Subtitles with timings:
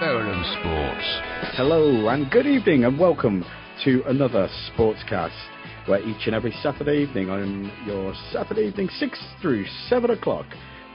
[0.00, 1.56] Verulam Sports.
[1.56, 3.44] Hello and good evening and welcome
[3.84, 5.38] to another Sportscast
[5.86, 10.46] where each and every Saturday evening on your Saturday evening 6 through 7 o'clock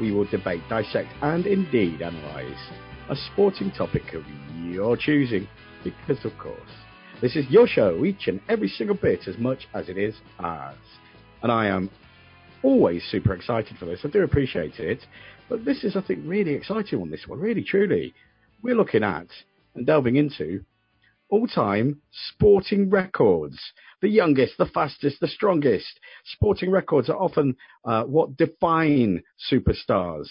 [0.02, 2.60] we will debate, dissect and indeed analyse
[3.10, 4.24] a sporting topic of
[4.66, 5.48] your choosing
[5.82, 6.60] because of course
[7.22, 10.76] this is your show each and every single bit as much as it is ours.
[11.42, 11.90] And I am
[12.64, 14.02] always super excited for this.
[14.04, 15.00] I do appreciate it.
[15.50, 18.14] But this is, I think, really exciting on this one, really, truly.
[18.62, 19.28] We're looking at
[19.76, 20.66] and delving into
[21.30, 23.58] all time sporting records.
[24.02, 26.00] The youngest, the fastest, the strongest.
[26.26, 27.56] Sporting records are often
[27.86, 30.28] uh, what define superstars.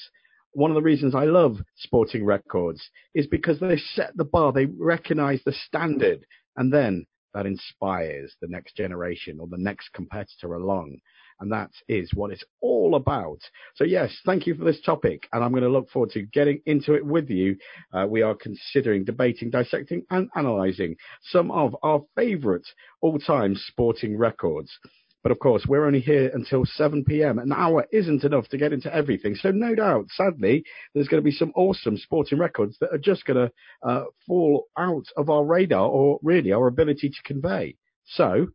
[0.53, 2.83] One of the reasons I love sporting records
[3.15, 8.49] is because they set the bar, they recognize the standard, and then that inspires the
[8.49, 10.99] next generation or the next competitor along.
[11.41, 13.39] And that is what it's all about.
[13.75, 15.29] So, yes, thank you for this topic.
[15.33, 17.57] And I'm going to look forward to getting into it with you.
[17.93, 22.67] Uh, we are considering, debating, dissecting, and analysing some of our favourite
[23.01, 24.79] all time sporting records.
[25.23, 27.39] But of course, we're only here until 7 p.m.
[27.39, 29.35] An hour isn't enough to get into everything.
[29.35, 30.65] So no doubt, sadly,
[30.95, 34.67] there's going to be some awesome sporting records that are just going to uh, fall
[34.79, 37.77] out of our radar or really our ability to convey.
[38.07, 38.49] So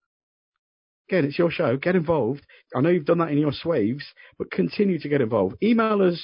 [1.09, 1.77] again, it's your show.
[1.77, 2.45] Get involved.
[2.75, 4.05] I know you've done that in your swaves,
[4.37, 5.55] but continue to get involved.
[5.63, 6.21] Email us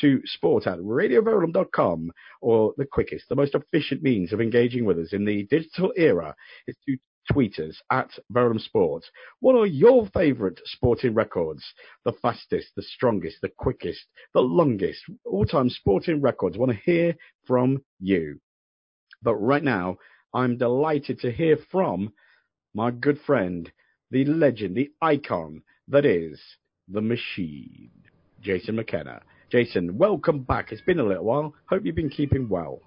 [0.00, 5.12] to sport at radioverulam.com or the quickest, the most efficient means of engaging with us
[5.12, 6.34] in the digital era
[6.66, 6.96] is to
[7.30, 9.04] tweet us at Verulam Sport.
[9.40, 11.62] What are your favourite sporting records?
[12.04, 14.00] The fastest, the strongest, the quickest,
[14.34, 16.58] the longest, all-time sporting records.
[16.58, 17.14] Want to hear
[17.46, 18.40] from you.
[19.22, 19.98] But right now,
[20.34, 22.12] I'm delighted to hear from
[22.74, 23.70] my good friend,
[24.12, 26.38] the legend, the icon that is
[26.86, 27.90] the machine,
[28.42, 29.22] Jason McKenna.
[29.50, 30.70] Jason, welcome back.
[30.70, 31.54] It's been a little while.
[31.66, 32.80] Hope you've been keeping well.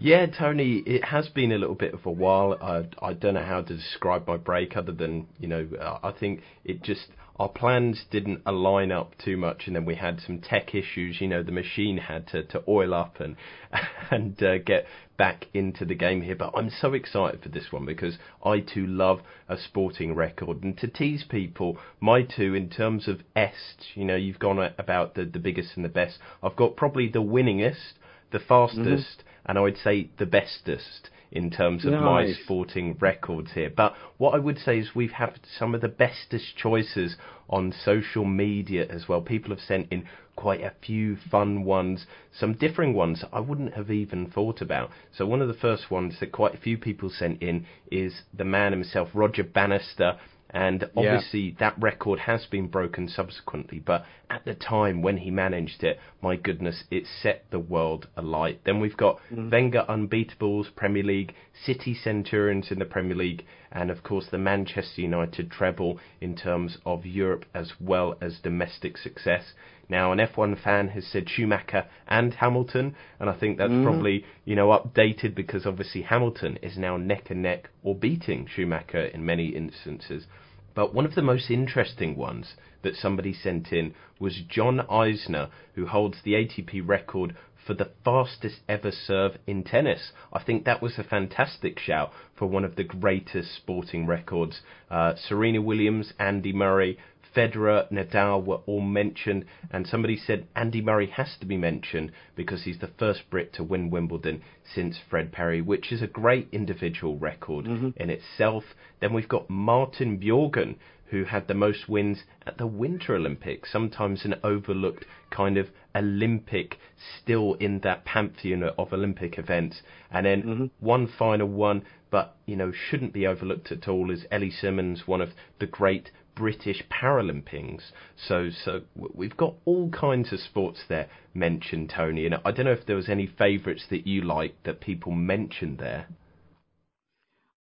[0.00, 2.56] Yeah, Tony, it has been a little bit of a while.
[2.62, 5.68] I, I don't know how to describe my break other than, you know,
[6.02, 10.20] I think it just, our plans didn't align up too much and then we had
[10.20, 11.20] some tech issues.
[11.20, 13.36] You know, the machine had to, to oil up and,
[14.10, 14.86] and uh, get
[15.16, 16.36] back into the game here.
[16.36, 20.62] But I'm so excited for this one because I too love a sporting record.
[20.62, 25.16] And to tease people, my two, in terms of est, you know, you've gone about
[25.16, 26.18] the, the biggest and the best.
[26.40, 27.94] I've got probably the winningest,
[28.30, 32.02] the fastest, mm-hmm and I would say the bestest in terms of nice.
[32.02, 33.70] my sporting records here.
[33.74, 37.16] But what I would say is we've had some of the bestest choices
[37.50, 39.20] on social media as well.
[39.20, 40.04] People have sent in
[40.36, 44.90] quite a few fun ones, some differing ones I wouldn't have even thought about.
[45.16, 48.44] So one of the first ones that quite a few people sent in is the
[48.44, 50.18] man himself, Roger Bannister
[50.50, 51.54] and obviously yeah.
[51.60, 53.78] that record has been broken subsequently.
[53.78, 58.60] But at the time when he managed it, my goodness, it set the world alight.
[58.64, 59.50] Then we've got mm.
[59.50, 65.00] Wenger Unbeatables, Premier League, City Centurions in the Premier League, and of course the Manchester
[65.00, 69.52] United treble in terms of Europe as well as domestic success.
[69.88, 73.84] Now, an F1 fan has said Schumacher and Hamilton, and I think that's mm.
[73.84, 79.06] probably you know updated because obviously Hamilton is now neck and neck or beating Schumacher
[79.06, 80.26] in many instances.
[80.74, 85.86] But one of the most interesting ones that somebody sent in was John Isner, who
[85.86, 87.34] holds the ATP record
[87.68, 90.12] for the fastest ever serve in tennis.
[90.32, 94.62] I think that was a fantastic shout for one of the greatest sporting records.
[94.90, 96.96] Uh, Serena Williams, Andy Murray,
[97.36, 102.64] Federer, Nadal were all mentioned, and somebody said Andy Murray has to be mentioned because
[102.64, 104.40] he's the first Brit to win Wimbledon
[104.74, 107.90] since Fred Perry, which is a great individual record mm-hmm.
[107.96, 108.64] in itself.
[109.00, 110.76] Then we've got Martin Bjorgen,
[111.10, 116.78] who had the most wins at the Winter Olympics, sometimes an overlooked kind of Olympic,
[117.20, 119.82] still in that pantheon of Olympic events.
[120.10, 120.66] And then mm-hmm.
[120.80, 125.20] one final one, but you know shouldn't be overlooked at all, is Ellie Simmonds, one
[125.20, 127.90] of the great British Paralympics.
[128.16, 132.26] So, so we've got all kinds of sports there mentioned, Tony.
[132.26, 135.78] And I don't know if there was any favourites that you liked that people mentioned
[135.78, 136.06] there.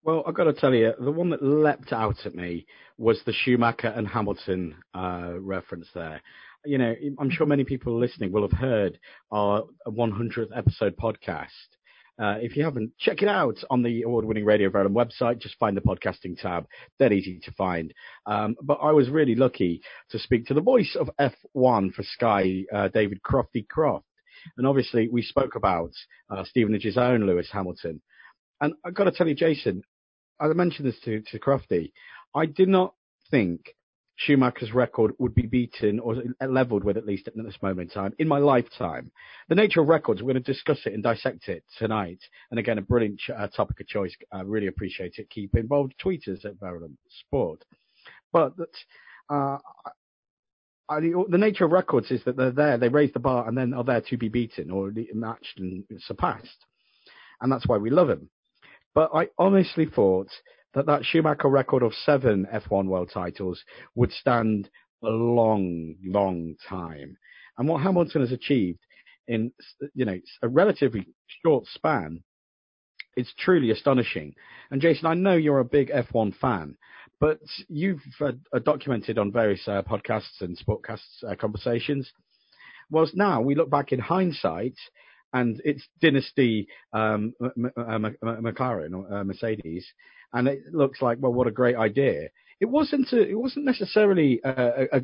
[0.04, 2.66] Well, I've got to tell you, the one that leapt out at me
[2.98, 6.22] was the Schumacher and Hamilton uh, reference there.
[6.66, 9.00] You know, I'm sure many people listening will have heard
[9.32, 11.48] our 100th episode podcast
[12.20, 15.40] uh, if you haven't, check it out on the award-winning Radio Verulam website.
[15.40, 16.66] Just find the podcasting tab.
[16.98, 17.94] Dead easy to find.
[18.26, 22.64] Um, but I was really lucky to speak to the voice of F1 for Sky,
[22.74, 24.06] uh, David Crofty Croft.
[24.58, 25.92] And obviously, we spoke about
[26.30, 28.02] uh, Stevenage's own Lewis Hamilton.
[28.62, 29.84] And I've got to tell you, Jason,
[30.40, 31.92] I mentioned this to, to Crofty.
[32.36, 32.94] I did not
[33.30, 33.76] think
[34.16, 38.14] Schumacher's record would be beaten or leveled with at least at this moment in time
[38.18, 39.12] in my lifetime.
[39.48, 42.20] The nature of records, we're going to discuss it and dissect it tonight.
[42.50, 44.16] And again, a brilliant uh, topic of choice.
[44.32, 45.30] I really appreciate it.
[45.30, 47.64] Keep involved tweeters at Verulam Sport.
[48.34, 48.54] But
[49.30, 49.58] uh,
[50.90, 53.74] I, the nature of records is that they're there, they raise the bar, and then
[53.74, 56.66] are there to be beaten or matched and surpassed,
[57.42, 58.30] and that's why we love him.
[58.98, 60.32] But I honestly thought
[60.74, 63.64] that that Schumacher record of seven F1 world titles
[63.94, 64.72] would stand
[65.04, 67.16] a long, long time,
[67.60, 68.80] and what Hamilton has achieved
[69.28, 69.52] in
[69.94, 71.06] you know a relatively
[71.46, 72.24] short span
[73.16, 74.34] it's truly astonishing.
[74.72, 76.76] And Jason, I know you're a big F1 fan,
[77.20, 77.40] but
[77.70, 82.12] you've uh, uh, documented on various uh, podcasts and sportcasts uh, conversations.
[82.90, 84.74] Whilst now we look back in hindsight,
[85.34, 89.86] and it's dynasty um, McLaren or uh, Mercedes,
[90.34, 92.30] and it looks like well, what a great idea.
[92.60, 95.02] It wasn't a, it wasn't necessarily a, a,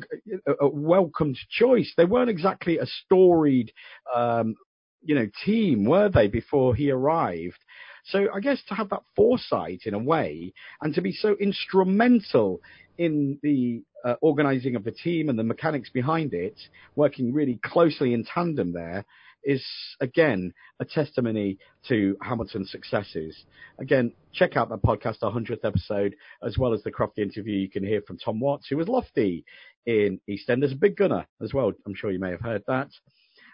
[0.60, 1.92] a, welcomed choice.
[1.96, 3.72] They weren't exactly a storied,
[4.12, 4.56] um,
[5.04, 6.26] you know, team, were they?
[6.26, 7.58] Before he arrived,
[8.06, 12.60] so I guess to have that foresight in a way and to be so instrumental
[12.98, 16.58] in the uh, organizing of the team and the mechanics behind it,
[16.96, 19.04] working really closely in tandem there,
[19.44, 19.64] is
[20.00, 21.58] again a testimony
[21.88, 23.44] to Hamilton's successes.
[23.78, 27.70] Again, check out that podcast, our 100th episode, as well as the Crofty interview you
[27.70, 29.44] can hear from Tom Watts, who was Lofty
[29.86, 31.72] in EastEnders, a big gunner as well.
[31.86, 32.88] I'm sure you may have heard that.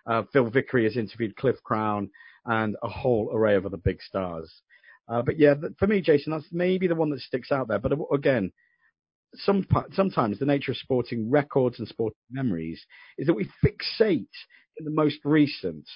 [0.07, 2.11] Uh, Phil Vickery has interviewed Cliff Crown
[2.47, 4.63] and a whole array of other big stars.
[5.09, 7.79] Uh, but yeah, for me, Jason, that's maybe the one that sticks out there.
[7.79, 8.53] But again,
[9.35, 12.85] some, sometimes the nature of sporting records and sporting memories
[13.19, 14.27] is that we fixate
[14.77, 15.89] in the most recent.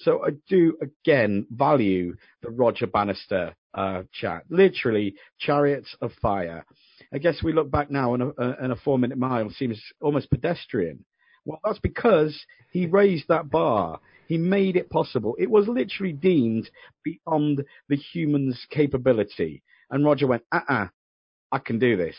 [0.00, 6.64] So I do again value the Roger Bannister uh, chat, literally chariots of fire.
[7.12, 10.30] I guess we look back now and a, and a four minute mile seems almost
[10.30, 11.04] pedestrian.
[11.44, 12.38] Well, that's because
[12.70, 14.00] he raised that bar.
[14.28, 15.34] He made it possible.
[15.38, 16.70] It was literally deemed
[17.02, 19.62] beyond the human's capability.
[19.90, 20.86] And Roger went, uh uh-uh, uh
[21.50, 22.16] I can do this.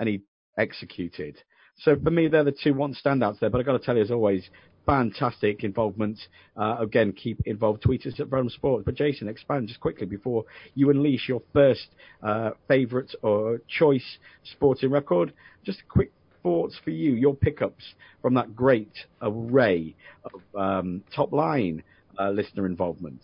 [0.00, 0.22] And he
[0.58, 1.36] executed.
[1.76, 3.50] So for me, they're the two one standouts there.
[3.50, 4.48] But I've got to tell you, as always,
[4.86, 6.18] fantastic involvement.
[6.56, 7.82] Uh, again, keep involved.
[7.82, 8.84] Tweet us at Verulam Sports.
[8.84, 10.44] But Jason, expand just quickly before
[10.74, 11.86] you unleash your first
[12.22, 15.32] uh, favourite or choice sporting record.
[15.64, 16.12] Just a quick
[16.42, 17.84] thoughts for you, your pickups
[18.22, 18.92] from that great
[19.22, 19.94] array
[20.24, 21.82] of um, top line
[22.18, 23.20] uh, listener involvement?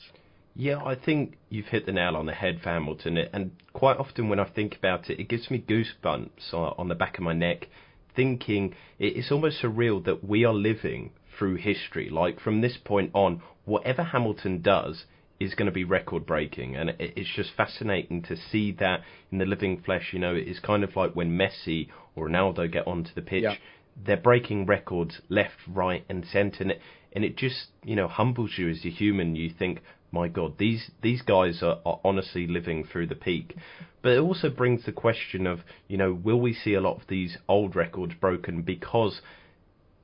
[0.59, 3.19] Yeah, I think you've hit the nail on the head for Hamilton.
[3.19, 7.19] And quite often when I think about it, it gives me goosebumps on the back
[7.19, 7.69] of my neck,
[8.15, 12.09] thinking it's almost surreal that we are living through history.
[12.09, 15.05] Like from this point on, whatever Hamilton does,
[15.39, 19.45] is going to be record breaking, and it's just fascinating to see that in the
[19.45, 20.11] living flesh.
[20.13, 23.57] You know, it's kind of like when Messi or Ronaldo get onto the pitch, yeah.
[24.03, 26.81] they're breaking records left, right, and centre, and it,
[27.13, 29.37] and it just you know humbles you as a human.
[29.37, 29.83] You think,
[30.13, 33.57] my God, these these guys are, are honestly living through the peak.
[34.03, 37.09] But it also brings the question of, you know, will we see a lot of
[37.09, 39.21] these old records broken because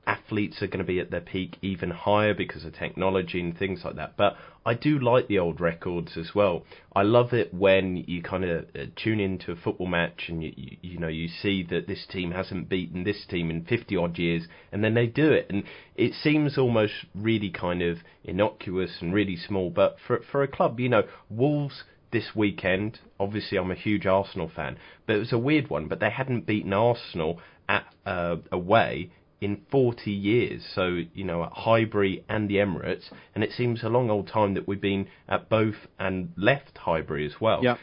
[0.05, 3.81] athletes are going to be at their peak even higher because of technology and things
[3.85, 4.17] like that.
[4.17, 4.35] But
[4.65, 6.63] I do like the old records as well.
[6.95, 10.53] I love it when you kind of uh, tune into a football match and you,
[10.55, 14.17] you, you know you see that this team hasn't beaten this team in 50 odd
[14.17, 15.63] years, and then they do it, and
[15.95, 19.69] it seems almost really kind of innocuous and really small.
[19.69, 22.99] But for for a club, you know, Wolves this weekend.
[23.19, 25.87] Obviously, I'm a huge Arsenal fan, but it was a weird one.
[25.87, 29.11] But they hadn't beaten Arsenal at uh, away
[29.43, 30.63] in 40 years.
[30.73, 34.53] So, you know, at Highbury and the Emirates, and it seems a long old time
[34.53, 37.61] that we've been at both and left Highbury as well.
[37.63, 37.77] Yeah.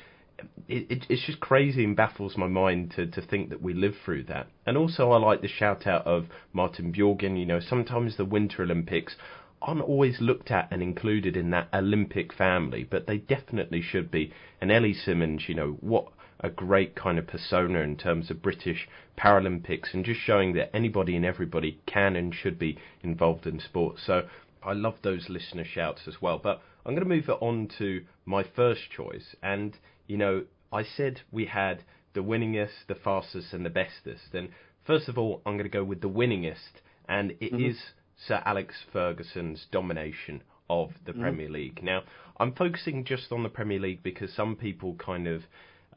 [0.68, 3.94] It, it, it's just crazy and baffles my mind to, to think that we live
[4.04, 4.46] through that.
[4.64, 7.36] And also, I like the shout out of Martin Bjorgen.
[7.36, 9.16] You know, sometimes the Winter Olympics
[9.60, 14.32] aren't always looked at and included in that Olympic family, but they definitely should be.
[14.60, 16.06] And Ellie Simmonds, you know, what
[16.42, 21.16] a great kind of persona in terms of British Paralympics and just showing that anybody
[21.16, 24.02] and everybody can and should be involved in sports.
[24.06, 24.26] So
[24.62, 26.38] I love those listener shouts as well.
[26.42, 29.34] But I'm going to move it on to my first choice.
[29.42, 34.34] And, you know, I said we had the winningest, the fastest, and the bestest.
[34.34, 34.48] And
[34.86, 36.80] first of all, I'm going to go with the winningest.
[37.08, 37.66] And it mm-hmm.
[37.66, 37.78] is
[38.16, 41.20] Sir Alex Ferguson's domination of the mm-hmm.
[41.20, 41.82] Premier League.
[41.82, 42.02] Now,
[42.38, 45.42] I'm focusing just on the Premier League because some people kind of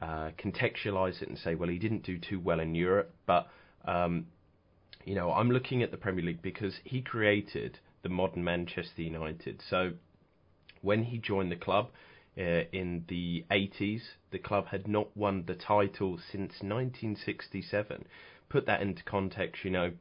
[0.00, 3.48] uh, contextualize it and say, well, he didn't do too well in Europe, but
[3.84, 4.26] um,
[5.04, 9.62] you know, I'm looking at the Premier League because he created the modern Manchester United.
[9.68, 9.92] So
[10.82, 11.88] when he joined the club
[12.38, 18.06] uh, in the 80s, the club had not won the title since 1967.
[18.48, 19.92] put that into context, you know,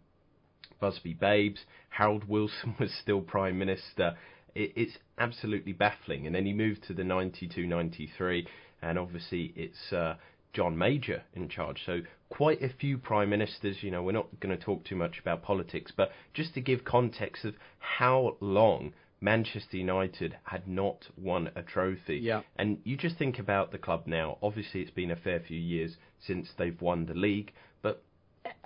[0.79, 4.17] Busby Babes, Harold Wilson was still Prime Minister.
[4.55, 6.25] It, it's absolutely baffling.
[6.25, 8.47] And then he moved to the 92 93,
[8.84, 10.16] and obviously it's uh,
[10.54, 11.82] John Major in charge.
[11.86, 13.78] So quite a few prime ministers.
[13.82, 16.84] You know, we're not going to talk too much about politics, but just to give
[16.84, 22.18] context of how long Manchester United had not won a trophy.
[22.18, 22.42] Yeah.
[22.58, 24.38] And you just think about the club now.
[24.44, 28.04] Obviously, it's been a fair few years since they've won the league, but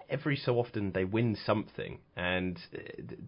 [0.10, 2.00] every so often they win something.
[2.16, 2.80] And uh,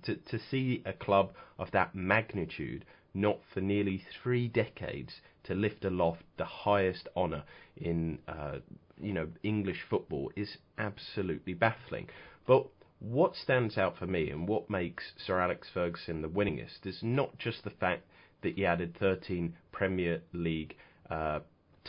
[0.04, 5.86] to to see a club of that magnitude not for nearly three decades to lift
[5.86, 7.44] aloft the highest honour
[7.78, 8.58] in uh,
[9.02, 12.08] you know English football is absolutely baffling.
[12.46, 12.68] But
[13.00, 17.38] what stands out for me and what makes Sir Alex Ferguson the winningest is not
[17.38, 18.04] just the fact
[18.42, 20.76] that he added 13 Premier League
[21.10, 21.40] uh,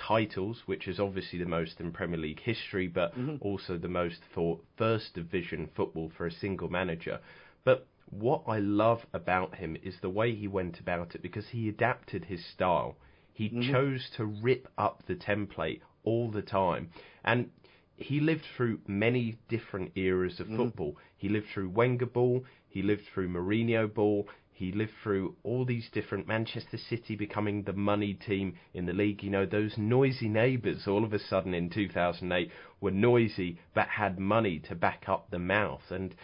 [0.07, 3.37] titles, which is obviously the most in Premier League history, but mm-hmm.
[3.41, 7.21] also the most for First Division football for a single manager.
[7.65, 11.69] But what I love about him is the way he went about it because he
[11.69, 12.97] adapted his style.
[13.33, 13.73] He mm-hmm.
[13.73, 16.91] chose to rip up the template all the time.
[17.25, 17.51] And
[17.97, 20.57] he lived through many different eras of mm.
[20.57, 20.97] football.
[21.17, 24.29] He lived through Wenger ball, he lived through Mourinho ball,
[24.61, 29.23] he lived through all these different Manchester City becoming the money team in the league.
[29.23, 34.19] You know, those noisy neighbours all of a sudden in 2008 were noisy but had
[34.19, 35.91] money to back up the mouth.
[35.91, 36.15] And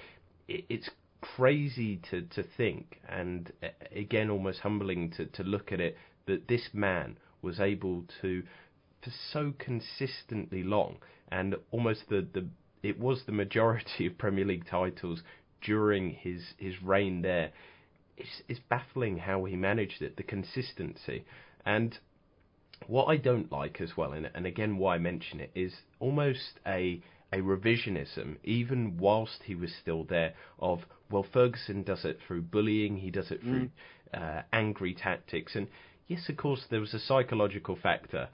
[0.47, 0.91] it's
[1.23, 6.47] crazy to, to think, and uh, again, almost humbling to, to look at it, that
[6.47, 8.43] this man was able to,
[9.03, 10.99] for so consistently long,
[11.33, 12.47] and almost the, the
[12.83, 15.23] it was the majority of Premier League titles
[15.63, 17.51] during his, his reign there.
[18.17, 21.25] It's, it's baffling how he managed it, the consistency.
[21.65, 21.99] And
[22.87, 26.61] what I don't like as well, and, and again why I mention it, is almost
[26.67, 27.01] a
[27.33, 32.97] a revisionism, even whilst he was still there, of, well, Ferguson does it through bullying,
[32.97, 33.69] he does it through
[34.15, 34.39] mm.
[34.39, 35.57] uh, angry tactics.
[35.57, 35.67] And
[36.07, 38.29] yes, of course, there was a psychological factor,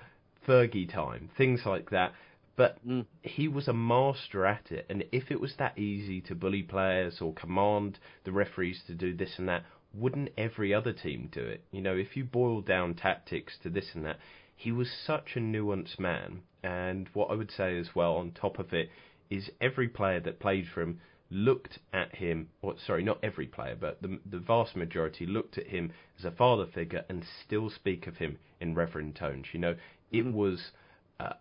[0.47, 2.13] Fergie time, things like that.
[2.55, 3.07] But mm.
[3.23, 7.21] he was a master at it, and if it was that easy to bully players
[7.21, 11.65] or command the referees to do this and that, wouldn't every other team do it?
[11.71, 14.19] You know, if you boil down tactics to this and that,
[14.55, 16.43] he was such a nuanced man.
[16.63, 18.91] And what I would say as well, on top of it,
[19.31, 23.75] is every player that played for him looked at him, or sorry, not every player,
[23.75, 28.07] but the, the vast majority looked at him as a father figure and still speak
[28.07, 29.47] of him in reverent tones.
[29.53, 29.77] You know,
[30.11, 30.33] it mm-hmm.
[30.33, 30.73] was.
[31.19, 31.35] Uh,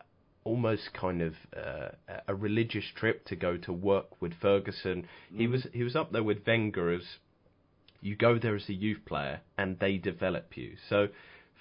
[0.43, 1.89] almost kind of uh,
[2.27, 5.07] a religious trip to go to work with Ferguson.
[5.33, 5.37] Mm.
[5.37, 7.03] He was he was up there with Wenger as
[8.01, 10.75] you go there as a youth player and they develop you.
[10.89, 11.09] So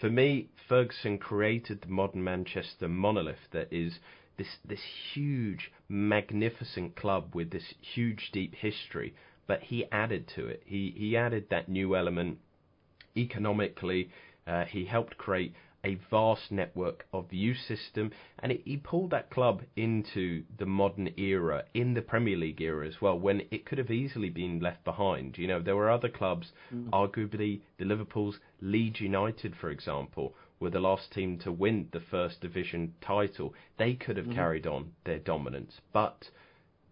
[0.01, 3.99] for me, Ferguson created the modern Manchester monolith that is
[4.39, 4.81] this this
[5.13, 9.15] huge, magnificent club with this huge, deep history.
[9.47, 10.63] But he added to it.
[10.65, 12.39] He he added that new element
[13.17, 14.11] economically.
[14.47, 18.11] Uh, he helped create a vast network of youth system,
[18.41, 22.87] and it, he pulled that club into the modern era, in the Premier League era
[22.87, 25.39] as well, when it could have easily been left behind.
[25.39, 26.89] You know, there were other clubs, mm.
[26.91, 32.41] arguably the Liverpool's Leeds United, for example, were the last team to win the First
[32.41, 33.55] Division title.
[33.79, 34.35] They could have mm.
[34.35, 36.31] carried on their dominance, but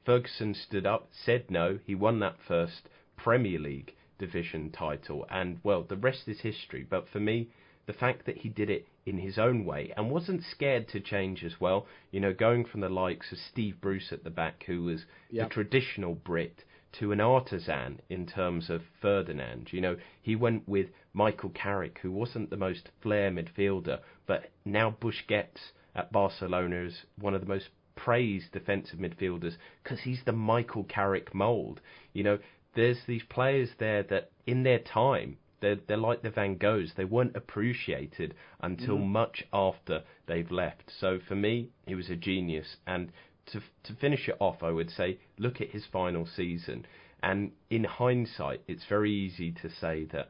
[0.05, 5.83] Ferguson stood up, said no, he won that first Premier League division title, and well,
[5.83, 6.87] the rest is history.
[6.89, 7.51] But for me,
[7.89, 11.43] the fact that he did it in his own way and wasn't scared to change
[11.43, 11.87] as well.
[12.11, 15.49] You know, going from the likes of Steve Bruce at the back, who was yep.
[15.49, 16.65] the traditional Brit,
[17.01, 19.73] to an artisan in terms of Ferdinand.
[19.73, 24.95] You know, he went with Michael Carrick, who wasn't the most flair midfielder, but now
[25.01, 30.85] Busquets at Barcelona is one of the most praised defensive midfielders because he's the Michael
[30.85, 31.81] Carrick mould.
[32.13, 32.39] You know,
[32.75, 36.95] there's these players there that in their time they're, they're like the Van Goghs.
[36.95, 39.09] They weren't appreciated until mm.
[39.09, 40.91] much after they've left.
[41.01, 42.77] So for me, he was a genius.
[42.87, 43.13] And
[43.47, 46.87] to to finish it off, I would say look at his final season.
[47.23, 50.29] And in hindsight, it's very easy to say that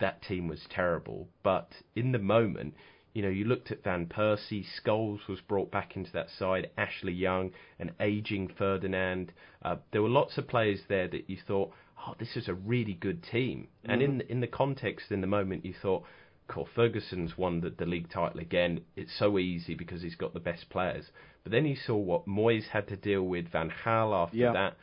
[0.00, 1.28] that team was terrible.
[1.42, 2.74] But in the moment,
[3.14, 7.12] you know, you looked at Van Persie, Scholes was brought back into that side, Ashley
[7.12, 9.32] Young, an aging Ferdinand.
[9.62, 11.72] Uh, there were lots of players there that you thought,
[12.06, 13.68] oh, this is a really good team.
[13.82, 13.90] Mm-hmm.
[13.90, 16.04] And in in the context, in the moment, you thought,
[16.48, 18.80] cool, Ferguson's won the, the league title again.
[18.96, 21.10] It's so easy because he's got the best players.
[21.42, 24.52] But then you saw what Moyes had to deal with, Van Gaal after yeah.
[24.52, 24.76] that,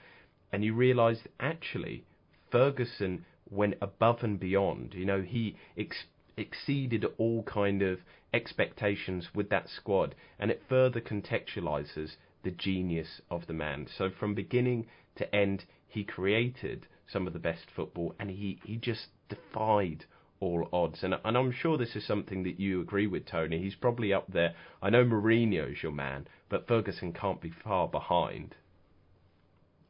[0.51, 2.03] and you realised actually
[2.51, 4.93] Ferguson went above and beyond.
[4.93, 6.05] You know, he ex-
[6.37, 7.99] exceeded all kind of
[8.33, 13.87] expectations with that squad, and it further contextualises the genius of the man.
[13.97, 18.77] So from beginning to end, he created some of the best football, and he, he
[18.77, 20.05] just defied
[20.39, 21.03] all odds.
[21.03, 23.59] And, and I'm sure this is something that you agree with, Tony.
[23.59, 24.53] He's probably up there.
[24.81, 28.55] I know Mourinho's your man, but Ferguson can't be far behind.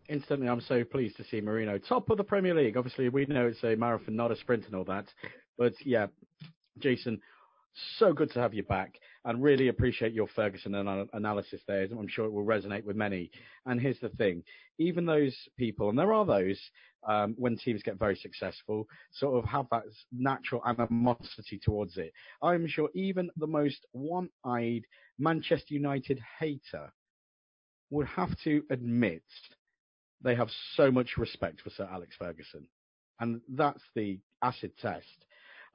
[0.08, 2.78] Instantly, I'm so pleased to see Mourinho top of the Premier League.
[2.78, 5.06] Obviously, we know it's a marathon, not a sprint, and all that.
[5.58, 6.08] But yeah,
[6.78, 7.20] Jason,
[7.98, 11.84] so good to have you back and really appreciate your Ferguson analysis there.
[11.84, 13.32] I'm sure it will resonate with many.
[13.66, 14.44] And here's the thing
[14.78, 16.60] even those people, and there are those
[17.08, 22.12] um, when teams get very successful, sort of have that natural animosity towards it.
[22.42, 24.84] I'm sure even the most one eyed
[25.20, 26.92] Manchester United hater
[27.90, 29.24] would have to admit
[30.22, 32.68] they have so much respect for Sir Alex Ferguson.
[33.20, 35.26] And that's the acid test.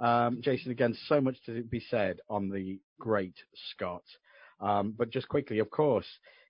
[0.00, 3.36] Um, Jason, again, so much to be said on the great
[3.70, 4.02] Scot.
[4.60, 6.06] Um, but just quickly, of course,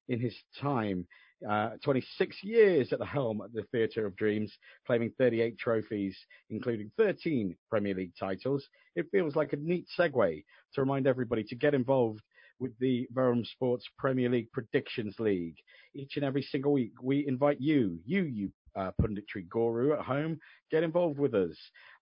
[0.09, 1.07] in his time,
[1.49, 4.53] uh, 26 years at the helm at the Theatre of Dreams,
[4.87, 6.17] claiming 38 trophies,
[6.51, 8.67] including 13 Premier League titles.
[8.97, 10.45] It feels like a neat segue
[10.75, 12.23] to remind everybody to get involved
[12.59, 15.57] with the Verulam Sports Premier League Predictions League.
[15.95, 20.39] Each and every single week, we invite you, you, you uh, punditry guru at home,
[20.71, 21.57] get involved with us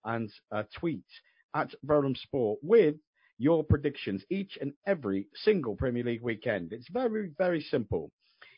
[0.05, 1.05] and uh, tweet
[1.55, 2.95] at Verulam Sport with
[3.37, 6.73] your predictions each and every single Premier League weekend.
[6.73, 8.11] It's very, very simple.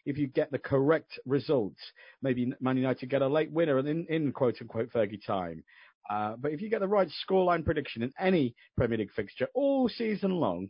[0.06, 1.80] If you get the correct results,
[2.22, 5.64] maybe Man United get a late winner and in, in quote unquote Fergie time.
[6.10, 9.88] Uh, but if you get the right scoreline prediction in any Premier League fixture all
[9.88, 10.70] season long,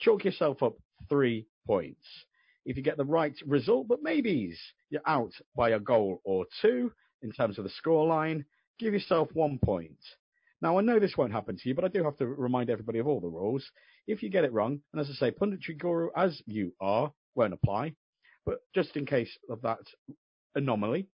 [0.00, 0.74] chalk yourself up
[1.08, 2.04] three points.
[2.64, 4.54] If you get the right result, but maybe
[4.90, 8.44] you're out by a goal or two in terms of the scoreline,
[8.78, 9.96] give yourself one point.
[10.60, 12.98] Now, I know this won't happen to you, but I do have to remind everybody
[12.98, 13.64] of all the rules.
[14.06, 17.52] If you get it wrong, and as I say, punditry guru as you are, won't
[17.52, 17.94] apply.
[18.48, 19.80] But just in case of that
[20.54, 21.06] anomaly,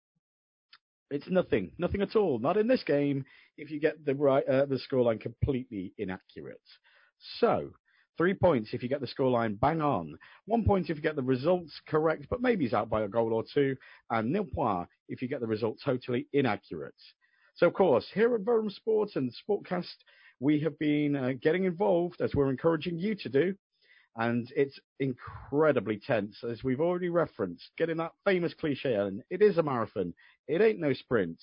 [1.11, 2.38] it's nothing, nothing at all.
[2.38, 3.25] Not in this game.
[3.59, 6.62] If you get the right, uh, the scoreline completely inaccurate.
[7.41, 7.73] So,
[8.17, 10.17] three points if you get the scoreline bang on.
[10.47, 13.32] One point if you get the results correct, but maybe he's out by a goal
[13.32, 13.75] or two.
[14.11, 16.95] And nil point if you get the result totally inaccurate.
[17.56, 19.97] So, of course, here at Verulam Sports and Sportcast,
[20.39, 23.56] we have been uh, getting involved as we're encouraging you to do.
[24.17, 29.23] And it's incredibly tense, as we've already referenced, getting that famous cliche in.
[29.31, 30.15] It is a marathon.
[30.47, 31.39] It ain't no sprint.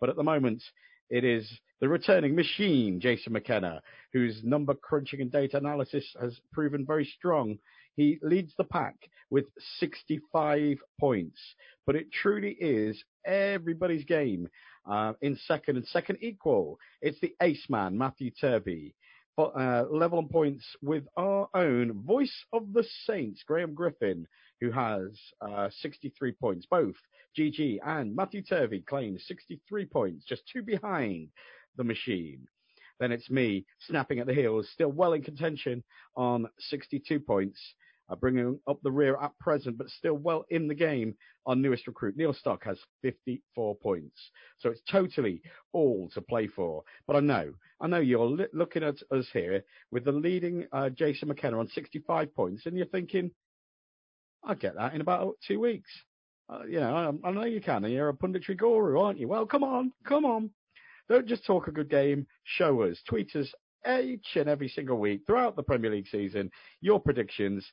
[0.00, 0.62] But at the moment,
[1.08, 1.48] it is
[1.80, 7.58] the returning machine, Jason McKenna, whose number crunching and data analysis has proven very strong.
[7.96, 8.96] He leads the pack
[9.30, 9.46] with
[9.78, 11.38] 65 points,
[11.86, 14.48] but it truly is everybody's game
[14.90, 16.78] uh, in second and second equal.
[17.02, 18.94] It's the ace man, Matthew Turvey.
[19.38, 24.26] Uh, level on points with our own voice of the Saints, Graham Griffin,
[24.62, 25.10] who has
[25.42, 26.64] uh, 63 points.
[26.64, 26.96] Both
[27.38, 31.28] GG and Matthew Turvey claim 63 points, just two behind
[31.76, 32.46] the machine.
[32.98, 35.84] Then it's me snapping at the heels, still well in contention
[36.16, 37.60] on 62 points
[38.14, 41.16] bringing up the rear at present, but still well in the game.
[41.46, 44.30] Our newest recruit, Neil Stock, has 54 points.
[44.58, 45.42] So it's totally
[45.72, 46.84] all to play for.
[47.06, 50.90] But I know, I know you're li- looking at us here with the leading uh,
[50.90, 53.32] Jason McKenna on 65 points, and you're thinking,
[54.44, 55.90] I'll get that in about two weeks.
[56.48, 59.26] Uh, you know, I, I know you can, and you're a punditry guru, aren't you?
[59.26, 60.50] Well, come on, come on.
[61.08, 63.52] Don't just talk a good game, show us, tweet us
[63.88, 67.64] each and every single week throughout the Premier League season, your predictions,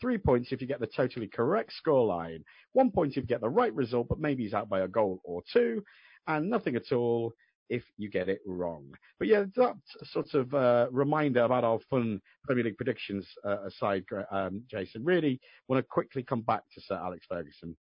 [0.00, 2.42] Three points if you get the totally correct scoreline.
[2.72, 5.20] One point if you get the right result, but maybe he's out by a goal
[5.24, 5.82] or two.
[6.26, 7.32] And nothing at all
[7.68, 8.92] if you get it wrong.
[9.18, 14.04] But yeah, that sort of uh, reminder about our fun Premier League predictions uh, aside,
[14.30, 17.76] um, Jason, really want to quickly come back to Sir Alex Ferguson.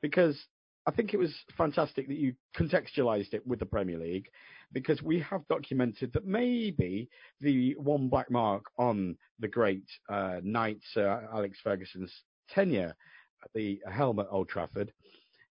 [0.00, 0.46] Because
[0.88, 4.30] I think it was fantastic that you contextualized it with the Premier League
[4.72, 7.10] because we have documented that maybe
[7.42, 12.96] the one black mark on the great uh, knight Sir Alex Ferguson's tenure
[13.44, 14.90] at the helm at Old Trafford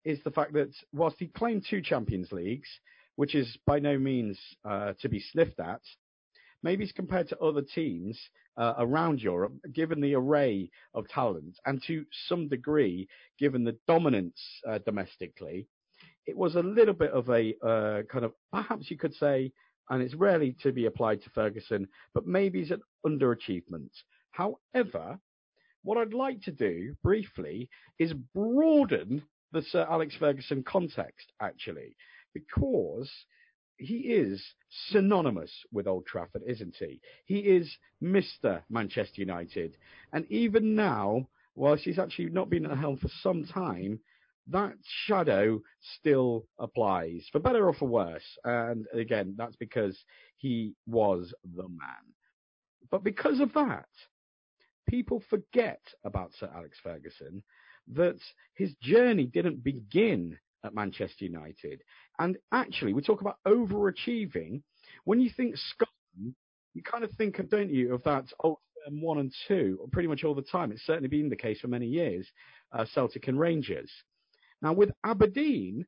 [0.04, 2.68] is the fact that whilst he claimed two Champions Leagues,
[3.16, 5.80] which is by no means uh, to be sniffed at,
[6.62, 8.20] maybe as compared to other teams
[8.58, 14.78] around Europe, given the array of talent, and to some degree, given the dominance uh,
[14.84, 15.66] domestically,
[16.26, 19.52] it was a little bit of a uh, kind of, perhaps you could say,
[19.90, 23.90] and it's rarely to be applied to Ferguson, but maybe it's an underachievement.
[24.30, 25.18] However,
[25.82, 31.96] what I'd like to do briefly is broaden the Sir Alex Ferguson context, actually,
[32.32, 33.10] because
[33.76, 34.44] he is
[34.88, 37.00] synonymous with Old Trafford, isn't he?
[37.24, 38.62] He is Mr.
[38.70, 39.76] Manchester United.
[40.12, 44.00] And even now, while she's actually not been at the helm for some time,
[44.48, 44.74] that
[45.06, 45.61] shadow
[45.98, 48.38] still applies, for better or for worse.
[48.44, 49.98] And again, that's because
[50.37, 52.14] he was the man.
[52.90, 53.88] But because of that,
[54.88, 57.42] people forget about Sir Alex Ferguson,
[57.94, 58.18] that
[58.54, 61.83] his journey didn't begin at Manchester United.
[62.18, 64.62] And actually, we talk about overachieving.
[65.05, 66.35] When you think Scotland,
[66.75, 70.09] you kind of think of, don't you, of that old firm one and two, pretty
[70.09, 70.72] much all the time.
[70.72, 72.29] It's certainly been the case for many years,
[72.72, 73.90] uh, Celtic and Rangers.
[74.61, 75.87] Now, with Aberdeen,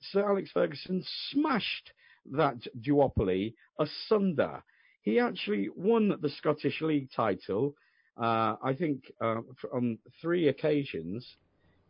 [0.00, 1.92] Sir Alex Ferguson smashed
[2.32, 4.62] that duopoly asunder.
[5.02, 7.74] He actually won the Scottish League title,
[8.20, 9.40] uh, I think, uh,
[9.72, 11.36] on three occasions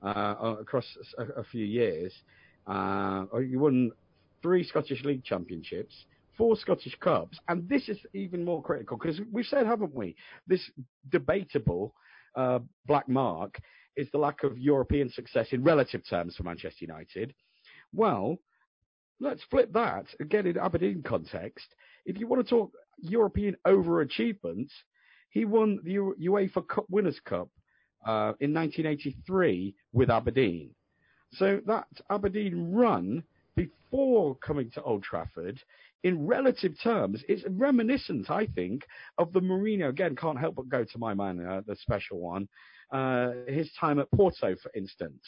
[0.03, 0.87] across
[1.19, 2.13] a, a, few years.
[2.67, 3.91] Uh, he won
[4.43, 5.95] three Scottish League championships,
[6.37, 10.15] four Scottish Cups, and this is even more critical because we've said, haven't we,
[10.47, 10.71] this
[11.11, 11.95] debatable
[12.37, 13.59] uh, black mark
[13.97, 17.35] is the lack of European success in relative terms for Manchester United.
[17.93, 18.39] Well,
[19.21, 21.75] let's flip that again in Aberdeen context.
[22.05, 24.71] If you want to talk European overachievements,
[25.31, 27.49] he won the UEFA Cup Winners' Cup
[28.05, 30.71] uh, in 1983 with Aberdeen.
[31.33, 33.23] So that Aberdeen run
[33.57, 35.61] before coming to Old Trafford,
[36.05, 38.87] in relative terms, is reminiscent, I think,
[39.19, 39.89] of the Mourinho.
[39.89, 42.49] Again, can't help but go to my man, uh, the special one,
[42.93, 45.23] uh, his time at Porto, for instance.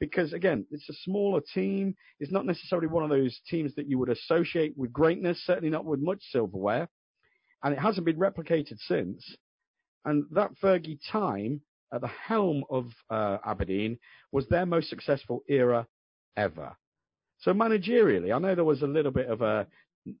[0.00, 1.94] Because again, it's a smaller team.
[2.20, 5.84] It's not necessarily one of those teams that you would associate with greatness, certainly not
[5.84, 6.88] with much silverware.
[7.62, 9.36] And it hasn't been replicated since.
[10.04, 11.60] And that Fergie time
[11.92, 13.98] at the helm of uh, Aberdeen
[14.32, 15.86] was their most successful era
[16.36, 16.76] ever.
[17.38, 19.66] So managerially, I know there was a little bit of a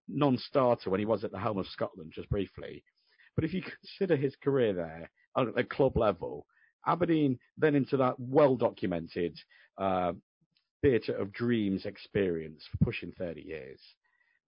[0.08, 2.84] non-starter when he was at the helm of Scotland, just briefly.
[3.34, 3.62] But if you
[3.98, 6.46] consider his career there at the club level,
[6.86, 9.38] Aberdeen then into that well-documented
[9.76, 10.12] uh,
[10.82, 13.80] theatre of dreams experience for pushing 30 years.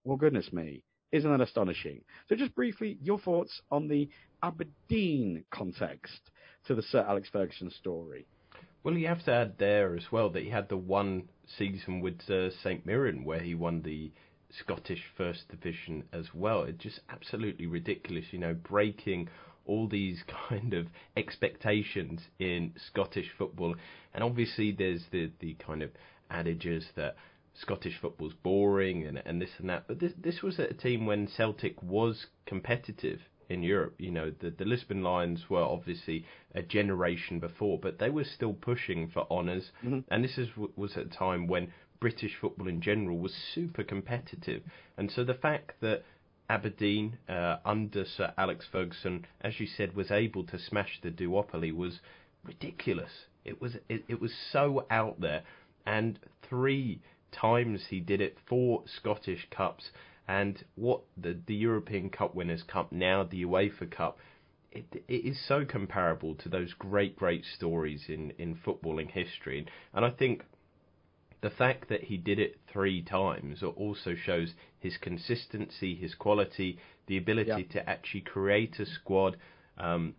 [0.04, 2.02] Well, goodness me, isn't that astonishing?
[2.28, 4.08] So just briefly, your thoughts on the
[4.42, 6.30] Aberdeen context
[6.66, 8.26] to the Sir Alex Ferguson story.
[8.82, 12.28] Well, you have to add there as well that he had the one season with
[12.30, 14.10] uh, St Mirren where he won the
[14.50, 16.62] Scottish First Division as well.
[16.62, 19.28] It's just absolutely ridiculous, you know, breaking
[19.66, 23.74] all these kind of expectations in Scottish football.
[24.14, 25.90] And obviously, there's the, the kind of
[26.30, 27.16] adages that
[27.54, 29.86] Scottish football's boring and, and this and that.
[29.86, 33.94] But this, this was at a team when Celtic was competitive in Europe.
[33.98, 38.54] You know, the, the Lisbon Lions were obviously a generation before, but they were still
[38.54, 40.00] pushing for honors mm-hmm.
[40.10, 44.62] And this is, was at a time when British football in general was super competitive.
[44.96, 46.02] And so the fact that
[46.48, 51.74] Aberdeen, uh, under Sir Alex Ferguson, as you said, was able to smash the duopoly
[51.74, 52.00] was
[52.44, 53.10] ridiculous.
[53.44, 55.42] It was it, it was so out there,
[55.86, 59.90] and three times he did it, four Scottish Cups,
[60.30, 64.16] and what the, the European Cup Winners' Cup, now the UEFA Cup,
[64.70, 69.66] it, it is so comparable to those great, great stories in, in footballing history.
[69.92, 70.44] And I think
[71.40, 77.16] the fact that he did it three times also shows his consistency, his quality, the
[77.16, 77.72] ability yeah.
[77.72, 79.36] to actually create a squad.
[79.78, 80.14] Um,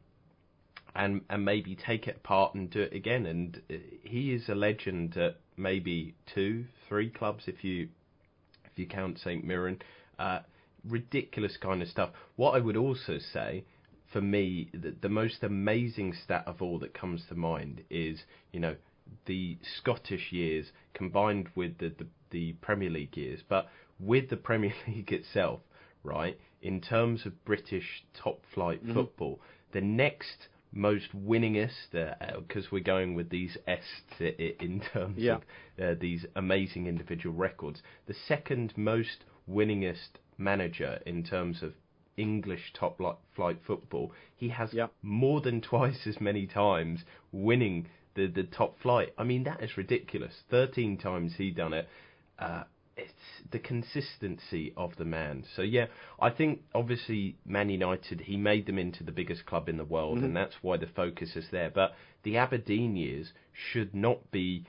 [0.94, 3.26] and and maybe take it apart and do it again.
[3.26, 7.88] And uh, he is a legend at maybe two, three clubs if you
[8.66, 9.80] if you count St Mirren.
[10.22, 10.42] Uh,
[10.88, 12.12] ridiculous kind of stuff.
[12.36, 13.66] What I would also say,
[14.14, 18.60] for me, the, the most amazing stat of all that comes to mind is, you
[18.60, 18.76] know,
[19.26, 23.42] the Scottish years combined with the, the, the Premier League years.
[23.48, 23.68] But
[24.00, 25.62] with the Premier League itself,
[26.04, 28.94] right, in terms of British top flight mm-hmm.
[28.94, 33.80] football, the next most winningest, because uh, we're going with these S
[34.20, 35.36] in terms yeah.
[35.36, 35.42] of
[35.84, 37.82] uh, these amazing individual records.
[38.08, 41.74] The second most winningest manager in terms of
[42.18, 43.00] English top
[43.36, 44.12] flight football.
[44.36, 44.92] He has yep.
[45.02, 49.14] more than twice as many times winning the, the top flight.
[49.18, 50.34] I mean, that is ridiculous.
[50.50, 51.88] 13 times he done it.
[52.38, 52.64] Uh,
[52.98, 53.14] it's
[53.52, 55.46] the consistency of the man.
[55.56, 55.86] So yeah,
[56.20, 60.18] I think obviously Man United he made them into the biggest club in the world,
[60.18, 60.26] mm-hmm.
[60.26, 61.72] and that's why the focus is there.
[61.74, 64.66] But the Aberdeen years should not be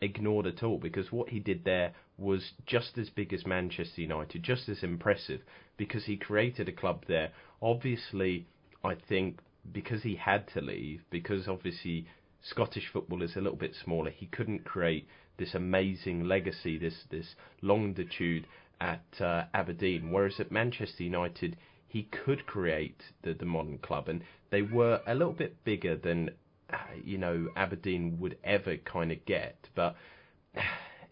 [0.00, 4.42] ignored at all because what he did there was just as big as Manchester United,
[4.42, 5.42] just as impressive
[5.76, 7.30] because he created a club there.
[7.60, 8.46] Obviously,
[8.84, 9.40] I think
[9.72, 12.06] because he had to leave, because obviously
[12.42, 17.34] Scottish football is a little bit smaller, he couldn't create this amazing legacy, this this
[17.60, 18.46] longitude
[18.80, 20.10] at uh, Aberdeen.
[20.10, 21.56] Whereas at Manchester United,
[21.88, 26.30] he could create the, the modern club, and they were a little bit bigger than
[26.72, 29.96] uh, you know Aberdeen would ever kind of get, but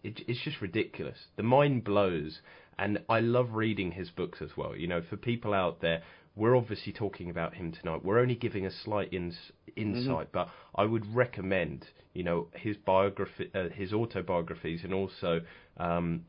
[0.05, 1.17] it, it's just ridiculous.
[1.35, 2.39] The mind blows,
[2.77, 4.75] and I love reading his books as well.
[4.75, 6.03] You know, for people out there,
[6.35, 8.03] we're obviously talking about him tonight.
[8.03, 10.37] We're only giving a slight ins- insight, mm-hmm.
[10.37, 15.41] but I would recommend, you know, his biography, uh, his autobiographies, and also
[15.77, 16.25] um,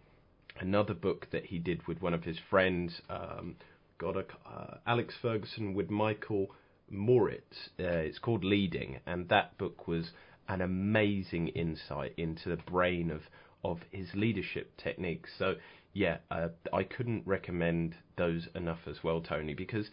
[0.59, 3.01] another book that he did with one of his friends.
[3.11, 3.57] Um,
[3.99, 6.49] got a uh, Alex Ferguson with Michael
[6.89, 7.71] Moritz.
[7.79, 10.13] Uh, it's called Leading, and that book was
[10.49, 13.23] an amazing insight into the brain of
[13.71, 15.31] of his leadership techniques.
[15.39, 15.55] So
[15.93, 19.87] yeah, uh, I couldn't recommend those enough as well, Tony, because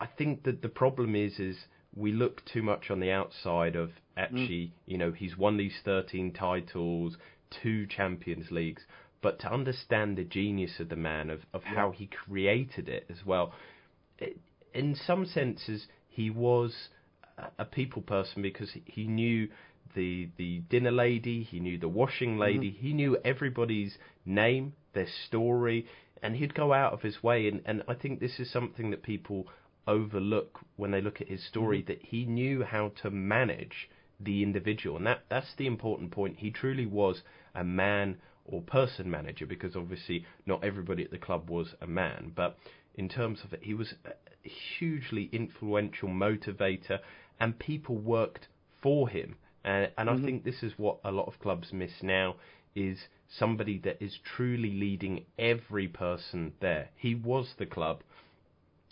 [0.00, 1.56] I think that the problem is is
[1.94, 4.72] we look too much on the outside of actually, mm.
[4.86, 7.16] you know, he's won these 13 titles,
[7.62, 8.82] two Champions Leagues,
[9.22, 11.74] but to understand the genius of the man, of, of yeah.
[11.74, 13.52] how he created it as well,
[14.18, 14.38] it,
[14.72, 16.88] in some senses, he was
[17.58, 19.48] a people person because he knew
[19.94, 22.40] the the dinner lady, he knew the washing mm-hmm.
[22.40, 22.86] lady, mm-hmm.
[22.86, 25.86] he knew everybody's name, their story,
[26.22, 27.48] and he'd go out of his way.
[27.48, 29.46] And, and I think this is something that people
[29.86, 31.88] overlook when they look at his story mm-hmm.
[31.88, 36.36] that he knew how to manage the individual, and that that's the important point.
[36.38, 37.22] He truly was
[37.54, 42.32] a man or person manager because obviously not everybody at the club was a man,
[42.34, 42.58] but
[42.94, 46.98] in terms of it, he was a hugely influential motivator,
[47.38, 48.48] and people worked
[48.82, 49.36] for him.
[49.64, 50.22] Uh, and mm-hmm.
[50.22, 52.36] I think this is what a lot of clubs miss now
[52.74, 56.88] is somebody that is truly leading every person there.
[56.96, 58.02] He was the club.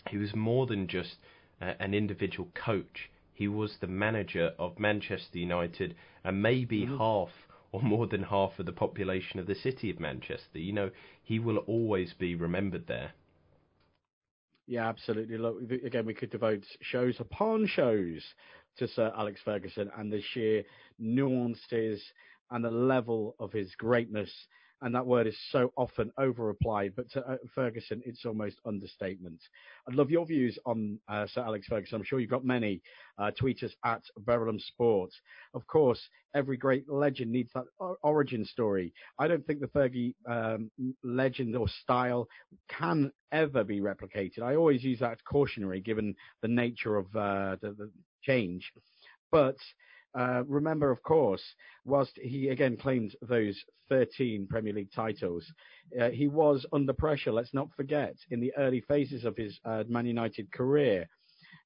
[0.09, 1.15] He was more than just
[1.61, 3.09] uh, an individual coach.
[3.33, 6.97] He was the manager of Manchester United and maybe mm-hmm.
[6.97, 7.29] half
[7.71, 10.59] or more than half of the population of the city of Manchester.
[10.59, 10.91] You know,
[11.23, 13.11] he will always be remembered there.
[14.67, 15.37] Yeah, absolutely.
[15.37, 18.21] Look, again, we could devote shows upon shows
[18.79, 20.63] to Sir Alex Ferguson and the sheer
[20.97, 22.01] nuances
[22.51, 24.31] and the level of his greatness
[24.81, 29.41] and that word is so often over applied, but to uh, Ferguson, it's almost understatement.
[29.87, 31.97] I'd love your views on uh, Sir Alex Ferguson.
[31.97, 32.81] I'm sure you've got many.
[33.17, 35.19] Uh, tweet us at Verulam Sports.
[35.53, 35.99] Of course,
[36.33, 37.65] every great legend needs that
[38.03, 38.93] origin story.
[39.17, 40.71] I don't think the Fergie um,
[41.03, 42.27] legend or style
[42.69, 44.41] can ever be replicated.
[44.41, 48.71] I always use that cautionary, given the nature of uh, the, the change.
[49.31, 49.57] But
[50.17, 51.43] uh, remember, of course,
[51.85, 55.45] whilst he again claimed those 13 Premier League titles,
[55.99, 59.83] uh, he was under pressure, let's not forget, in the early phases of his uh,
[59.87, 61.07] Man United career.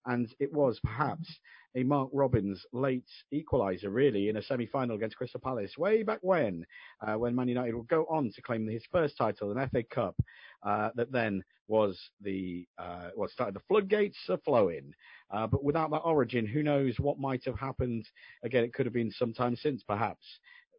[0.06, 1.40] And it was perhaps
[1.76, 6.66] a Mark Robins late equaliser, really, in a semi-final against Crystal Palace way back when,
[7.02, 10.16] uh, when Man United would go on to claim his first title, an FA Cup,
[10.64, 14.94] uh, that then was the uh, well started the floodgates are flowing.
[15.32, 18.08] Uh, but without that origin, who knows what might have happened?
[18.44, 20.26] Again, it could have been some time since, perhaps,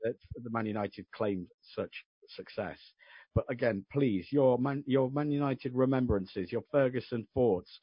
[0.03, 2.79] that the Man United claimed such success.
[3.35, 7.81] But again, please, your Man, your Man United remembrances, your Ferguson thoughts,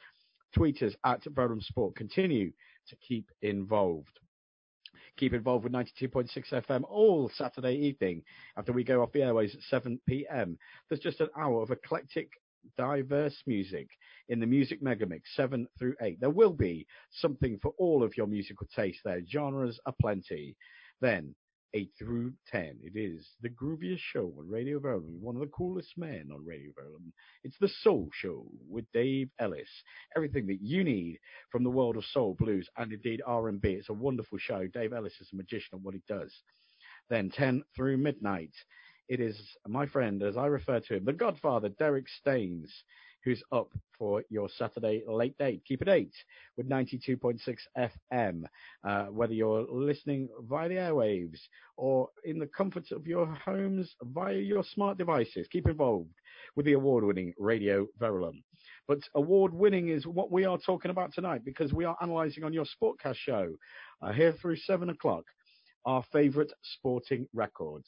[0.53, 1.95] tweet us at Verulam Sport.
[1.95, 2.51] Continue
[2.91, 4.19] to keep involved.
[5.17, 8.23] Keep involved with 92.6 FM all Saturday evening
[8.57, 10.57] after we go off the airways at 7 p.m.
[10.87, 12.29] There's just an hour of eclectic
[12.77, 13.87] diverse music
[14.29, 16.19] in the Music Megamix 7 through 8.
[16.19, 19.21] There will be something for all of your musical taste there.
[19.27, 20.55] Genres are plenty.
[21.01, 21.35] Then
[21.73, 22.79] 8 through 10.
[22.83, 26.71] It is the grooviest show on Radio Verulam, one of the coolest men on Radio
[26.71, 27.11] Verulam.
[27.43, 29.69] It's the Soul Show with Dave Ellis.
[30.15, 33.69] Everything that you need from the world of soul, blues, and indeed R&B.
[33.69, 34.67] It's a wonderful show.
[34.67, 36.33] Dave Ellis is a magician at what he does.
[37.09, 38.53] Then 10 through midnight.
[39.07, 42.73] It is my friend, as I refer to him, the Godfather, Derek Staines,
[43.23, 45.61] who's up for your Saturday late date.
[45.67, 46.11] Keep it 8
[46.57, 47.39] with 92.6
[48.13, 48.43] FM.
[48.83, 51.39] Uh, whether you're listening via the airwaves
[51.77, 56.09] or in the comfort of your homes via your smart devices, keep involved
[56.55, 58.41] with the award winning Radio Verulam.
[58.87, 62.53] But award winning is what we are talking about tonight because we are analysing on
[62.53, 63.55] your Sportcast show
[64.01, 65.25] uh, here through 7 o'clock
[65.85, 67.87] our favourite sporting records.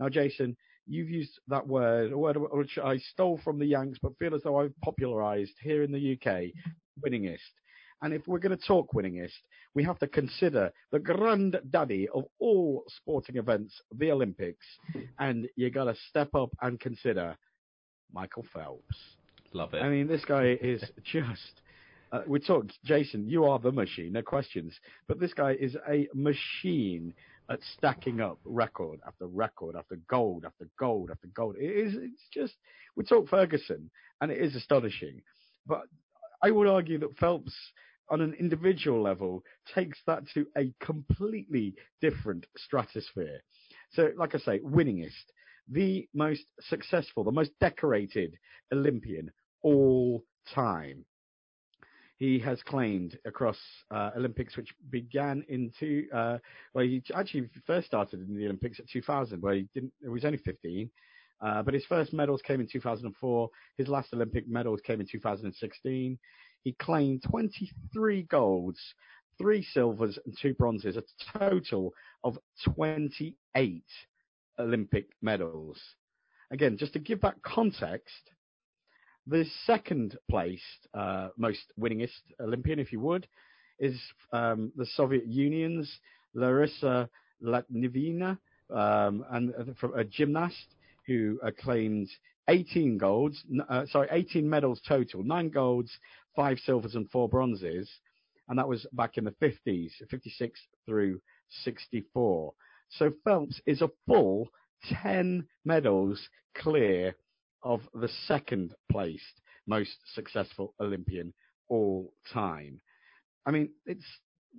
[0.00, 4.16] Now, Jason, you've used that word, a word which I stole from the Yanks, but
[4.18, 6.52] feel as though I've popularised here in the UK,
[7.04, 7.38] winningest.
[8.02, 9.32] And if we're going to talk winningest,
[9.74, 14.66] we have to consider the granddaddy of all sporting events, the Olympics.
[15.18, 17.36] And you've got to step up and consider
[18.12, 18.96] Michael Phelps.
[19.52, 19.82] Love it.
[19.82, 21.62] I mean, this guy is just.
[22.12, 24.78] Uh, we talked, Jason, you are the machine, no questions.
[25.08, 27.14] But this guy is a machine
[27.50, 31.56] at stacking up record after record after gold after gold after gold.
[31.58, 32.54] It is it's just
[32.96, 35.20] we talk Ferguson and it is astonishing.
[35.66, 35.82] But
[36.42, 37.54] I would argue that Phelps
[38.10, 39.42] on an individual level
[39.74, 43.40] takes that to a completely different stratosphere.
[43.92, 45.32] So, like I say, winningest,
[45.68, 48.34] the most successful, the most decorated
[48.72, 49.30] Olympian
[49.62, 50.22] all
[50.54, 51.04] time.
[52.24, 53.58] He has claimed across
[53.90, 56.06] uh, Olympics, which began in two.
[56.10, 56.38] Uh,
[56.72, 59.92] well, he actually first started in the Olympics at 2000, where he didn't.
[60.00, 60.90] He was only 15,
[61.42, 63.50] uh, but his first medals came in 2004.
[63.76, 66.18] His last Olympic medals came in 2016.
[66.62, 68.80] He claimed 23 golds,
[69.36, 71.92] three silvers, and two bronzes, a total
[72.24, 72.38] of
[72.74, 73.84] 28
[74.58, 75.78] Olympic medals.
[76.50, 78.30] Again, just to give that context,
[79.26, 83.26] the second placed, uh, most winningest Olympian, if you would,
[83.78, 83.98] is
[84.32, 85.90] um, the Soviet Union's
[86.34, 87.08] Larissa
[87.42, 88.38] Latynina,
[88.70, 90.74] um, and uh, from a gymnast
[91.06, 92.08] who claimed
[92.48, 95.90] 18 golds, uh, sorry, 18 medals total, nine golds,
[96.36, 97.88] five silvers, and four bronzes,
[98.48, 101.20] and that was back in the 50s, 56 through
[101.62, 102.52] 64.
[102.90, 104.50] So Phelps is a full
[105.02, 107.16] 10 medals clear
[107.64, 111.32] of the second placed most successful Olympian
[111.68, 112.80] all time.
[113.46, 114.04] I mean, it's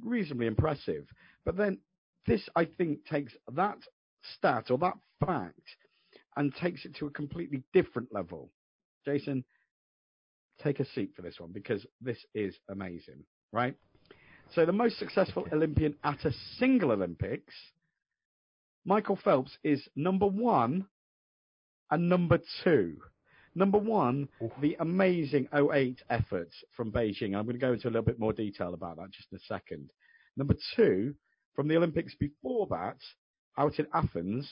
[0.04, 1.06] reasonably impressive.
[1.46, 1.78] But then
[2.28, 3.78] this, I think, takes that
[4.38, 5.62] stat or that fact
[6.36, 8.52] and takes it to a completely different level.
[9.06, 9.44] Jason,
[10.64, 13.76] take a seat for this one because this is amazing, right?
[14.54, 15.48] So the most successful.
[15.52, 17.54] Olympian at a single Olympics,
[18.86, 20.86] Michael Phelps is number one
[21.92, 22.98] and number two.
[23.58, 24.28] Number one,
[24.60, 27.36] the amazing 08 efforts from Beijing.
[27.36, 29.42] I'm going to go into a little bit more detail about that just in a
[29.48, 29.92] second.
[30.36, 31.16] Number two,
[31.56, 32.98] from the Olympics before that,
[33.58, 34.50] out in Athens.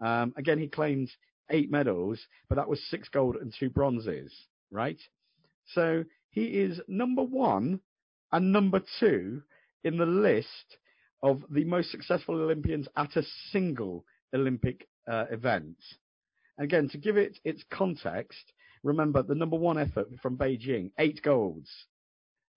[0.00, 1.10] Um, again, he claimed
[1.50, 4.32] eight medals, but that was six gold and two bronzes,
[4.70, 5.00] right?
[5.72, 7.80] So he is number one
[8.30, 9.42] and number two
[9.82, 10.76] in the list
[11.22, 15.76] of the most successful Olympians at a single Olympic uh, event.
[16.58, 21.70] Again, to give it its context, remember the number one effort from Beijing, eight golds.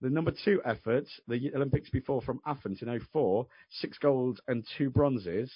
[0.01, 4.89] The number two effort, the Olympics before from Athens in 04, six golds and two
[4.89, 5.51] bronzes.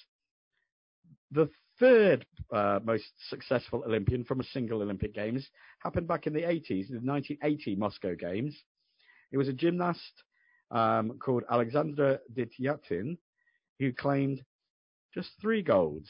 [1.32, 5.48] The third uh, most successful Olympian from a single Olympic Games
[5.80, 8.62] happened back in the 80s, the 1980 Moscow Games.
[9.32, 10.24] It was a gymnast
[10.70, 13.18] um, called Alexander Dityatin
[13.80, 14.44] who claimed
[15.14, 16.10] just three golds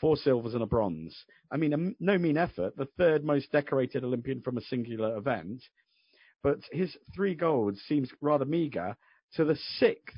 [0.00, 1.16] four silvers and a bronze.
[1.50, 5.62] I mean, no mean effort, the third most decorated Olympian from a singular event.
[6.42, 8.96] But his three golds seems rather meagre
[9.34, 10.16] to the sixth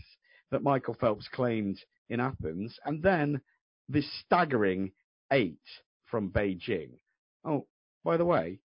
[0.50, 3.40] that Michael Phelps claimed in Athens, and then
[3.88, 4.92] the staggering
[5.32, 5.58] eight
[6.06, 6.98] from Beijing.
[7.44, 7.66] Oh,
[8.04, 8.60] by the way,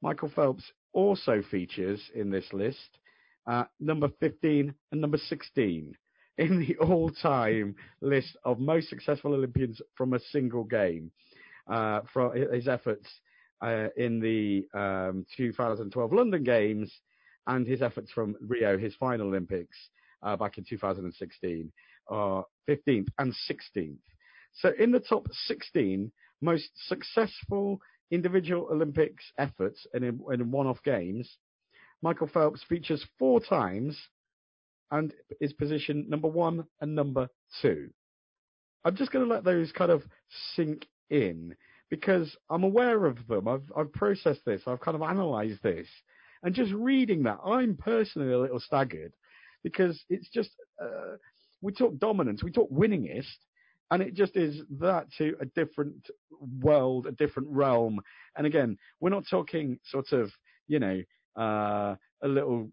[0.00, 2.98] Michael Phelps also features in this list
[3.46, 5.94] uh, number 15 and number 16
[6.38, 11.10] in the all-time list of most successful Olympians from a single game.
[11.68, 13.06] Uh, from his efforts
[13.60, 16.90] uh, in the um, 2012 London Games
[17.46, 19.76] and his efforts from Rio, his final Olympics
[20.22, 21.70] uh, back in 2016,
[22.08, 23.98] are 15th and 16th.
[24.54, 31.36] So in the top 16 most successful individual Olympics efforts and in, in one-off games,
[32.00, 33.98] Michael Phelps features four times
[34.90, 37.28] and is position number one and number
[37.62, 37.90] two.
[38.84, 40.02] I'm just going to let those kind of
[40.54, 41.54] sink in
[41.90, 43.48] because I'm aware of them.
[43.48, 44.62] I've, I've processed this.
[44.66, 45.88] I've kind of analysed this.
[46.42, 49.12] And just reading that, I'm personally a little staggered
[49.64, 51.16] because it's just, uh,
[51.60, 53.26] we talk dominance, we talk winningest,
[53.90, 56.08] and it just is that to a different
[56.60, 58.00] world, a different realm.
[58.36, 60.30] And again, we're not talking sort of,
[60.68, 61.02] you know,
[61.36, 62.70] uh, a little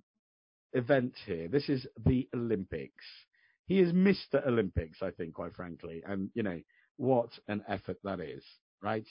[0.75, 1.47] event here.
[1.47, 3.03] This is the Olympics.
[3.65, 4.45] He is Mr.
[4.45, 6.03] Olympics, I think, quite frankly.
[6.05, 6.61] And, you know,
[6.97, 8.43] what an effort that is,
[8.81, 9.07] right?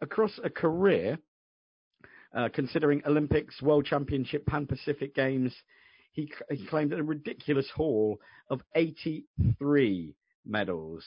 [0.00, 1.18] Across a career,
[2.34, 5.54] uh, considering Olympics, World Championship, Pan Pacific Games,
[6.12, 10.14] he, he claimed a ridiculous haul of 83
[10.46, 11.04] medals.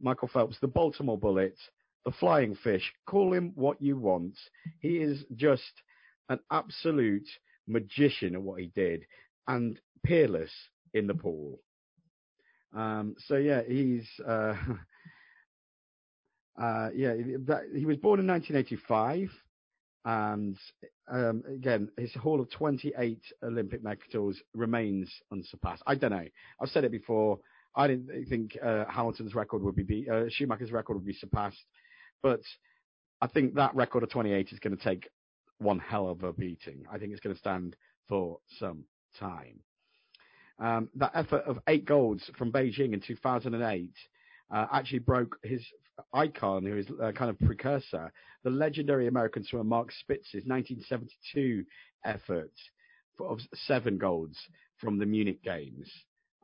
[0.00, 1.56] Michael Phelps, the Baltimore Bullet,
[2.04, 4.36] the Flying Fish, call him what you want.
[4.80, 5.72] He is just
[6.28, 7.28] an absolute
[7.68, 9.04] magician at what he did
[9.46, 10.50] and peerless
[10.94, 11.60] in the pool.
[12.74, 14.54] Um, so yeah, he's uh,
[16.60, 17.14] uh, yeah,
[17.46, 19.30] that, he was born in 1985,
[20.04, 20.56] and
[21.10, 25.82] um, again, his haul of 28 Olympic medals remains unsurpassed.
[25.86, 26.26] I don't know.
[26.60, 27.38] I've said it before.
[27.74, 31.64] I didn't think uh, Hamilton's record would be uh, Schumacher's record would be surpassed,
[32.22, 32.40] but
[33.20, 35.08] I think that record of 28 is going to take
[35.58, 36.84] one hell of a beating.
[36.90, 37.76] I think it's going to stand
[38.08, 38.84] for some
[39.18, 39.60] time.
[40.58, 43.92] Um, that effort of eight golds from Beijing in 2008
[44.50, 45.64] uh, actually broke his
[46.12, 48.12] icon, who is a kind of precursor,
[48.44, 51.64] the legendary American swimmer Mark Spitz's 1972
[52.04, 52.52] effort
[53.20, 54.38] of seven golds
[54.76, 55.90] from the Munich Games,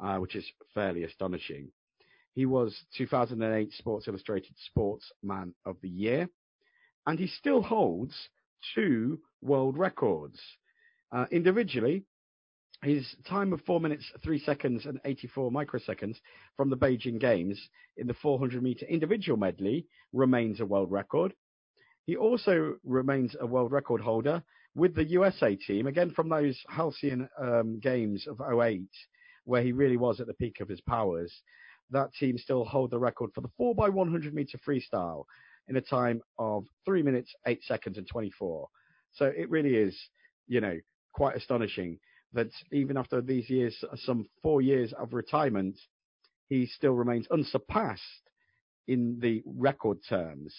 [0.00, 0.44] uh, which is
[0.74, 1.68] fairly astonishing.
[2.34, 6.28] He was 2008 Sports Illustrated Sportsman of the Year,
[7.06, 8.14] and he still holds
[8.74, 10.40] two world records.
[11.12, 12.04] Uh, individually,
[12.82, 16.16] his time of 4 minutes, 3 seconds, and 84 microseconds
[16.56, 17.60] from the Beijing Games
[17.96, 21.34] in the 400 meter individual medley remains a world record.
[22.06, 24.42] He also remains a world record holder
[24.74, 28.82] with the USA team, again from those halcyon um, games of 08,
[29.44, 31.32] where he really was at the peak of his powers.
[31.90, 35.24] That team still hold the record for the 4x100 meter freestyle
[35.68, 38.68] in a time of 3 minutes, 8 seconds, and 24.
[39.12, 39.98] So it really is,
[40.46, 40.78] you know,
[41.12, 41.98] quite astonishing
[42.32, 45.78] that even after these years, some four years of retirement,
[46.48, 48.02] he still remains unsurpassed
[48.86, 50.54] in the record terms,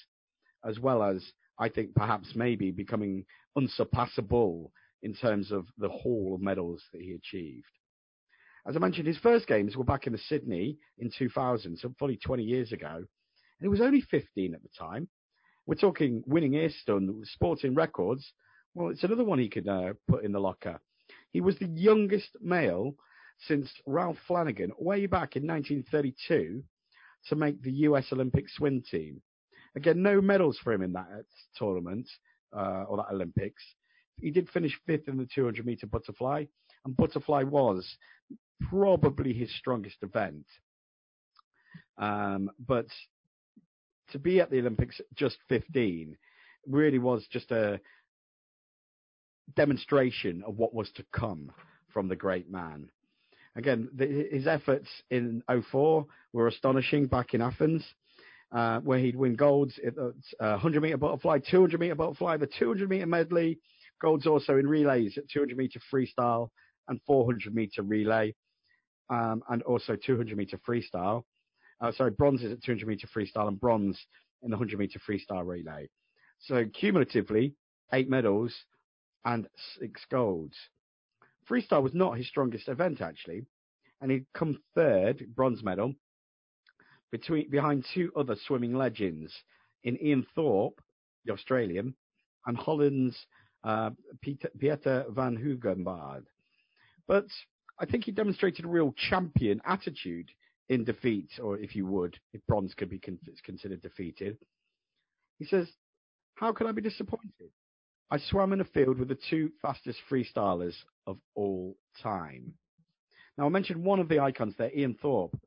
[0.68, 1.24] as well as
[1.60, 3.26] I think perhaps maybe becoming
[3.58, 4.72] unsurpassable
[5.04, 7.66] in terms of the haul of medals that he achieved.
[8.68, 12.44] As I mentioned, his first games were back in Sydney in 2000, so fully 20
[12.44, 13.04] years ago,
[13.66, 15.08] he was only 15 at the time.
[15.66, 16.76] We're talking winningest,
[17.24, 18.32] sporting records.
[18.76, 20.80] Well, it's another one he could uh, put in the locker.
[21.32, 22.94] He was the youngest male
[23.40, 26.64] since Ralph Flanagan, way back in 1932,
[27.30, 29.20] to make the US Olympic swim team.
[29.76, 31.26] Again, no medals for him in that
[31.58, 32.08] tournament
[32.56, 33.64] uh, or that Olympics.
[34.22, 36.46] He did finish fifth in the 200 meter butterfly,
[36.86, 37.98] and butterfly was
[38.70, 40.46] probably his strongest event.
[41.98, 42.88] Um, but
[44.12, 46.18] to be at the Olympics just 15
[46.68, 47.80] really was just a
[49.56, 51.52] demonstration of what was to come
[51.94, 52.90] from the great man.
[53.56, 55.42] Again, the, his efforts in
[55.72, 57.86] 04 were astonishing back in Athens,
[58.52, 62.50] uh, where he'd win golds at the uh, 100 meter butterfly, 200 meter butterfly, the
[62.60, 63.60] 200 meter medley,
[64.02, 66.50] golds also in relays at 200 meter freestyle
[66.90, 68.36] and 400 meter relay,
[69.10, 71.24] um, and also 200 meter freestyle.
[71.82, 74.00] Uh, sorry, is at 200 meter freestyle and bronze
[74.44, 75.90] in the 100 meter freestyle relay.
[76.40, 77.56] So cumulatively,
[77.94, 78.54] eight medals
[79.26, 79.48] and
[79.80, 80.56] six golds.
[81.50, 83.46] Freestyle was not his strongest event actually,
[84.02, 85.94] and he'd come third, bronze medal,
[87.12, 89.34] between behind two other swimming legends
[89.84, 90.82] in Ian Thorpe,
[91.26, 91.96] the Australian,
[92.46, 93.18] and Holland's
[93.64, 96.24] uh, Peter, Pieter van Hoogeveen.
[97.08, 97.26] But
[97.80, 100.30] I think he demonstrated a real champion attitude
[100.70, 104.38] in defeat, or if you would, if bronze could be con- considered defeated.
[105.40, 105.68] He says,
[106.36, 107.52] How can I be disappointed?
[108.12, 110.76] I swam in a field with the two fastest freestylers
[111.08, 112.54] of all time.
[113.38, 115.38] Now, I mentioned one of the icons there, Ian Thorpe.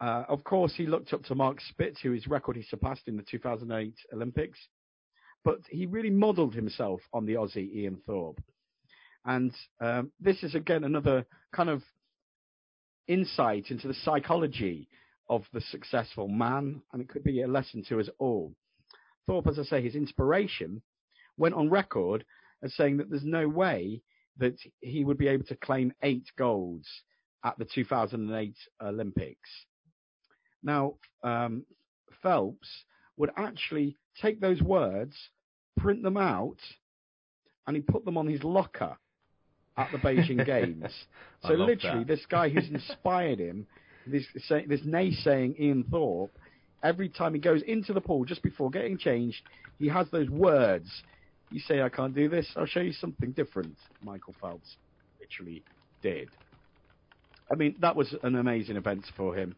[0.00, 3.22] Uh, of course, he looked up to Mark Spitz, whose record he surpassed in the
[3.22, 4.58] 2008 Olympics,
[5.44, 8.40] but he really modelled himself on the Aussie Ian Thorpe.
[9.24, 11.82] And um, this is, again, another kind of
[13.10, 14.88] insight into the psychology
[15.28, 18.54] of the successful man, and it could be a lesson to us all.
[19.26, 20.82] Thorpe, as I say, his inspiration
[21.36, 22.24] went on record
[22.62, 24.02] as saying that there's no way
[24.38, 26.88] that he would be able to claim eight golds
[27.44, 29.50] at the 2008 Olympics.
[30.62, 31.64] Now, um,
[32.22, 32.68] Phelps
[33.16, 35.16] would actually take those words,
[35.76, 36.58] print them out,
[37.66, 38.96] and he put them on his locker
[39.80, 40.92] at the Beijing Games.
[41.42, 42.06] So literally, that.
[42.06, 43.66] this guy who's inspired him,
[44.06, 46.30] this this naysaying Ian Thorpe,
[46.84, 49.40] every time he goes into the pool just before getting changed,
[49.78, 51.02] he has those words
[51.50, 53.76] you say I can't do this, I'll show you something different.
[54.02, 54.76] Michael Phelps
[55.20, 55.62] literally
[56.02, 56.28] did.
[57.50, 59.56] I mean, that was an amazing event for him.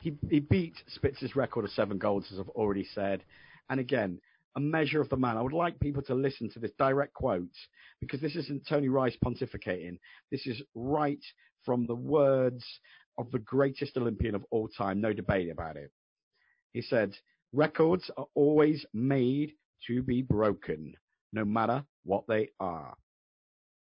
[0.00, 3.22] He he beat Spitz's record of seven golds, as I've already said.
[3.70, 4.20] And again,
[4.56, 5.36] a measure of the man.
[5.36, 7.56] I would like people to listen to this direct quote
[8.00, 9.98] because this isn't Tony Rice pontificating.
[10.30, 11.22] This is right
[11.64, 12.64] from the words
[13.18, 15.00] of the greatest Olympian of all time.
[15.00, 15.90] No debate about it.
[16.72, 17.14] He said,
[17.52, 19.52] records are always made
[19.86, 20.94] to be broken
[21.32, 22.94] no matter what they are.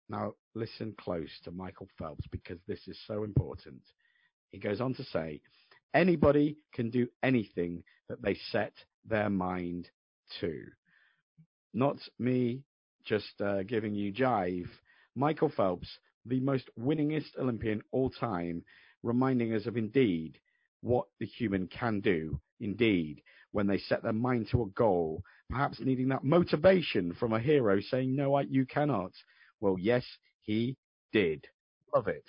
[0.08, 3.82] Now, listen close to Michael Phelps because this is so important.
[4.50, 5.40] He goes on to say,
[5.94, 8.72] anybody can do anything that they set
[9.04, 9.88] their mind
[10.40, 10.64] to.
[11.72, 12.62] Not me
[13.04, 14.68] just uh, giving you jive.
[15.14, 15.88] Michael Phelps,
[16.24, 18.64] the most winningest Olympian all time,
[19.02, 20.38] reminding us of indeed
[20.80, 23.22] what the human can do, indeed,
[23.52, 27.80] when they set their mind to a goal, perhaps needing that motivation from a hero
[27.80, 29.12] saying, No, I, you cannot.
[29.60, 30.04] Well, yes,
[30.42, 30.76] he
[31.12, 31.46] did.
[31.94, 32.24] Love it.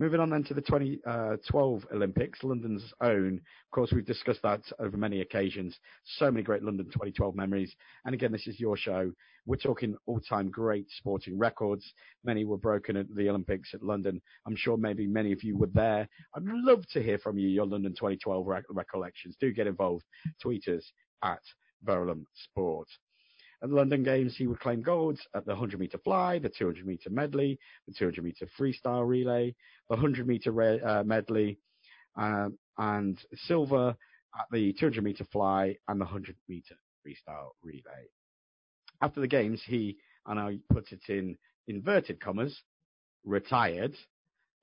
[0.00, 3.34] Moving on then to the 2012 uh, Olympics, London's own.
[3.34, 5.78] Of course, we've discussed that over many occasions.
[6.16, 7.76] So many great London 2012 memories.
[8.06, 9.12] And again, this is your show.
[9.44, 11.84] We're talking all-time great sporting records.
[12.24, 14.22] Many were broken at the Olympics at London.
[14.46, 16.08] I'm sure maybe many of you were there.
[16.34, 19.36] I'd love to hear from you, your London 2012 recollections.
[19.38, 20.06] Do get involved.
[20.40, 20.90] Tweet us
[21.22, 21.42] at
[21.86, 22.88] Verulam Sport.
[23.62, 26.86] At the London Games, he would claim golds at the 100 metre fly, the 200
[26.86, 29.54] metre medley, the 200 metre freestyle relay,
[29.90, 31.58] the 100 metre re- uh, medley,
[32.16, 33.94] um, and silver
[34.38, 38.08] at the 200 metre fly and the 100 metre freestyle relay.
[39.02, 41.36] After the Games, he, and I put it in
[41.68, 42.62] inverted commas,
[43.24, 43.94] retired,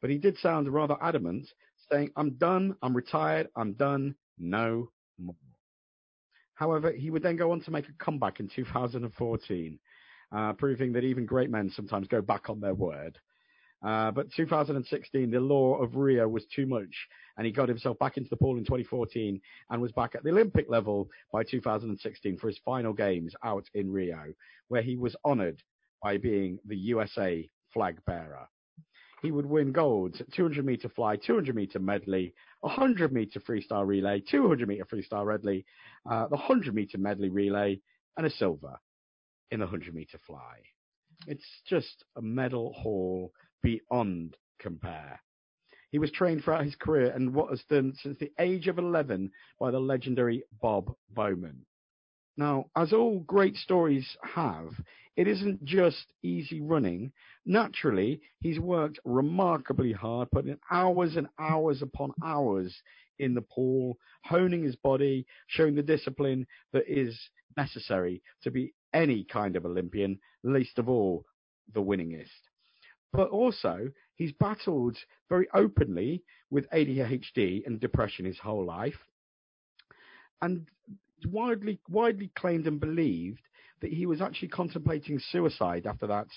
[0.02, 1.48] but he did sound rather adamant,
[1.92, 4.90] saying, I'm done, I'm retired, I'm done, no
[5.20, 5.36] more.
[6.58, 9.80] However, he would then go on to make a comeback in 2014,
[10.32, 13.20] uh, proving that even great men sometimes go back on their word.
[13.86, 18.18] Uh, but 2016, the law of Rio was too much, and he got himself back
[18.18, 19.40] into the pool in 2014
[19.70, 23.92] and was back at the Olympic level by 2016 for his final games out in
[23.92, 24.34] Rio,
[24.68, 25.62] where he was honoured
[26.02, 28.50] by being the USA flag bearer
[29.22, 34.22] he would win golds at 200 meter fly, 200 meter medley, 100 meter freestyle relay,
[34.30, 35.66] 200 meter freestyle medley,
[36.10, 37.80] uh, the 100 meter medley relay,
[38.18, 38.78] and a silver
[39.52, 40.58] in the 100 meter fly.
[41.26, 43.32] It's just a medal haul
[43.64, 45.20] beyond compare.
[45.92, 49.32] He was trained throughout his career and what has done since the age of 11
[49.60, 51.66] by the legendary Bob Bowman.
[52.36, 54.70] Now, as all great stories have,
[55.18, 57.12] it isn't just easy running.
[57.46, 62.74] Naturally, he's worked remarkably hard, putting hours and hours upon hours
[63.18, 67.20] in the pool, honing his body, showing the discipline that is
[67.58, 71.26] necessary to be any kind of Olympian, least of all
[71.74, 72.30] the winningest.
[73.12, 74.98] But also, he's battled
[75.30, 79.00] very openly with ADHD and depression his whole life.
[80.44, 80.68] And
[81.26, 83.42] widely widely claimed and believed
[83.82, 86.28] that he was actually contemplating suicide after that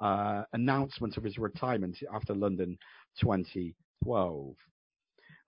[0.00, 2.78] uh, announcement of his retirement after London
[3.20, 4.54] 2012.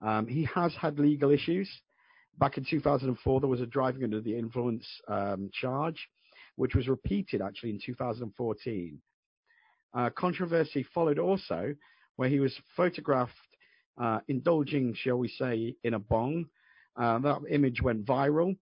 [0.01, 1.69] Um, he has had legal issues.
[2.37, 6.07] Back in 2004, there was a driving under the influence um, charge,
[6.55, 9.01] which was repeated actually in 2014.
[9.93, 11.75] Uh, controversy followed also,
[12.15, 13.33] where he was photographed
[14.01, 16.45] uh, indulging, shall we say, in a bong.
[16.95, 18.55] Uh, that image went viral,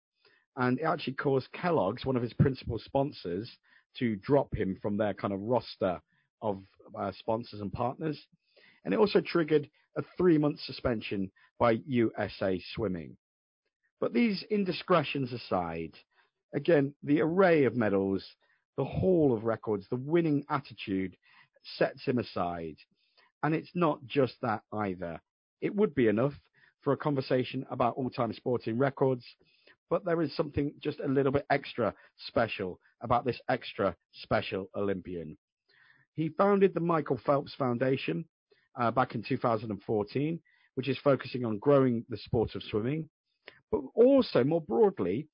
[0.58, 3.50] and it actually caused Kellogg's, one of his principal sponsors,
[3.98, 6.02] to drop him from their kind of roster
[6.42, 6.62] of
[6.98, 8.20] uh, sponsors and partners.
[8.84, 13.18] And it also triggered a three month suspension by USA Swimming.
[14.00, 15.96] But these indiscretions aside,
[16.56, 18.26] again, the array of medals,
[18.78, 21.16] the haul of records, the winning attitude
[21.78, 22.78] sets him aside.
[23.44, 25.22] And it's not just that either.
[25.62, 26.34] It would be enough
[26.82, 29.24] for a conversation about all time sporting records
[29.92, 35.38] but there is something just a little bit extra special about this extra special Olympian.
[36.16, 38.24] He founded the Michael Phelps Foundation
[38.80, 40.40] uh, back in 2014,
[40.76, 43.10] which is focusing on growing the sport of swimming,
[43.70, 45.28] but also more broadly,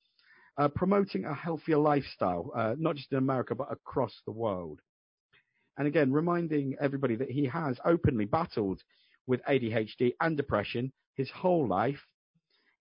[0.58, 4.80] uh, promoting a healthier lifestyle, uh, not just in America, but across the world.
[5.78, 8.82] And again, reminding everybody that he has openly battled
[9.28, 12.00] with ADHD and depression his whole life.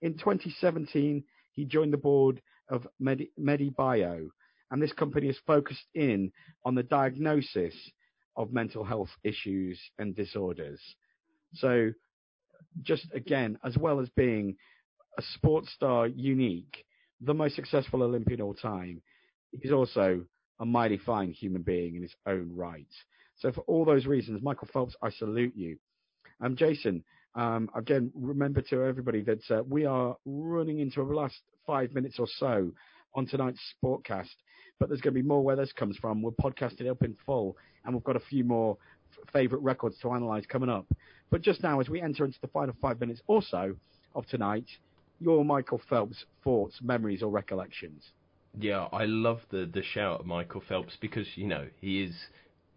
[0.01, 1.23] In 2017,
[1.57, 4.29] he joined the board of Medi- MediBio,
[4.71, 6.31] and this company is focused in
[6.65, 7.75] on the diagnosis
[8.37, 10.81] of mental health issues and disorders.
[11.55, 11.93] So,
[12.83, 14.57] just again, as well as being
[15.19, 16.85] a sports star unique,
[17.21, 19.01] the most successful Olympian all time,
[19.59, 20.25] he's also
[20.61, 22.87] a mighty fine human being in his own right.
[23.37, 25.79] So, for all those reasons, Michael Phelps, I salute you.
[26.41, 27.03] Um, Jason,
[27.37, 32.19] um, again, remember to everybody that uh, we are running into the last five minutes
[32.19, 32.73] or so
[33.15, 34.35] on tonight's Sportcast,
[34.81, 36.23] but there's going to be more where this comes from.
[36.23, 38.79] We're podcasting up in full, and we've got a few more
[39.13, 40.87] f- favourite records to analyse coming up.
[41.31, 43.77] But just now, as we enter into the final five minutes or so
[44.15, 44.67] of tonight,
[45.21, 48.03] your Michael Phelps thoughts, memories, or recollections.
[48.59, 52.15] Yeah, I love the the shout of Michael Phelps because you know he is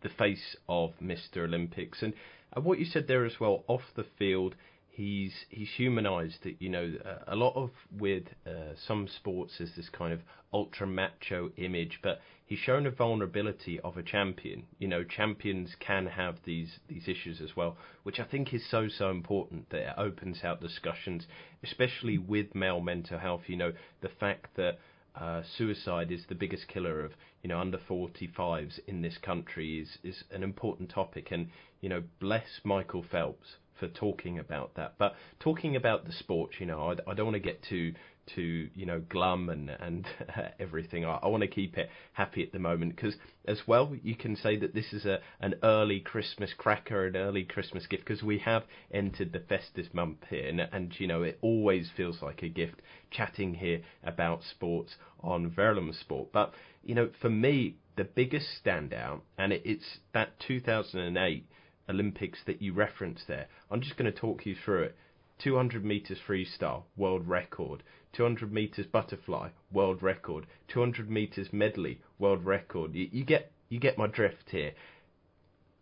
[0.02, 1.38] the face of Mr.
[1.38, 2.14] Olympics and
[2.54, 4.56] and what you said there as well, off the field,
[5.00, 6.58] he's he's humanized it.
[6.60, 6.94] You know,
[7.28, 10.22] a lot of with uh, some sports is this kind of
[10.52, 14.64] ultra macho image, but he's shown a vulnerability of a champion.
[14.78, 18.90] You know, champions can have these these issues as well, which I think is so
[18.90, 21.28] so important that it opens out discussions,
[21.64, 23.44] especially with male mental health.
[23.48, 24.80] You know, the fact that
[25.16, 29.98] uh, suicide is the biggest killer of you know under 45s in this country is
[30.04, 31.48] is an important topic, and
[31.82, 34.96] you know bless Michael Phelps for talking about that.
[34.98, 37.94] But talking about the sport, you know, I, I don't want to get too
[38.36, 40.06] to you know glum and and
[40.60, 41.06] everything.
[41.06, 43.16] I, I want to keep it happy at the moment because
[43.46, 47.44] as well you can say that this is a an early Christmas cracker, an early
[47.44, 51.40] Christmas gift because we have entered the festive month here, and, and you know it
[51.42, 56.30] always feels like a gift chatting here about sports on Verulam Sport.
[56.32, 56.54] But
[56.84, 61.46] you know for me the biggest standout, and it, it's that 2008
[61.90, 63.48] Olympics that you referenced there.
[63.72, 64.96] I'm just going to talk you through it.
[65.40, 67.84] 200 meters freestyle, world record.
[68.14, 70.46] 200 meters butterfly, world record.
[70.68, 72.94] 200 meters medley, world record.
[72.94, 74.74] You, you get you get my drift here.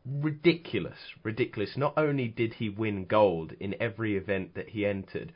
[0.05, 1.76] Ridiculous, ridiculous.
[1.76, 5.34] Not only did he win gold in every event that he entered,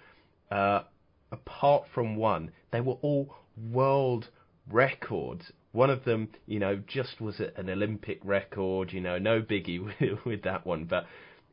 [0.50, 0.84] uh,
[1.32, 3.36] apart from one, they were all
[3.72, 4.30] world
[4.70, 5.52] records.
[5.72, 8.92] One of them, you know, just was an Olympic record.
[8.92, 11.06] You know, no biggie with, with that one, but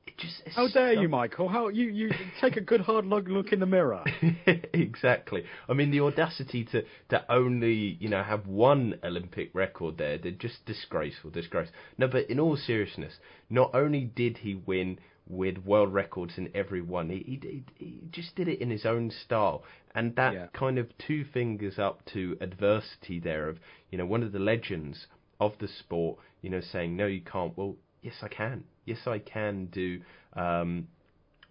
[0.08, 1.00] it just, How dare so...
[1.02, 1.48] you, Michael?
[1.48, 2.10] How you you
[2.40, 4.02] take a good hard look look in the mirror?
[4.72, 5.44] exactly.
[5.68, 10.32] I mean, the audacity to to only you know have one Olympic record there, they're
[10.32, 11.68] just disgraceful, disgrace.
[11.98, 13.14] No, but in all seriousness,
[13.50, 14.98] not only did he win
[15.28, 19.10] with world records in every one, he he, he just did it in his own
[19.10, 19.62] style,
[19.94, 20.46] and that yeah.
[20.52, 23.58] kind of two fingers up to adversity there of
[23.90, 25.06] you know one of the legends
[25.40, 27.56] of the sport, you know, saying no, you can't.
[27.56, 30.00] Well, yes, I can yes, I can do
[30.32, 30.88] um,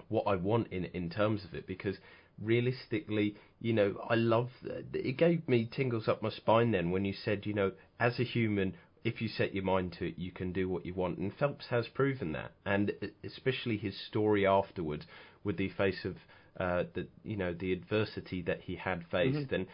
[0.09, 1.95] what I want in in terms of it because
[2.41, 5.17] realistically, you know, I love it.
[5.17, 8.73] Gave me tingles up my spine then when you said, you know, as a human,
[9.07, 11.17] if you set your mind to it, you can do what you want.
[11.17, 12.91] And Phelps has proven that, and
[13.23, 15.05] especially his story afterwards,
[15.45, 16.17] with the face of
[16.59, 19.55] uh, the you know the adversity that he had faced, mm-hmm.
[19.55, 19.67] and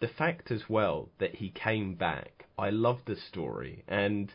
[0.00, 2.44] the fact as well that he came back.
[2.58, 4.30] I love the story, and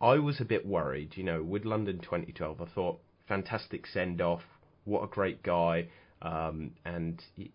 [0.00, 2.62] I was a bit worried, you know, with London 2012.
[2.62, 4.44] I thought, fantastic send off,
[4.84, 5.88] what a great guy,
[6.22, 7.50] um, and you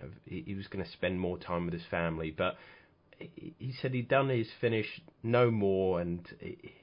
[0.00, 2.30] know, he, was going to spend more time with his family.
[2.30, 2.56] But
[3.18, 6.26] he said he'd done his finish, no more, and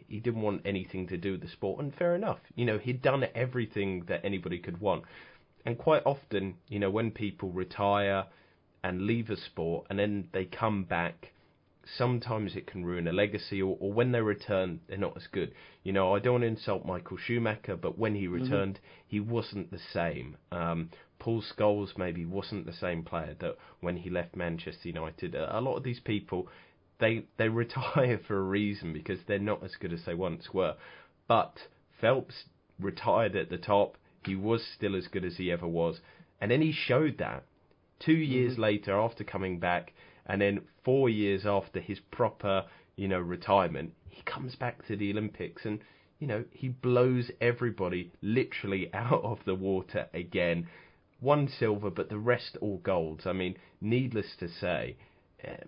[0.07, 1.81] he didn't want anything to do with the sport.
[1.81, 5.03] And fair enough, you know, he'd done everything that anybody could want.
[5.65, 8.25] And quite often, you know, when people retire
[8.83, 11.33] and leave a sport and then they come back
[11.97, 15.53] sometimes it can ruin a legacy, or, or when they return, they're not as good.
[15.83, 18.43] You know, I don't want to insult Michael Schumacher, but when he mm-hmm.
[18.43, 19.07] returned, mm-hmm.
[19.07, 20.37] he wasn't the same.
[20.51, 20.89] Um,
[21.19, 25.35] Paul Scholes maybe wasn't the same player that when he left Manchester United.
[25.35, 26.47] A, a lot of these people,
[26.99, 30.75] they they retire for a reason because they're not as good as they once were.
[31.27, 31.67] But
[31.99, 32.45] Phelps
[32.79, 33.97] retired at the top.
[34.25, 35.99] He was still as good as he ever was,
[36.39, 37.43] and then he showed that.
[37.99, 38.31] 2 mm-hmm.
[38.31, 39.93] years later, after coming back,
[40.25, 42.65] and then four years after his proper,
[42.95, 45.79] you know, retirement, he comes back to the Olympics and
[46.19, 50.67] you know he blows everybody literally out of the water again.
[51.19, 53.27] One silver, but the rest all golds.
[53.27, 54.97] I mean, needless to say,
[55.43, 55.65] uh,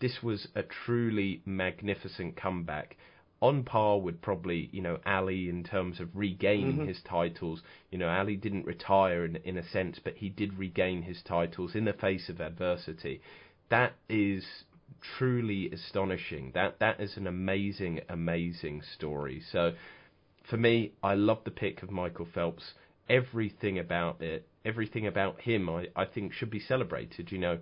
[0.00, 2.96] this was a truly magnificent comeback
[3.42, 6.88] on par with probably you know Ali in terms of regaining mm-hmm.
[6.88, 7.62] his titles.
[7.90, 11.74] You know, Ali didn't retire in in a sense, but he did regain his titles
[11.74, 13.20] in the face of adversity
[13.70, 14.44] that is
[15.18, 16.52] truly astonishing.
[16.54, 19.42] That that is an amazing, amazing story.
[19.52, 19.72] So
[20.48, 22.74] for me, I love the pick of Michael Phelps.
[23.08, 27.30] Everything about it, everything about him, I, I think should be celebrated.
[27.32, 27.58] You know,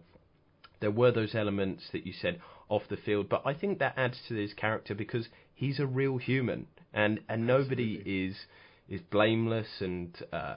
[0.81, 4.19] there were those elements that you said off the field, but I think that adds
[4.29, 8.37] to his character because he's a real human, and and nobody is
[8.89, 10.57] is blameless, and uh,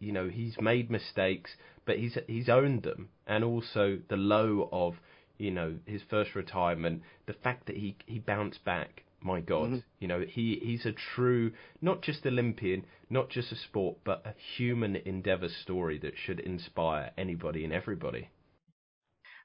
[0.00, 1.50] you know he's made mistakes,
[1.86, 4.94] but he's he's owned them, and also the low of
[5.38, 9.02] you know his first retirement, the fact that he he bounced back.
[9.20, 9.78] My God, mm-hmm.
[10.00, 14.34] you know he he's a true not just Olympian, not just a sport, but a
[14.56, 18.28] human endeavour story that should inspire anybody and everybody.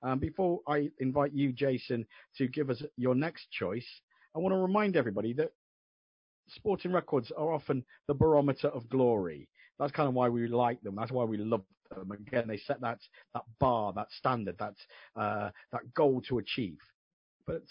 [0.01, 2.05] Um, before I invite you, Jason,
[2.37, 3.87] to give us your next choice,
[4.35, 5.51] I want to remind everybody that
[6.49, 9.49] sporting records are often the barometer of glory.
[9.80, 10.95] That's kind of why we like them.
[10.95, 11.63] That's why we love
[11.95, 12.11] them.
[12.11, 12.99] Again, they set that
[13.34, 14.75] that bar, that standard, that
[15.15, 16.77] uh, that goal to achieve.
[17.47, 17.63] But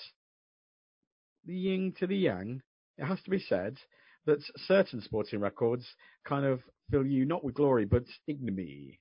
[1.45, 2.63] the yin to the yang,
[2.97, 3.79] it has to be said
[4.27, 5.87] that certain sporting records
[6.25, 9.01] kind of fill you not with glory but ignominy.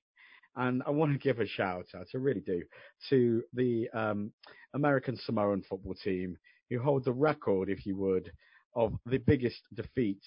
[0.56, 2.62] And I want to give a shout out, I really do,
[3.10, 4.32] to the um,
[4.74, 6.36] American Samoan football team
[6.68, 8.32] who hold the record, if you would,
[8.74, 10.20] of the biggest defeat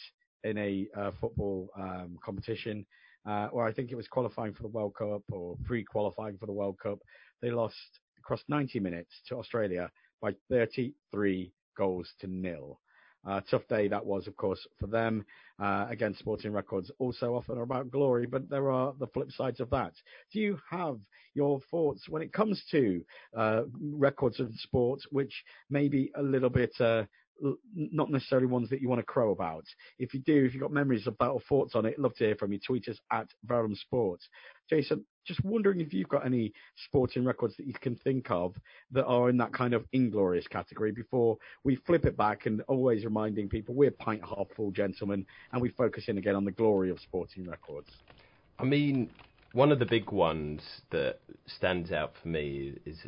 [0.44, 2.86] in a uh, football um, competition,
[3.26, 6.54] uh, or I think it was qualifying for the World Cup or pre-qualifying for the
[6.54, 7.00] World Cup.
[7.42, 7.76] They lost
[8.18, 12.80] across 90 minutes to Australia by 33 goals to nil.
[13.24, 15.24] Uh, tough day that was, of course, for them.
[15.60, 19.60] Uh, again, sporting records also often are about glory, but there are the flip sides
[19.60, 19.94] of that.
[20.34, 20.98] Do you have
[21.36, 23.02] your thoughts when it comes to
[23.38, 27.04] uh, records of sport, which may be a little bit uh,
[27.76, 29.66] not necessarily ones that you want to crow about.
[30.00, 32.36] If you do, if you've got memories about or thoughts on it, love to hear
[32.36, 32.60] from you.
[32.60, 34.28] Tweet us at Verulam Sports.
[34.70, 36.54] Jason, just wondering if you've got any
[36.86, 38.56] sporting records that you can think of
[38.92, 43.04] that are in that kind of inglorious category before we flip it back and always
[43.04, 46.90] reminding people we're pint half full gentlemen and we focus in again on the glory
[46.90, 47.90] of sporting records.
[48.60, 49.10] I mean,
[49.54, 53.00] one of the big ones that stands out for me is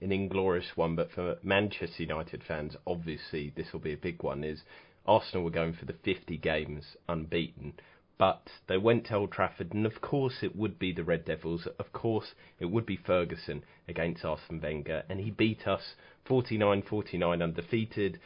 [0.00, 4.44] an inglorious one, but for Manchester United fans, obviously this will be a big one.
[4.44, 4.62] Is
[5.06, 7.74] Arsenal were going for the 50 games unbeaten,
[8.18, 11.66] but they went to Old Trafford, and of course it would be the Red Devils.
[11.78, 15.94] Of course it would be Ferguson against Arsene Wenger, and he beat us
[16.28, 18.18] 49-49 undefeated.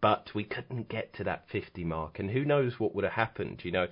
[0.00, 3.62] But we couldn't get to that 50 mark, and who knows what would have happened?
[3.64, 3.88] You know,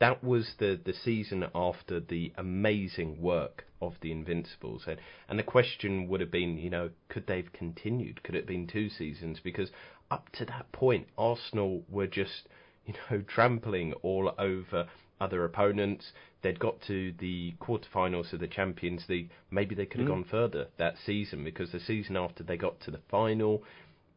[0.00, 4.84] that was the, the season after the amazing work of the Invincibles.
[4.86, 8.22] And, and the question would have been, you know, could they have continued?
[8.22, 9.40] Could it have been two seasons?
[9.42, 9.70] Because
[10.10, 12.48] up to that point, Arsenal were just,
[12.86, 14.88] you know, trampling all over
[15.20, 16.12] other opponents.
[16.42, 19.30] They'd got to the quarterfinals of the Champions League.
[19.50, 20.12] Maybe they could have mm.
[20.12, 23.62] gone further that season because the season after they got to the final,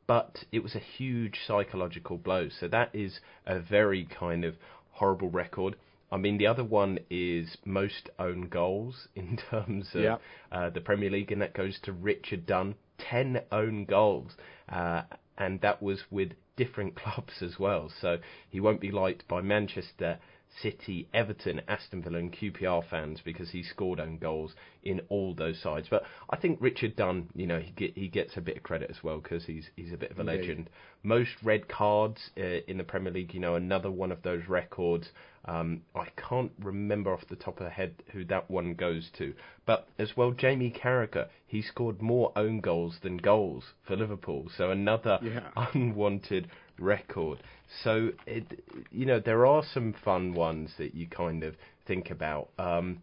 [0.07, 2.49] but it was a huge psychological blow.
[2.49, 4.55] So that is a very kind of
[4.97, 5.75] horrible record.
[6.11, 10.21] I mean, the other one is most own goals in terms of yep.
[10.51, 12.75] uh, the Premier League, and that goes to Richard Dunne.
[12.99, 14.31] 10 own goals,
[14.69, 15.03] uh,
[15.37, 17.91] and that was with different clubs as well.
[18.01, 18.17] So
[18.49, 20.19] he won't be liked by Manchester
[20.61, 25.61] City, Everton, Aston Villa, and QPR fans because he scored own goals in all those
[25.61, 25.87] sides.
[25.89, 28.89] But I think Richard Dunne, you know, he get, he gets a bit of credit
[28.89, 30.39] as well because he's he's a bit of a Indeed.
[30.39, 30.69] legend.
[31.03, 35.09] Most red cards uh, in the Premier League, you know, another one of those records.
[35.45, 39.33] Um, I can't remember off the top of the head who that one goes to,
[39.65, 44.71] but as well, Jamie Carragher, he scored more own goals than goals for Liverpool, so
[44.71, 45.51] another yeah.
[45.73, 47.43] unwanted record.
[47.83, 51.55] So, it, you know, there are some fun ones that you kind of
[51.85, 52.49] think about.
[52.57, 53.01] Um,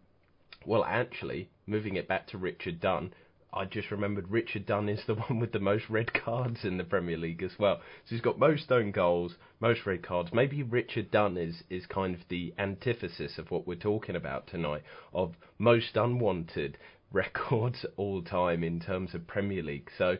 [0.65, 3.13] well, actually, moving it back to Richard Dunne,
[3.55, 6.83] I just remembered Richard Dunne is the one with the most red cards in the
[6.83, 7.77] Premier League as well.
[7.77, 10.33] So he's got most own goals, most red cards.
[10.33, 14.83] Maybe Richard Dunne is, is kind of the antithesis of what we're talking about tonight,
[15.13, 16.77] of most unwanted
[17.13, 19.89] records all time in terms of Premier League.
[19.97, 20.17] So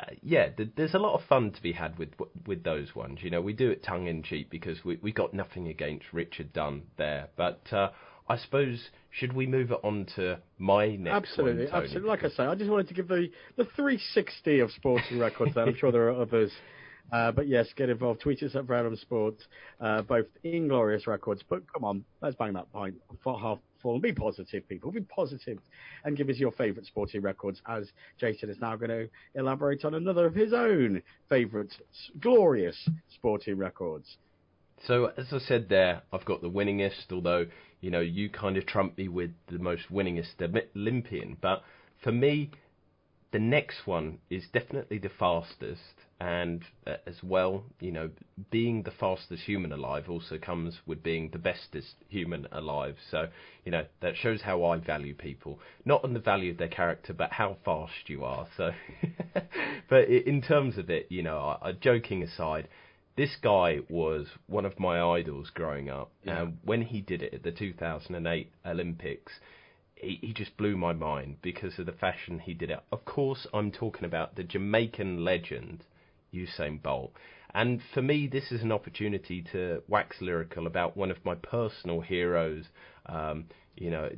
[0.00, 2.10] uh, yeah, th- there's a lot of fun to be had with
[2.46, 3.18] with those ones.
[3.22, 6.52] You know, we do it tongue in cheek because we we got nothing against Richard
[6.52, 7.90] Dunne there, but uh,
[8.28, 12.08] I suppose should we move it on to my next absolutely, one, absolutely.
[12.08, 15.54] Like I say, I just wanted to give the the 360 of sporting records.
[15.54, 16.52] There, I'm sure there are others.
[17.12, 18.20] Uh, but yes, get involved.
[18.20, 19.44] Tweet us at Verulam Sports,
[19.80, 21.42] uh, both inglorious records.
[21.48, 23.98] But come on, let's bang that point for half full.
[24.00, 24.92] Be positive, people.
[24.92, 25.58] Be positive
[26.04, 27.60] and give us your favourite sporting records.
[27.68, 31.72] As Jason is now going to elaborate on another of his own favourite
[32.20, 34.16] glorious sporting records.
[34.86, 37.12] So as I said there, I've got the winningest.
[37.12, 37.46] Although
[37.80, 40.40] you know you kind of trump me with the most winningest
[40.74, 41.62] Olympian, but
[42.02, 42.50] for me,
[43.32, 48.10] the next one is definitely the fastest and uh, as well, you know,
[48.50, 52.96] being the fastest human alive also comes with being the bestest human alive.
[53.10, 53.28] So,
[53.64, 57.14] you know, that shows how I value people, not on the value of their character,
[57.14, 58.46] but how fast you are.
[58.54, 58.72] So,
[59.88, 62.68] but in terms of it, you know, I, joking aside,
[63.16, 66.42] this guy was one of my idols growing up, yeah.
[66.42, 69.32] and when he did it at the 2008 Olympics.
[69.94, 72.80] He, he just blew my mind because of the fashion he did it.
[72.90, 75.84] Of course, I'm talking about the Jamaican legend,
[76.34, 77.12] Usain Bolt.
[77.54, 82.00] And for me, this is an opportunity to wax lyrical about one of my personal
[82.00, 82.66] heroes.
[83.06, 84.10] Um, you know,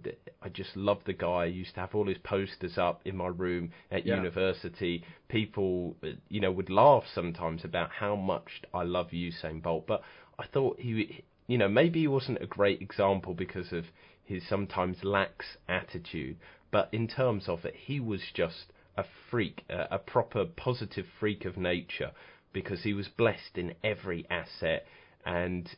[0.43, 1.29] I just love the guy.
[1.29, 4.17] I used to have all his posters up in my room at yeah.
[4.17, 5.05] university.
[5.29, 5.97] People,
[6.29, 9.87] you know, would laugh sometimes about how much I love Usain Bolt.
[9.87, 10.03] But
[10.39, 13.85] I thought he, you know, maybe he wasn't a great example because of
[14.25, 16.37] his sometimes lax attitude.
[16.71, 21.45] But in terms of it, he was just a freak, a, a proper positive freak
[21.45, 22.13] of nature,
[22.53, 24.87] because he was blessed in every asset.
[25.25, 25.69] And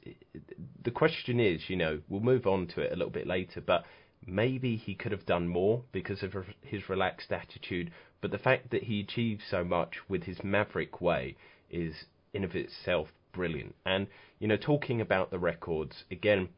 [0.82, 3.84] the question is, you know, we'll move on to it a little bit later, but
[4.26, 7.90] maybe he could have done more because of his relaxed attitude.
[8.20, 11.36] But the fact that he achieved so much with his maverick way
[11.70, 11.94] is
[12.32, 13.74] in of itself brilliant.
[13.84, 14.06] And
[14.38, 16.48] you know, talking about the records again,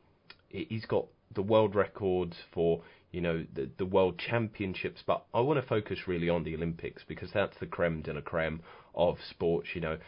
[0.49, 2.83] he's got the world records for
[3.13, 7.03] you know the the world championships, but I want to focus really on the Olympics
[7.07, 8.61] because that's the creme de la creme
[8.95, 9.69] of sports.
[9.75, 9.99] You know,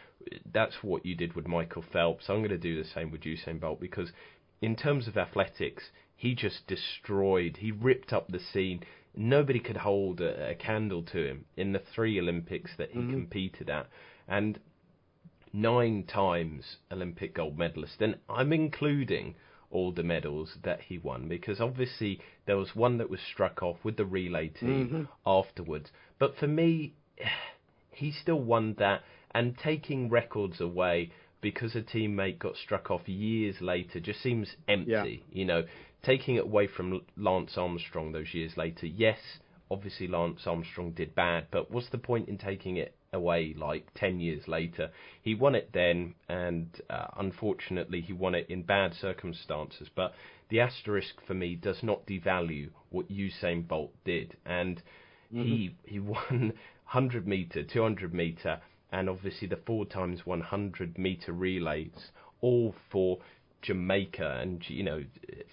[0.52, 2.28] that's what you did with Michael Phelps.
[2.28, 4.10] I'm going to do the same with Usain Bolt because
[4.60, 5.84] in terms of athletics,
[6.16, 7.58] he just destroyed.
[7.58, 8.82] He ripped up the scene.
[9.14, 13.12] Nobody could hold a, a candle to him in the three Olympics that he mm-hmm.
[13.12, 13.88] competed at,
[14.26, 14.58] and
[15.52, 18.00] nine times Olympic gold medalist.
[18.00, 19.34] And I'm including
[19.70, 23.76] all the medals that he won because obviously there was one that was struck off
[23.82, 25.02] with the relay team mm-hmm.
[25.26, 25.90] afterwards.
[26.18, 26.94] But for me,
[27.90, 29.02] he still won that,
[29.32, 35.24] and taking records away because a teammate got struck off years later just seems empty.
[35.28, 35.38] Yeah.
[35.38, 35.64] You know,
[36.02, 39.18] taking it away from Lance Armstrong those years later, yes,
[39.70, 44.20] obviously Lance Armstrong did bad, but what's the point in taking it away like 10
[44.20, 44.90] years later?
[45.22, 49.88] He won it then, and uh, unfortunately, he won it in bad circumstances.
[49.94, 50.14] But
[50.48, 54.82] the asterisk for me does not devalue what Usain Bolt did, and
[55.32, 55.42] mm-hmm.
[55.42, 56.52] he he won
[56.90, 63.18] 100 meter, 200 meter, and obviously the four times 100 meter relays, all for
[63.62, 65.04] Jamaica, and you know,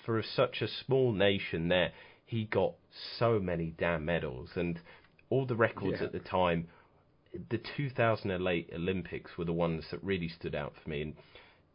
[0.05, 1.91] for such a small nation there,
[2.25, 2.73] he got
[3.17, 4.79] so many damn medals, and
[5.29, 6.05] all the records yeah.
[6.05, 6.67] at the time.
[7.49, 11.13] The 2008 Olympics were the ones that really stood out for me, and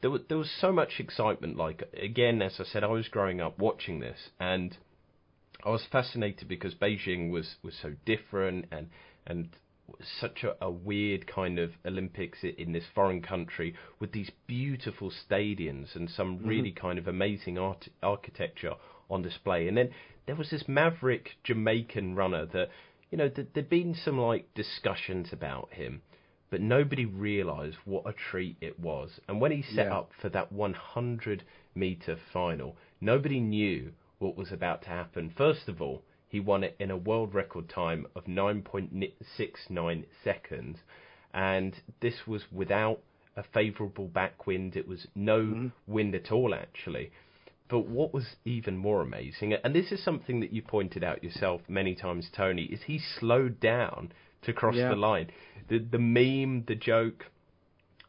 [0.00, 1.56] there was, there was so much excitement.
[1.56, 4.76] Like again, as I said, I was growing up watching this, and
[5.64, 8.88] I was fascinated because Beijing was was so different, and
[9.26, 9.50] and
[10.20, 15.94] such a, a, weird kind of Olympics in this foreign country with these beautiful stadiums
[15.96, 16.48] and some mm-hmm.
[16.48, 18.74] really kind of amazing art, architecture
[19.11, 19.66] on display.
[19.68, 19.90] And then
[20.26, 22.68] there was this maverick Jamaican runner that,
[23.11, 26.02] you know, th- there'd been some like discussions about him,
[26.50, 29.20] but nobody realised what a treat it was.
[29.28, 29.98] And when he set yeah.
[29.98, 31.44] up for that 100
[31.74, 35.32] metre final, nobody knew what was about to happen.
[35.36, 40.78] First of all, he won it in a world record time of 9.69 seconds,
[41.34, 43.00] and this was without
[43.36, 44.76] a favourable backwind.
[44.76, 45.68] It was no mm-hmm.
[45.92, 47.11] wind at all, actually.
[47.71, 51.62] But what was even more amazing, and this is something that you pointed out yourself
[51.68, 54.12] many times, Tony, is he slowed down
[54.43, 54.89] to cross yeah.
[54.89, 55.31] the line.
[55.68, 57.27] The the meme, the joke,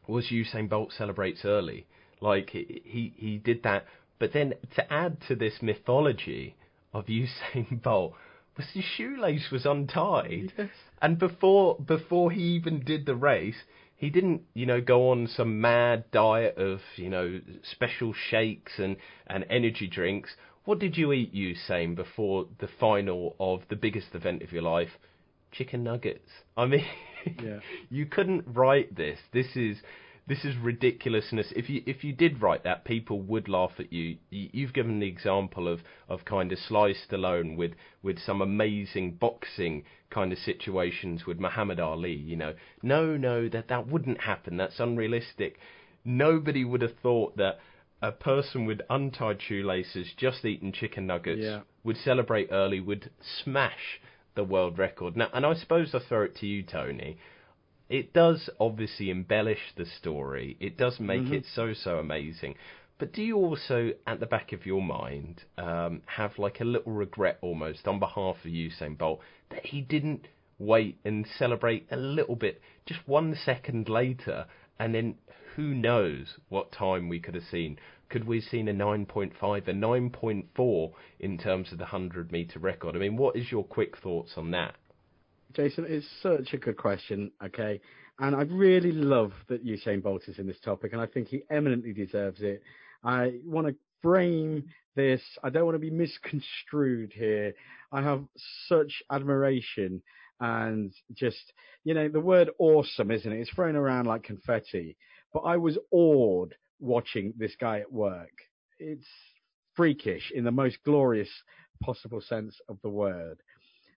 [0.08, 1.86] was Usain Bolt celebrates early.
[2.20, 3.86] Like he he did that,
[4.18, 6.56] but then to add to this mythology,
[6.92, 8.14] of Usain Bolt
[8.56, 10.68] was his shoelace was untied, yes.
[11.00, 13.62] and before before he even did the race,
[14.02, 18.96] he didn't you know go on some mad diet of you know special shakes and
[19.28, 20.30] and energy drinks.
[20.64, 24.90] What did you eat, Usain, before the final of the biggest event of your life?
[25.52, 26.30] Chicken nuggets.
[26.56, 26.84] I mean,
[27.42, 27.60] yeah.
[27.90, 29.18] you couldn't write this.
[29.32, 29.78] This is
[30.26, 31.52] this is ridiculousness.
[31.56, 34.18] If you if you did write that, people would laugh at you.
[34.30, 39.84] You've given the example of, of kind of Sly Stallone with with some amazing boxing
[40.10, 42.14] kind of situations with Muhammad Ali.
[42.14, 44.56] You know, no, no, that that wouldn't happen.
[44.56, 45.58] That's unrealistic.
[46.04, 47.58] Nobody would have thought that
[48.00, 51.60] a person with untied shoelaces, just eating chicken nuggets, yeah.
[51.84, 53.10] would celebrate early, would
[53.44, 54.00] smash
[54.34, 55.16] the world record.
[55.16, 57.18] Now, and I suppose I throw it to you, Tony
[57.92, 60.56] it does obviously embellish the story.
[60.60, 61.34] It does make mm-hmm.
[61.34, 62.54] it so so amazing.
[62.98, 66.92] But do you also, at the back of your mind, um, have like a little
[66.92, 69.20] regret almost on behalf of Usain Bolt
[69.50, 70.28] that he didn't
[70.58, 74.46] wait and celebrate a little bit, just one second later,
[74.78, 75.16] and then
[75.56, 77.78] who knows what time we could have seen?
[78.08, 82.96] Could we have seen a 9.5, a 9.4 in terms of the 100 meter record?
[82.96, 84.76] I mean, what is your quick thoughts on that?
[85.54, 87.80] Jason, it's such a good question, okay?
[88.18, 91.42] And I really love that Usain Bolt is in this topic, and I think he
[91.50, 92.62] eminently deserves it.
[93.04, 97.54] I want to frame this, I don't want to be misconstrued here.
[97.90, 98.24] I have
[98.68, 100.02] such admiration
[100.40, 101.52] and just,
[101.84, 103.40] you know, the word awesome, isn't it?
[103.40, 104.96] It's thrown around like confetti,
[105.32, 108.32] but I was awed watching this guy at work.
[108.78, 109.06] It's
[109.74, 111.30] freakish in the most glorious
[111.82, 113.38] possible sense of the word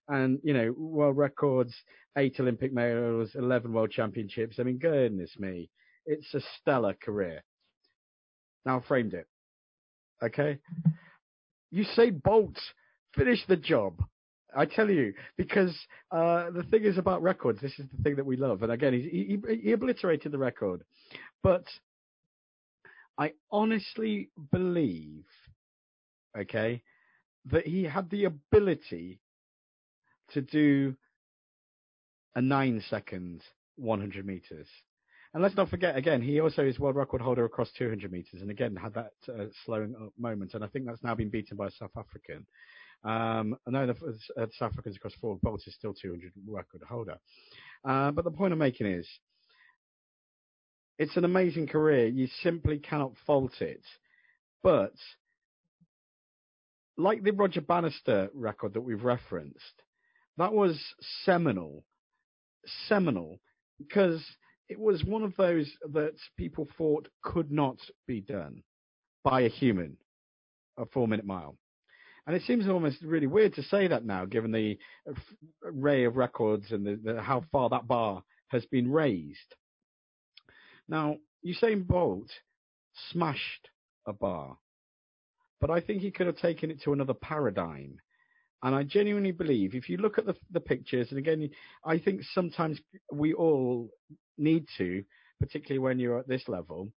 [0.08, 1.74] and you know world records,
[2.18, 4.58] eight Olympic medals, eleven world championships.
[4.60, 5.70] I mean, goodness me,
[6.06, 7.44] it's a stellar career.
[8.66, 9.28] Now I framed it.
[10.24, 10.60] Okay,
[11.74, 12.58] Usain Bolt,
[13.16, 14.02] finish the job.
[14.58, 15.76] I tell you, because
[16.12, 17.60] uh, the thing is about records.
[17.62, 18.64] This is the thing that we love.
[18.64, 20.84] And again, he, he, he obliterated the record,
[21.44, 21.66] but
[23.18, 25.26] I honestly believe,
[26.38, 26.84] okay,
[27.52, 29.20] that he had the ability
[30.34, 30.96] to do
[32.36, 33.42] a nine second
[33.78, 34.68] 100 meters.
[35.34, 38.50] And let's not forget, again, he also is world record holder across 200 meters, and
[38.50, 40.54] again had that uh, slowing up moment.
[40.54, 42.46] And I think that's now been beaten by a South African.
[43.04, 47.18] Um, I know the, uh, South Africans across four, Bolt is still 200 record holder.
[47.84, 49.08] Uh, but the point I'm making is,
[50.98, 52.08] it's an amazing career.
[52.08, 53.84] You simply cannot fault it.
[54.64, 54.94] But
[56.98, 59.84] like the Roger Bannister record that we've referenced,
[60.38, 60.80] that was
[61.24, 61.84] seminal,
[62.88, 63.40] seminal,
[63.78, 64.24] because
[64.70, 67.78] it was one of those that people thought could not
[68.08, 68.64] be done
[69.24, 69.98] by a human,
[70.78, 71.58] a four minute mile.
[72.28, 75.14] And it seems almost really weird to say that now, given the uh,
[75.64, 79.56] array of records and the, the, how far that bar has been raised.
[80.88, 82.30] Now, Usain Bolt
[83.12, 83.70] smashed
[84.08, 84.58] a bar,
[85.62, 87.98] but I think he could have taken it to another paradigm.
[88.64, 91.50] And I genuinely believe if you look at the, the pictures, and again,
[91.84, 92.80] I think sometimes
[93.12, 93.90] we all
[94.38, 95.04] need to,
[95.40, 96.92] particularly when you're at this level,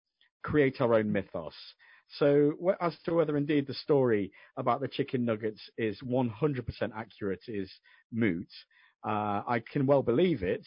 [0.44, 1.56] create our own mythos.
[2.20, 6.32] So as to whether indeed the story about the chicken nuggets is 100%
[6.96, 7.72] accurate is
[8.12, 8.48] moot.
[9.04, 10.66] Uh, I can well believe it.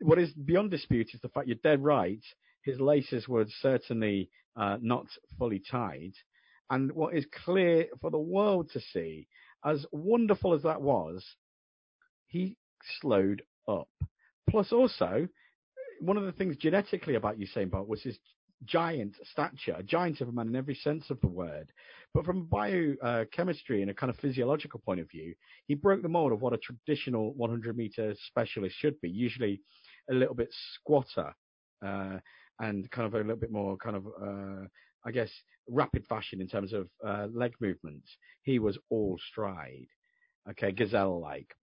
[0.00, 2.22] What is beyond dispute is the fact you're dead right.
[2.62, 5.06] His laces were certainly uh, not
[5.38, 6.12] fully tied.
[6.70, 9.26] And what is clear for the world to see,
[9.64, 11.24] as wonderful as that was,
[12.26, 12.56] he
[13.00, 13.88] slowed up.
[14.48, 15.28] Plus, also,
[16.00, 18.18] one of the things genetically about Usain Bolt was his
[18.64, 21.72] giant stature, a giant of a man in every sense of the word.
[22.12, 25.34] But from biochemistry and a kind of physiological point of view,
[25.66, 29.60] he broke the mold of what a traditional 100 meter specialist should be, usually
[30.10, 31.34] a little bit squatter
[31.84, 32.18] uh,
[32.60, 34.66] and kind of a little bit more kind of, uh,
[35.06, 35.30] I guess,
[35.68, 38.08] rapid fashion in terms of uh, leg movements.
[38.42, 39.86] He was all stride,
[40.50, 41.54] okay, gazelle like.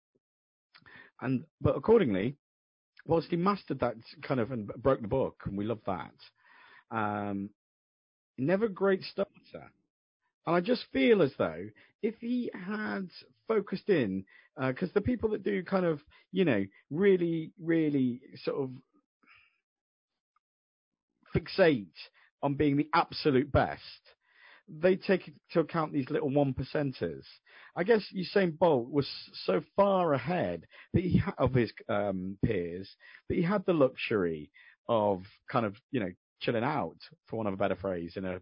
[1.21, 2.35] And but accordingly,
[3.05, 6.15] whilst he mastered that kind of and broke the book, and we love that,
[6.91, 7.49] um,
[8.37, 9.71] never great starter.
[10.45, 11.69] And I just feel as though
[12.01, 13.09] if he had
[13.47, 14.25] focused in,
[14.57, 18.71] because uh, the people that do kind of, you know, really, really sort of
[21.35, 21.85] fixate
[22.43, 23.81] on being the absolute best,
[24.67, 27.23] they take into account these little one percenters.
[27.75, 29.07] I guess Usain Bolt was
[29.45, 32.89] so far ahead that he of his um, peers
[33.29, 34.51] that he had the luxury
[34.87, 36.11] of kind of you know
[36.41, 38.39] chilling out, for want of a better phrase, in a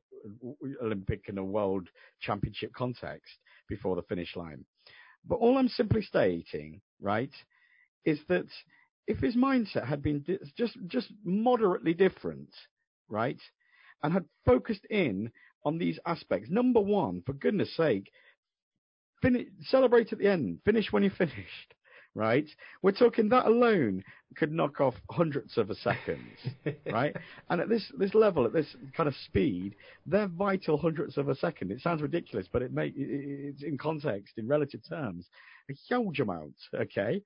[0.81, 1.87] Olympic and a World
[2.21, 3.31] Championship context
[3.67, 4.65] before the finish line.
[5.25, 7.31] But all I'm simply stating, right,
[8.05, 8.47] is that
[9.07, 10.25] if his mindset had been
[10.55, 12.49] just just moderately different,
[13.09, 13.39] right,
[14.03, 15.31] and had focused in
[15.65, 16.49] on these aspects.
[16.49, 18.11] Number one, for goodness sake,
[19.21, 20.59] finish, celebrate at the end.
[20.65, 21.73] Finish when you're finished.
[22.15, 22.49] Right?
[22.81, 24.03] We're talking that alone
[24.35, 26.25] could knock off hundreds of a second,
[26.91, 27.15] right?
[27.49, 29.75] And at this this level, at this kind of speed,
[30.07, 31.71] they're vital hundredths of a second.
[31.71, 35.27] It sounds ridiculous, but it may it's in context, in relative terms,
[35.69, 36.55] a huge amount.
[36.73, 37.21] Okay,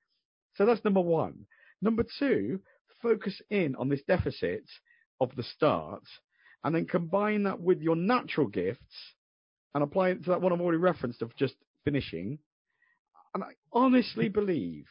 [0.55, 1.45] so that's number one.
[1.81, 2.59] Number two,
[3.01, 4.65] focus in on this deficit
[5.21, 6.03] of the start
[6.63, 9.13] and then combine that with your natural gifts
[9.73, 12.39] and apply it to that one I've already referenced of just finishing.
[13.33, 14.85] And I honestly believe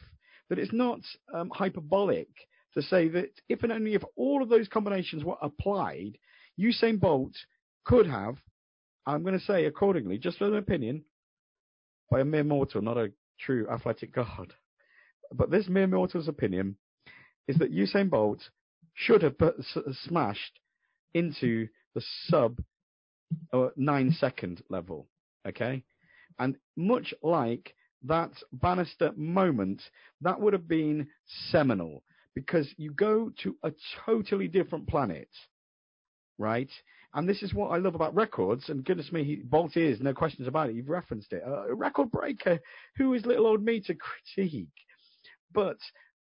[0.48, 1.00] that it's not
[1.32, 2.28] um, hyperbolic
[2.74, 6.18] to say that if and only if all of those combinations were applied,
[6.58, 7.34] Usain Bolt
[7.84, 8.36] could have,
[9.06, 11.04] I'm going to say accordingly, just for an opinion,
[12.10, 14.52] by a mere mortal, not a true athletic god.
[15.32, 16.76] But this mere mortal's opinion
[17.48, 18.40] is that Usain Bolt
[18.94, 20.58] should have put, s- smashed
[21.14, 22.60] into the sub
[23.52, 25.08] uh, nine second level.
[25.46, 25.82] Okay.
[26.38, 29.82] And much like that Bannister moment,
[30.20, 31.08] that would have been
[31.50, 32.02] seminal
[32.34, 33.72] because you go to a
[34.06, 35.28] totally different planet,
[36.38, 36.70] right?
[37.14, 38.68] And this is what I love about records.
[38.68, 40.76] And goodness me, he, Bolt is, no questions about it.
[40.76, 41.42] You've referenced it.
[41.44, 42.58] A record breaker.
[42.96, 44.68] Who is little old me to critique?
[45.52, 45.76] But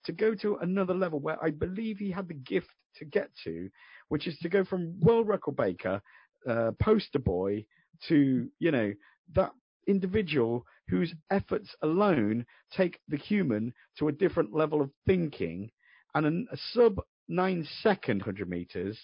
[0.06, 2.68] to go to another level where I believe he had the gift
[2.98, 3.70] to get to,
[4.12, 6.02] which is to go from world record breaker,
[6.46, 7.66] uh, poster boy,
[8.10, 8.92] to you know
[9.34, 9.54] that
[9.88, 12.46] individual whose efforts alone
[12.76, 15.72] take the human to a different level of thinking,
[16.14, 17.00] and a, sub
[17.30, 19.00] nine second hundred meters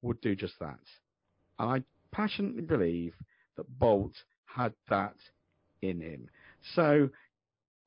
[0.00, 0.80] would do just that.
[1.58, 3.12] And I passionately believe
[3.58, 4.14] that Bolt
[4.46, 5.16] had that
[5.82, 6.30] in him.
[6.74, 7.10] So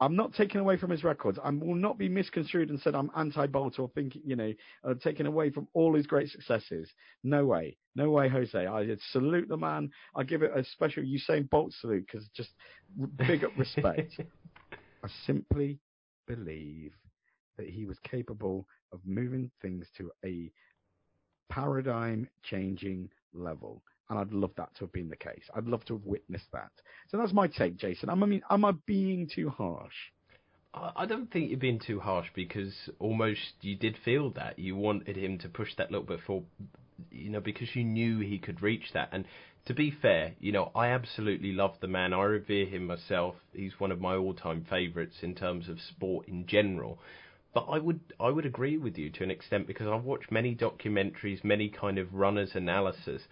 [0.02, 1.38] I'm not taking away from his records.
[1.43, 4.54] I will not be misconstrued and said I'm anti-Bolt or thinking, you know,
[4.88, 6.89] uh, taking away from all his great successes.
[7.24, 7.78] No way.
[7.95, 8.66] No way, Jose.
[8.66, 9.91] I salute the man.
[10.16, 12.52] I give it a special Usain Bolt salute because just
[13.18, 14.14] big up respect.
[15.04, 15.80] I simply
[16.28, 16.93] believe
[17.58, 20.50] that he was capable of moving things to a
[21.50, 23.84] paradigm changing level.
[24.10, 25.43] And I'd love that to have been the case.
[25.55, 26.72] I'd love to have witnessed that.
[27.10, 28.10] So that's my take, Jason.
[28.10, 29.93] I mean, am I being too harsh?
[30.74, 35.18] I don't think you're being too harsh because almost you did feel that you wanted
[35.18, 36.43] him to push that little bit for,
[37.12, 39.10] you know, because you knew he could reach that.
[39.12, 39.26] And
[39.66, 42.14] to be fair, you know, I absolutely love the man.
[42.14, 43.36] I revere him myself.
[43.51, 46.99] He's one of my all-time favourites in terms of sport in general.
[47.51, 50.55] But I would I would agree with you to an extent because I've watched many
[50.55, 53.24] documentaries, many kind of runners analysis,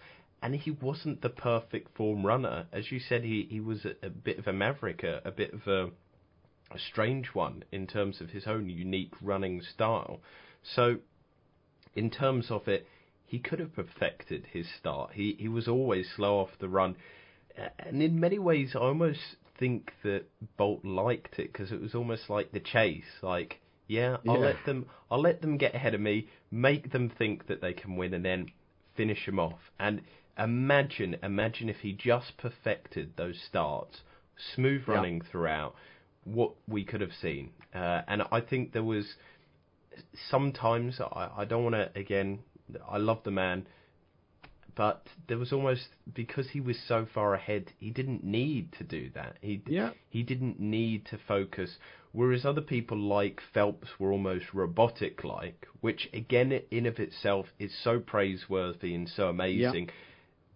[0.42, 2.66] and he wasn't the perfect form runner.
[2.72, 5.52] As you said, he, he was a, a bit of a maverick, a, a bit
[5.52, 5.90] of a
[6.70, 10.20] a strange one in terms of his own unique running style.
[10.62, 10.98] So,
[11.94, 12.86] in terms of it,
[13.24, 15.12] he could have perfected his start.
[15.14, 16.96] He he was always slow off the run,
[17.78, 20.24] and in many ways, I almost think that
[20.56, 23.22] Bolt liked it because it was almost like the chase.
[23.22, 24.44] Like, yeah, I'll Yeah.
[24.46, 27.96] let them, I'll let them get ahead of me, make them think that they can
[27.96, 28.50] win, and then
[28.94, 29.58] finish them off.
[29.78, 30.02] And
[30.38, 34.02] imagine, imagine if he just perfected those starts,
[34.54, 34.94] smooth Yeah.
[34.94, 35.74] running throughout
[36.24, 37.50] what we could have seen.
[37.74, 39.14] Uh, and I think there was
[40.30, 42.40] sometimes I, I don't want to again.
[42.88, 43.66] I love the man,
[44.76, 49.10] but there was almost because he was so far ahead, he didn't need to do
[49.14, 49.36] that.
[49.40, 49.90] He Yeah.
[50.10, 51.78] he didn't need to focus.
[52.12, 57.72] Whereas other people like Phelps were almost robotic like, which again in of itself is
[57.82, 59.90] so praiseworthy and so amazing.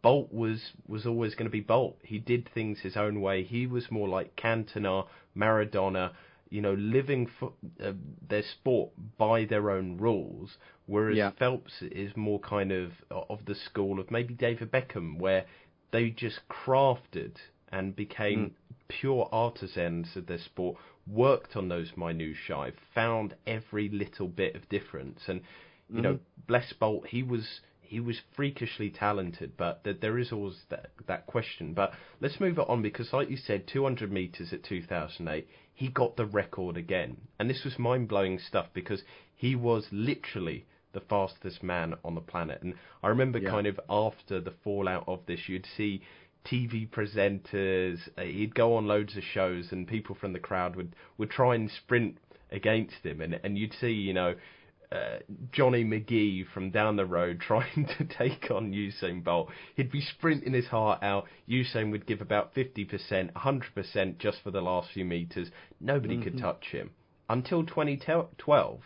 [0.03, 1.97] Bolt was was always going to be Bolt.
[2.03, 3.45] He did things his own way.
[3.45, 6.13] He was more like Cantona, Maradona,
[6.51, 7.93] you know, living for uh,
[8.29, 10.59] their sport by their own rules.
[10.87, 11.31] Whereas Yeah.
[11.31, 15.47] Phelps is more kind of of the school of maybe David Beckham, where
[15.93, 17.37] they just crafted
[17.71, 18.55] and became
[18.89, 20.77] pure artisans of their sport,
[21.07, 25.41] worked on those minutiae, found every little bit of difference, and
[25.89, 27.61] you know, bless Bolt, he was
[27.93, 31.75] he was freakishly talented, but th- there is always that that question.
[31.75, 36.17] But let's move it on because, like you said, 200 meters at 2008, he got
[36.17, 39.03] the record again, and this was mind blowing stuff because
[39.37, 40.65] he was literally
[40.95, 42.63] the fastest man on the planet.
[42.63, 43.51] And I remember Yeah.
[43.51, 46.01] kind of after the fallout of this, you'd see
[46.45, 50.97] TV presenters, uh, he'd go on loads of shows, and people from the crowd would
[51.19, 52.17] would try and sprint
[52.51, 54.35] against him, and and you'd see, you know.
[54.93, 55.19] Uh,
[55.53, 59.51] Johnny McGee from down the road trying to take on Usain Bolt.
[59.75, 61.27] He'd be sprinting his heart out.
[61.49, 65.51] Usain would give about 50%, 100% just for the last few meters.
[65.81, 66.91] Nobody could touch him
[67.31, 68.81] until 2012.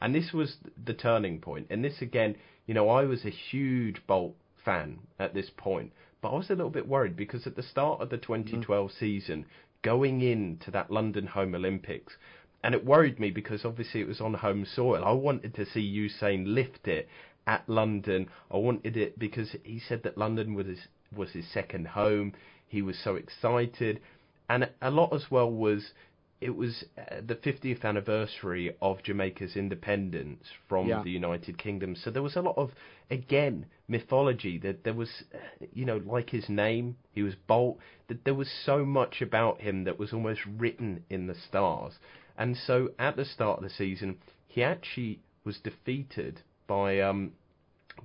[0.00, 1.66] And this was the turning point.
[1.68, 2.36] And this again,
[2.66, 5.92] you know, I was a huge Bolt fan at this point,
[6.22, 9.44] but I was a little bit worried because at the start of the 2012 season,
[9.82, 12.16] going into that London Home Olympics,
[12.62, 15.02] and it worried me because obviously it was on home soil.
[15.04, 17.08] I wanted to see Usain lift it
[17.46, 18.28] at London.
[18.50, 20.80] I wanted it because he said that London was his,
[21.14, 22.34] was his second home.
[22.68, 24.00] He was so excited,
[24.48, 25.92] and a lot as well was
[26.40, 31.02] it was uh, the 50th anniversary of Jamaica's independence from Yeah.
[31.02, 31.94] the United Kingdom.
[31.94, 32.70] So there was a lot of,
[33.10, 34.56] again, mythology.
[34.56, 37.78] That there was, uh, you know, like his name, he was Bolt.
[38.08, 41.98] That there was so much about him that was almost written in the stars.
[42.40, 44.16] And so at the start of the season,
[44.48, 47.32] he actually was defeated by um,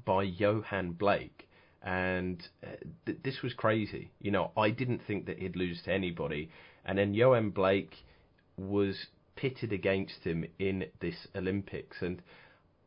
[0.04, 1.48] by Yohan Blake,
[1.82, 2.76] and uh,
[3.06, 4.12] th- this was crazy.
[4.20, 6.50] You know, I didn't think that he'd lose to anybody,
[6.84, 7.96] and then Yohan Blake
[8.58, 9.06] was
[9.38, 12.22] pitted against him in this Olympics, and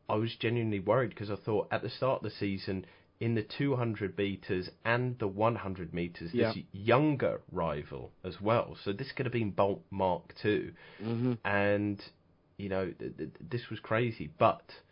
[0.06, 2.84] I was genuinely worried because I thought at the start of the season.
[3.20, 6.52] In the 200 meters and the 100 meters, Yeah.
[6.52, 8.76] this younger rival as well.
[8.84, 10.70] So this could have been Bolt Mark II,
[11.02, 11.32] Mm-hmm.
[11.44, 12.00] and
[12.58, 14.30] you know th- th- this was crazy.
[14.38, 14.82] But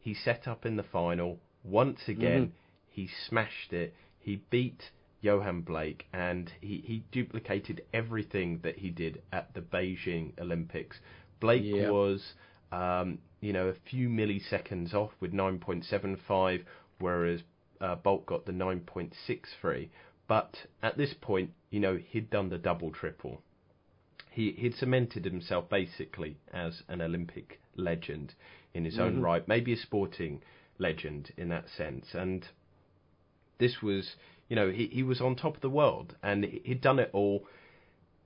[0.00, 2.46] he set up in the final once again.
[2.46, 2.52] Mhm.
[2.88, 3.94] He smashed it.
[4.18, 4.90] He beat
[5.22, 10.98] Yohan Blake, and he, he duplicated everything that he did at the Beijing Olympics.
[11.40, 11.90] Blake Yeah.
[11.90, 12.32] was,
[12.72, 16.64] um, you know, a few milliseconds off with 9.75,
[16.98, 17.42] whereas
[17.80, 19.88] uh, Bolt got the 9.63.
[20.26, 23.42] But at this point, you know, he'd done the double triple
[24.32, 28.32] he he'd cemented himself basically as an Olympic legend
[28.74, 29.22] in his own Mhm.
[29.22, 30.40] right, maybe a sporting
[30.78, 32.14] legend in that sense.
[32.14, 32.46] And
[33.58, 34.14] this was,
[34.48, 37.10] you know, he he was on top of the world and he- he'd done it
[37.12, 37.44] all.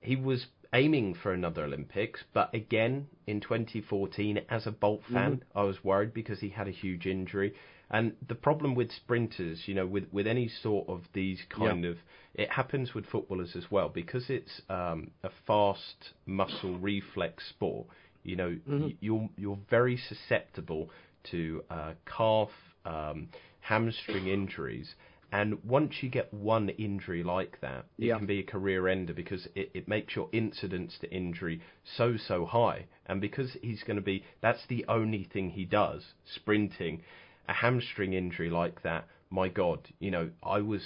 [0.01, 5.63] He was aiming for another Olympics, but again in 2014, as a Bolt fan, I
[5.63, 7.55] was worried because he had a huge injury.
[7.91, 11.97] And the problem with sprinters, you know, with with any sort of these kind of,
[12.33, 17.87] it happens with footballers as well because it's um, a fast muscle reflex sport.
[18.23, 18.87] You know, mm-hmm.
[18.99, 20.89] you're you're very susceptible
[21.31, 22.49] to uh, calf,
[22.85, 23.29] um,
[23.61, 24.95] hamstring injuries.
[25.31, 28.17] And once you get one injury like that, it yeah.
[28.17, 31.61] can be a career ender because it, it makes your incidence to injury
[31.97, 32.85] so, so high.
[33.07, 36.03] And because he's going to be, that's the only thing he does,
[36.35, 37.01] sprinting,
[37.47, 40.81] a hamstring injury like that, my God, you know, I was,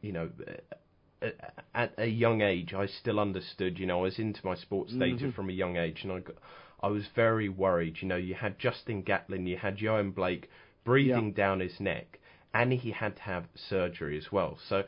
[0.00, 0.30] you know,
[1.74, 5.24] at a young age, I still understood, you know, I was into my sports data
[5.24, 5.30] mm-hmm.
[5.30, 6.36] from a young age and I got,
[6.82, 7.96] I was very worried.
[8.00, 10.48] You know, you had Justin Gatlin, you had Yohan Blake
[10.84, 11.34] breathing yeah.
[11.34, 12.18] down his neck,
[12.54, 14.58] and he had to have surgery as well.
[14.68, 14.84] So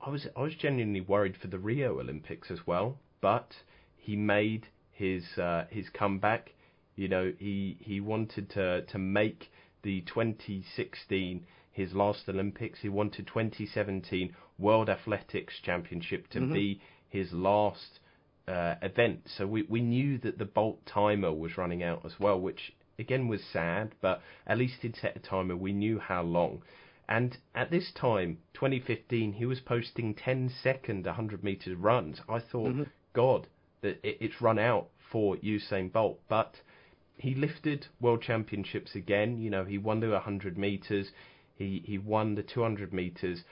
[0.00, 2.98] I was I was genuinely worried for the Rio Olympics as well.
[3.20, 3.52] But
[3.96, 6.52] he made his uh, his comeback.
[6.94, 9.50] You know, he he wanted to to make
[9.84, 12.80] the 2016 his last Olympics.
[12.80, 16.52] He wanted 2017 World Athletics Championship to mm-hmm.
[16.52, 18.00] be his last
[18.46, 19.28] uh, event.
[19.36, 23.26] So we, we knew that the Bolt timer was running out as well, which again
[23.28, 25.56] was sad, but at least he'd set a timer.
[25.56, 26.62] We knew how long.
[27.08, 32.20] And at this time, 2015, he was posting 10 second 100 meters runs.
[32.28, 32.82] I thought, mm-hmm.
[33.12, 33.48] God,
[33.82, 36.20] that it's run out for Usain Bolt.
[36.28, 36.54] But
[37.16, 39.38] he lifted world championships again.
[39.38, 41.10] You know, he won the 100 meters.
[41.56, 43.44] He he won the 200 meters.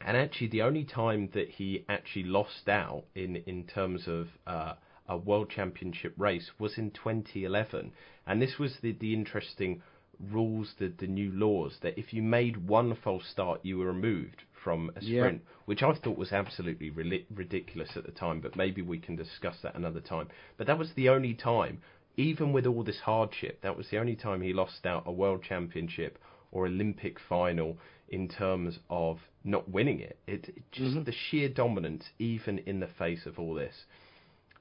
[0.00, 4.74] And actually, the only time that he actually lost out in in terms of uh,
[5.08, 7.92] a world championship race was in 2011,
[8.26, 9.82] and this was the the interesting
[10.20, 14.42] rules, the the new laws that if you made one false start, you were removed
[14.52, 15.52] from a sprint, yeah.
[15.64, 18.40] which I thought was absolutely ri- ridiculous at the time.
[18.40, 20.28] But maybe we can discuss that another time.
[20.56, 21.80] But that was the only time,
[22.18, 25.42] even with all this hardship, that was the only time he lost out a world
[25.42, 26.18] championship
[26.50, 27.78] or Olympic final
[28.08, 30.18] in terms of not winning it.
[30.26, 31.04] It, it just mm-hmm.
[31.04, 33.84] the sheer dominance, even in the face of all this.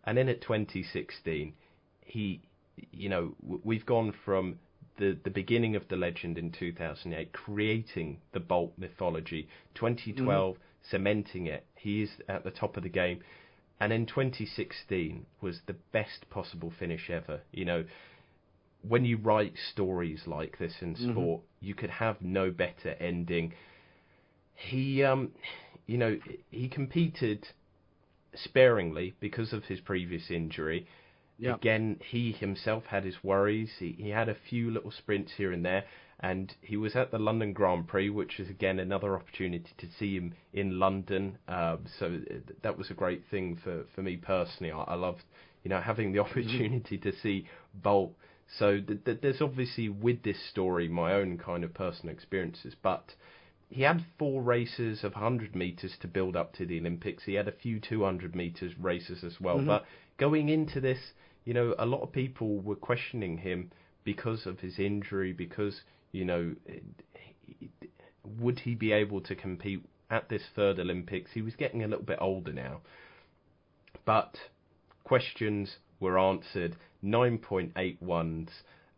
[0.06, 1.54] And then at 2016,
[2.06, 2.42] he,
[2.92, 4.60] you know, we've gone from
[4.98, 9.48] the the beginning of the legend in 2008, creating the Bolt mythology.
[9.74, 10.64] 2012, mm-hmm.
[10.92, 11.66] cementing it.
[11.76, 13.22] He is at the top of the game.
[13.80, 17.42] And then 2016 was the best possible finish ever.
[17.52, 17.86] You know,
[18.88, 21.12] when you write stories like this in mm-hmm.
[21.12, 21.66] sport, mm-hmm.
[21.66, 23.54] you could have no better ending.
[24.56, 25.32] He, um,
[25.86, 26.18] you know,
[26.50, 27.48] he competed
[28.34, 30.88] sparingly because of his previous injury.
[31.40, 31.58] Yep.
[31.58, 33.70] Again, he himself had his worries.
[33.78, 35.84] He, he had a few little sprints here and there,
[36.20, 40.16] and he was at the London Grand Prix, which is again another opportunity to see
[40.16, 41.38] him in London.
[41.48, 42.20] Uh, so
[42.64, 44.72] that was a great thing for, for me personally.
[44.72, 45.24] I, I loved,
[45.64, 46.32] you know, having the mm-hmm.
[46.32, 48.14] opportunity to see Bolt
[48.48, 53.14] so th- th- there's obviously with this story my own kind of personal experiences, but
[53.70, 57.26] he had four races of 100 meters to build up to the Olympics.
[57.26, 59.58] He had a few 200 meters races as well.
[59.58, 59.68] Mm-hmm.
[59.68, 59.86] But
[60.18, 61.12] going into this,
[61.44, 63.72] you know, a lot of people were questioning him
[64.06, 65.82] because of his injury, because
[66.18, 66.56] you know,
[68.40, 71.32] would he be able to compete at this third Olympics?
[71.34, 72.82] He was getting a little bit older now,
[74.04, 74.36] but
[75.04, 78.48] questions were answered 9.81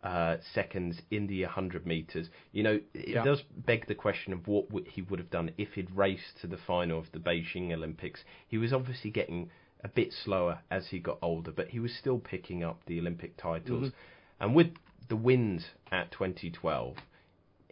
[0.02, 2.28] uh, seconds in the 100 meters.
[2.52, 3.22] You know, it yeah.
[3.22, 6.56] does beg the question of what he would have done if he'd raced to the
[6.56, 8.24] final of the Beijing Olympics.
[8.48, 9.50] He was obviously getting
[9.84, 13.36] a bit slower as he got older, but he was still picking up the Olympic
[13.36, 13.88] titles.
[13.88, 14.44] Mm-hmm.
[14.44, 14.68] And with
[15.10, 16.96] the wins at 2012,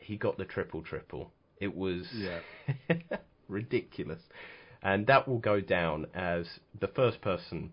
[0.09, 1.31] he got the triple triple.
[1.61, 2.41] It was yeah.
[3.49, 4.23] ridiculous.
[4.83, 6.47] And that will go down as
[6.81, 7.73] the first person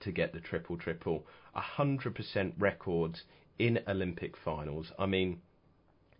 [0.00, 1.26] to get the triple triple.
[1.56, 3.24] 100% records
[3.58, 4.92] in Olympic finals.
[4.98, 5.40] I mean,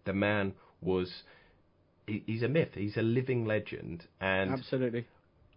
[0.05, 1.23] the man was.
[2.09, 2.71] He's a myth.
[2.75, 4.09] He's a living legend.
[4.21, 5.07] And absolutely.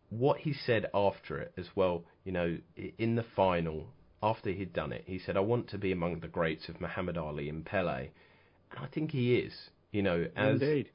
[0.09, 2.57] What he said after it as well, you know,
[2.99, 3.87] in the final,
[4.21, 7.17] after he'd done it, he said, "I want to be among the greats of Muhammad
[7.17, 8.09] Ali and Pele,"
[8.77, 9.53] I think he is.
[9.91, 10.89] You know, as Indeed.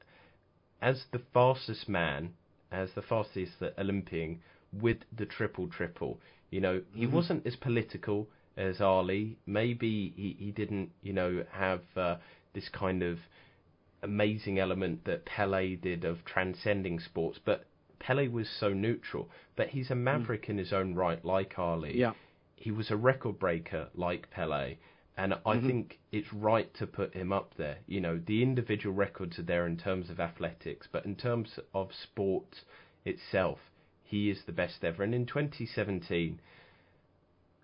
[0.81, 2.33] as the fastest man,
[2.73, 4.41] as the fastest Olympian
[4.73, 6.19] with the triple triple.
[6.51, 7.15] You know, he mm-hmm.
[7.15, 9.37] wasn't as political as Ali.
[9.47, 12.17] Maybe he, he didn't, you know, have uh,
[12.55, 13.19] this kind of
[14.03, 17.67] amazing element that Pele did of transcending sports, but
[17.99, 19.29] Pele was so neutral.
[19.57, 20.03] But he's a mm.
[20.03, 20.51] maverick mm.
[20.51, 21.99] in his own right, like Ali.
[21.99, 22.13] Yeah.
[22.57, 24.77] He was a record breaker like Pele.
[25.17, 25.67] And I mm-hmm.
[25.67, 27.79] think it's right to put him up there.
[27.87, 31.91] You know, the individual records are there in terms of athletics, but in terms of
[31.95, 32.63] sport
[33.05, 33.59] itself,
[34.05, 35.03] he is the best ever.
[35.03, 36.41] And in 2017,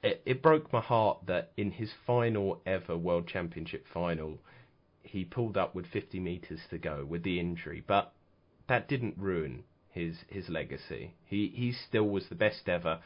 [0.03, 4.39] it, it broke my heart that in his final ever World Championship final,
[5.03, 7.83] he pulled up with 50 metres to go with the injury.
[7.87, 8.13] But
[8.69, 11.13] that didn't ruin his his legacy.
[11.27, 13.01] He he still was the best ever.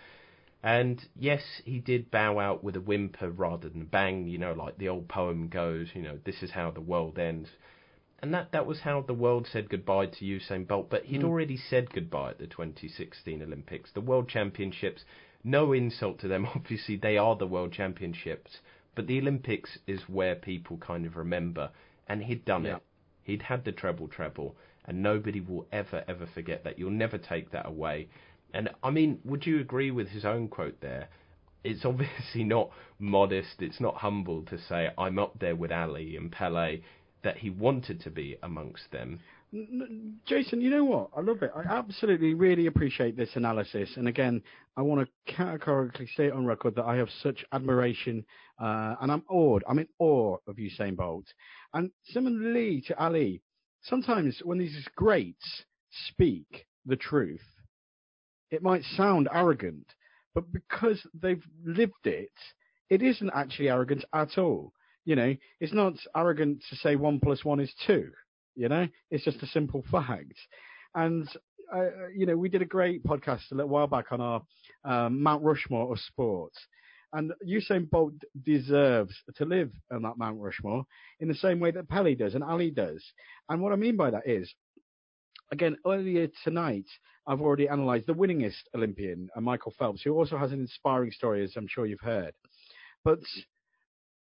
[0.63, 4.53] And yes, he did bow out with a whimper rather than a bang, you know,
[4.53, 7.51] like the old poem goes, you know, this is how the world ends.
[8.21, 11.29] And that, that was how the world said goodbye to Usain Bolt, but he'd Mm.
[11.29, 13.93] already said goodbye at the 2016 Olympics.
[13.93, 15.05] The World Championships,
[15.45, 18.61] no insult to them, obviously they are the World Championships,
[18.95, 21.71] but the Olympics is where people kind of remember,
[22.09, 22.77] and he'd done Yeah.
[22.77, 22.83] it.
[23.23, 24.57] He'd had the treble treble,
[24.87, 26.79] and nobody will ever, ever forget that.
[26.79, 28.09] You'll never take that away.
[28.55, 31.09] And I mean, would you agree with his own quote there?
[31.65, 36.31] It's obviously not modest, it's not humble to say, I'm up there with Ali and
[36.31, 36.81] Pele,
[37.23, 39.21] that he wanted to be amongst them.
[40.27, 41.11] Jason, you know what?
[41.17, 41.51] I love it.
[41.55, 43.91] I absolutely really appreciate this analysis.
[43.97, 44.43] And again,
[44.77, 48.25] I want to categorically state on record that I have such admiration
[48.61, 49.65] uh, and I'm awed.
[49.69, 51.27] I'm in awe of Usain Bolt.
[51.75, 53.41] And similarly to Ali,
[53.83, 55.65] sometimes when these greats
[56.09, 57.41] speak the truth,
[58.51, 59.87] it might sound arrogant,
[60.35, 62.33] but because they've lived it,
[62.91, 64.73] it isn't actually arrogant at all.
[65.05, 68.11] You know, it's not arrogant to say one plus one is two.
[68.55, 70.35] You know, it's just a simple fact.
[70.95, 71.29] And
[71.75, 74.43] uh, you know, we did a great podcast a little while back on our
[74.85, 76.59] um, Mount Rushmore of sports.
[77.13, 78.15] And Usain Bolt
[78.45, 80.85] deserves to live on that Mount Rushmore
[81.21, 83.05] in the same way that Pele does and Ali does.
[83.49, 84.53] And what I mean by that is,
[85.53, 86.87] again, earlier tonight,
[87.27, 91.43] I've already analysed the winningest Olympian, uh, Michael Phelps, who also has an inspiring story,
[91.43, 92.33] as I'm sure you've heard.
[93.05, 93.21] But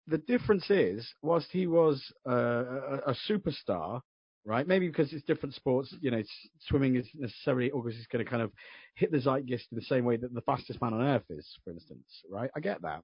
[0.07, 4.01] the difference is, whilst he was uh, a, a superstar,
[4.45, 4.67] right?
[4.67, 6.21] Maybe because it's different sports, you know,
[6.67, 8.51] swimming isn't necessarily always going to kind of
[8.93, 11.71] hit the zeitgeist in the same way that the fastest man on earth is, for
[11.71, 12.51] instance, right?
[12.55, 13.01] I get that.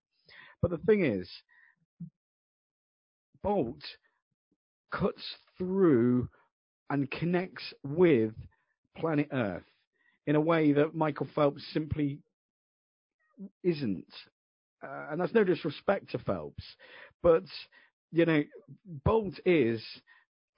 [0.61, 1.29] But the thing is,
[3.41, 3.81] Bolt
[4.91, 5.23] cuts
[5.57, 6.29] through
[6.91, 8.33] and connects with
[8.97, 9.63] planet Earth
[10.27, 12.19] in a way that Michael Phelps simply
[13.63, 14.13] isn't.
[14.83, 16.63] Uh, and that's no disrespect to Phelps,
[17.23, 17.45] but
[18.11, 18.43] you know,
[19.05, 19.81] Bolt is,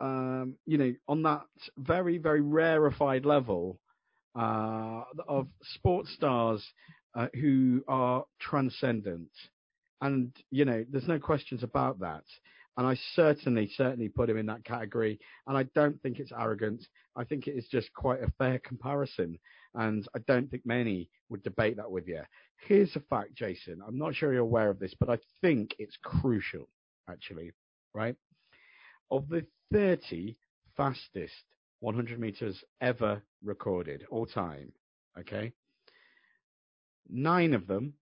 [0.02, 1.46] um, you know, on that
[1.78, 3.80] very, very rarefied level
[4.36, 6.66] uh, of sports stars
[7.14, 9.30] uh, who are transcendent,
[10.02, 12.24] and you know, there's no questions about that.
[12.78, 15.20] And I certainly, certainly put him in that category.
[15.48, 16.88] And I don't think it's arrogant.
[17.16, 19.38] I think it is just quite a fair comparison.
[19.76, 22.22] And I don't think many would debate that with you.
[22.68, 23.82] Here's a fact, Jason.
[23.88, 26.68] I'm not sure you're aware of this, but I think it's crucial,
[27.10, 27.52] actually,
[27.94, 28.16] right?
[29.12, 30.36] Of the 30
[30.76, 31.34] fastest
[31.82, 34.72] 100 meters ever recorded, all time,
[35.20, 35.52] okay?
[37.10, 37.94] Nine of them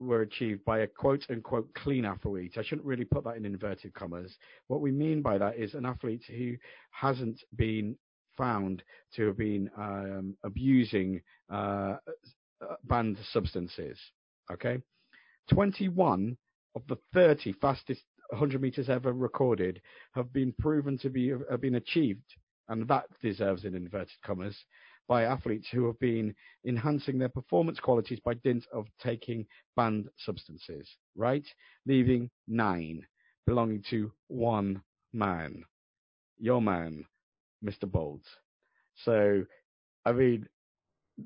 [0.00, 2.56] were achieved by a quote unquote clean athlete.
[2.56, 4.36] I shouldn't really put that in inverted commas.
[4.66, 6.54] What we mean by that is an athlete who
[6.90, 7.96] hasn't been
[8.36, 8.82] found
[9.16, 11.20] to have been um, abusing
[11.52, 11.96] uh,
[12.60, 13.98] uh, banned substances.
[14.50, 14.78] Okay,
[15.50, 16.36] 21
[16.74, 19.80] of the 30 fastest 100 meters ever recorded
[20.14, 22.34] have been proven to be have been achieved,
[22.68, 24.56] and that deserves in inverted commas
[25.08, 26.34] by athletes who have been
[26.66, 30.88] enhancing their performance qualities by dint of taking banned substances.
[31.16, 31.46] Right,
[31.86, 33.06] leaving nine
[33.48, 34.82] belonging to one
[35.14, 35.64] man,
[36.38, 37.02] your man,
[37.64, 37.90] Mr.
[37.90, 38.20] Bolt.
[39.04, 39.44] So,
[40.04, 40.46] I mean,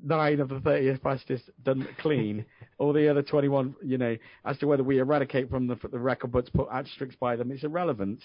[0.04, 2.44] nine of the 30 fastest done clean.
[2.78, 6.30] All the other 21, you know, as to whether we eradicate from the, the record
[6.30, 8.22] books, put asterisks by them, it's irrelevant.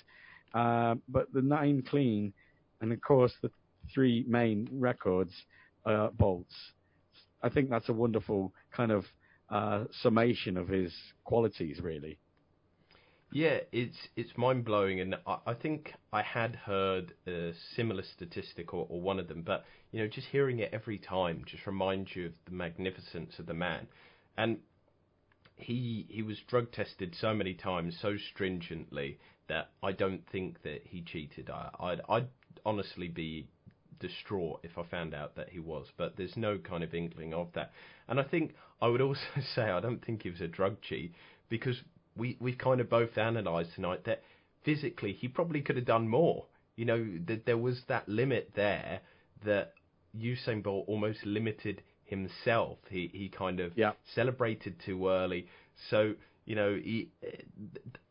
[0.54, 2.32] Uh, but the nine clean,
[2.82, 3.50] and of course the
[3.94, 5.34] three main records
[5.86, 6.56] are bolts.
[7.42, 9.06] I think that's a wonderful kind of
[9.50, 10.94] uh, summation of his
[11.24, 12.18] qualities, really.
[13.32, 18.74] Yeah, it's it's mind blowing, and I, I think I had heard a similar statistic
[18.74, 22.16] or, or one of them, but you know, just hearing it every time just reminds
[22.16, 23.88] you of the magnificence of the man,
[24.38, 24.60] and
[25.56, 29.20] he he was drug tested so many times, so stringently
[29.50, 31.50] that I don't think that he cheated.
[31.50, 32.28] I, I'd I'd
[32.66, 33.50] honestly be
[34.00, 37.48] distraught if I found out that he was, but there's no kind of inkling of
[37.54, 37.72] that.
[38.08, 39.22] And I think I would also
[39.56, 41.14] say I don't think he was a drug cheat
[41.50, 41.82] because
[42.16, 44.24] we we've kind of both analysed tonight that
[44.64, 46.46] physically he probably could have done more.
[46.76, 49.02] You know, that there was that limit there
[49.46, 49.74] that
[50.16, 52.78] Usain Bolt almost limited himself.
[52.90, 53.94] He he kind of Yeah.
[54.16, 55.48] celebrated too early.
[55.90, 56.16] So
[56.46, 57.42] you know, he, eh,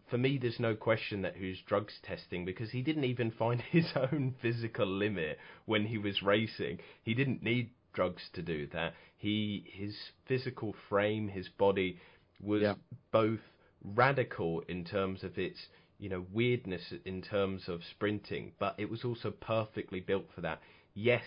[0.09, 3.61] for me, there's no question that he was drugs testing because he didn't even find
[3.73, 6.78] his own physical limit when he was racing.
[7.03, 8.95] He didn't need drugs to do that.
[9.16, 9.97] He his
[10.27, 11.99] physical frame, his body
[12.41, 12.74] was Yeah.
[13.11, 13.41] both
[13.83, 15.69] radical in terms of its
[15.99, 20.61] you know weirdness in terms of sprinting, but it was also perfectly built for that.
[20.95, 21.24] Yes,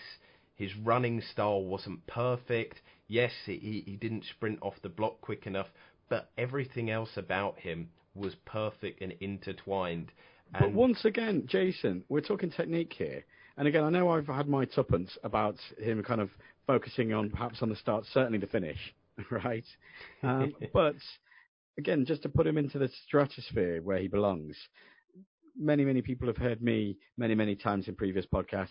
[0.54, 2.80] his running style wasn't perfect.
[3.08, 5.68] Yes, he, he didn't sprint off the block quick enough,
[6.08, 10.12] but everything else about him was perfect and intertwined.
[10.54, 13.24] And but once again, Jason, we're talking technique here.
[13.56, 16.30] And again, I know I've had my tuppence about him kind of
[16.66, 18.78] focusing on perhaps on the start, certainly the finish,
[19.30, 19.64] right?
[20.22, 20.96] Um, but
[21.78, 24.56] again, just to put him into the stratosphere where he belongs,
[25.58, 28.68] many, many people have heard me many, many times in previous podcasts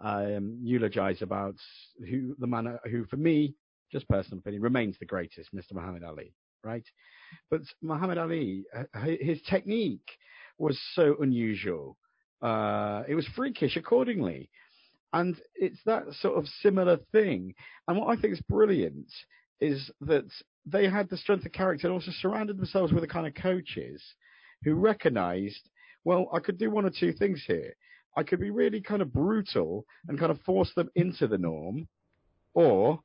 [0.00, 1.54] um, eulogize about
[2.08, 3.54] who the man who, for me,
[3.92, 5.74] just personal opinion, remains the greatest, Mr.
[5.74, 6.32] Muhammad Ali,
[6.62, 6.84] right?
[7.50, 10.08] But Muhammad Ali, uh, his technique
[10.58, 11.96] was so unusual.
[12.42, 14.50] Uh, it was freakish accordingly.
[15.12, 17.54] And it's that sort of similar thing.
[17.86, 19.10] And what I think is brilliant
[19.60, 20.24] is that
[20.66, 24.02] they had the strength of character and also surrounded themselves with the kind of coaches
[24.64, 25.70] who recognized,
[26.04, 27.74] well, I could do one or two things here.
[28.16, 31.88] I could be really kind of brutal and kind of force them into the norm,
[32.54, 33.00] or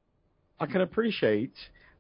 [0.60, 1.54] I can appreciate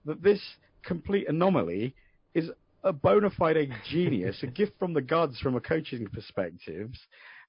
[0.06, 0.42] that this
[0.84, 1.96] complete anomaly
[2.34, 2.50] is
[2.84, 6.92] a bona fide genius, a gift from the gods from a coaching perspective,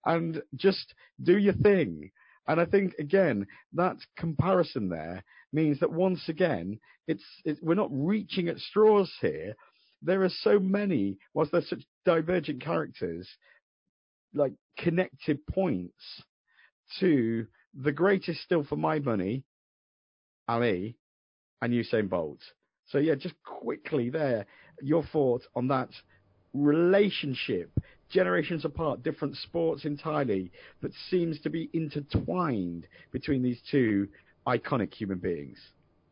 [0.05, 2.11] and just do your thing.
[2.49, 7.25] And I think again that comparison there means that once again it's,
[7.61, 9.55] we're not reaching at straws here.
[10.03, 13.29] There are so many, whilst there's such divergent characters,
[14.33, 16.23] like connected points
[17.01, 19.45] to the greatest still for my money,
[20.49, 20.97] Ali,
[21.61, 22.41] and Usain Bolt.
[22.91, 24.47] So yeah, just quickly there,
[24.83, 25.91] your thought on that
[26.53, 27.71] relationship,
[28.11, 30.51] generations apart, different sports entirely,
[30.81, 34.09] but seems to be intertwined between these two
[34.47, 35.59] iconic human beings.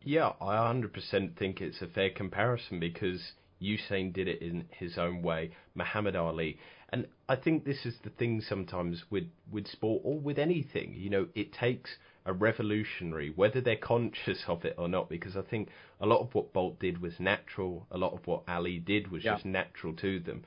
[0.04, 5.22] Yeah, I 100% think it's a fair comparison because Usain did it in his own
[5.22, 6.58] way, Muhammad Ali.
[6.90, 10.94] And I think this is the thing sometimes with, with sport or with anything.
[10.96, 11.90] You know, it takes
[12.28, 16.34] a revolutionary, whether they're conscious of it or not, because I think a lot of
[16.34, 19.34] what Bolt did was natural, a lot of what Ali did was yeah.
[19.34, 20.44] just natural to them.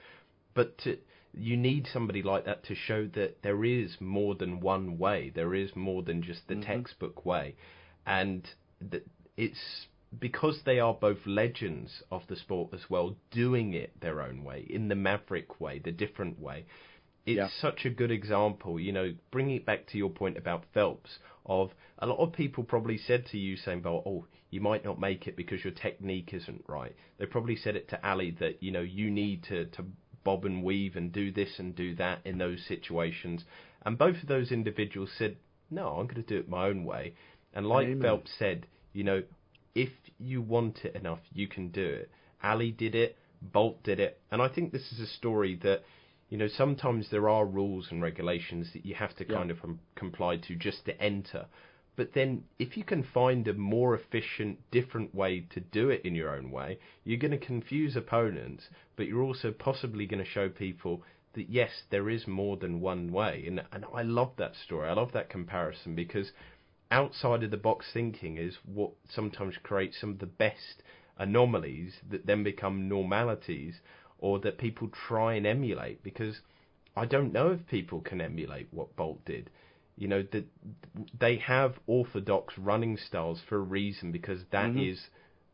[0.53, 0.99] But to,
[1.33, 5.55] you need somebody like that to show that there is more than one way, there
[5.55, 6.71] is more than just the mm-hmm.
[6.71, 7.55] textbook way.
[8.05, 8.47] And
[8.91, 9.87] that it's
[10.19, 14.67] because they are both legends of the sport as well, doing it their own way,
[14.69, 16.65] in the maverick way, the different way
[17.25, 17.47] it's yeah.
[17.59, 18.79] such a good example.
[18.79, 22.63] You know, bringing it back to your point about Phelps, of a lot of people
[22.63, 26.63] probably said to Usain Bolt, "Oh, you might not make it because your technique isn't
[26.67, 29.85] right." They probably said it to Ali that you know you need to to
[30.23, 33.45] bob and weave and do this and do that in those situations,
[33.85, 35.37] and both of those individuals said,
[35.69, 37.13] "No, I'm going to do it my own way."
[37.53, 38.01] And like Amen.
[38.01, 39.23] Phelps said, you know,
[39.75, 39.89] if
[40.19, 42.11] you want it enough, you can do it.
[42.43, 45.83] Ali did it, Bolt did it, and I think this is a story that
[46.31, 49.35] you know, sometimes there are rules and regulations that you have to yeah.
[49.35, 51.45] kind of com- comply to just to enter.
[51.97, 56.15] But then, if you can find a more efficient, different way to do it in
[56.15, 60.47] your own way, you're going to confuse opponents, but you're also possibly going to show
[60.47, 61.03] people
[61.33, 63.43] that yes, there is more than one way.
[63.45, 64.87] And, and I love that story.
[64.87, 66.31] I love that comparison because
[66.91, 70.81] outside of the box thinking is what sometimes creates some of the best
[71.17, 73.81] anomalies that then become normalities
[74.21, 76.39] or that people try and emulate because
[76.95, 79.49] I don't know if people can emulate what Bolt did.
[79.97, 80.45] You know that
[81.19, 84.79] they have orthodox running styles for a reason because that mm-hmm.
[84.79, 84.99] is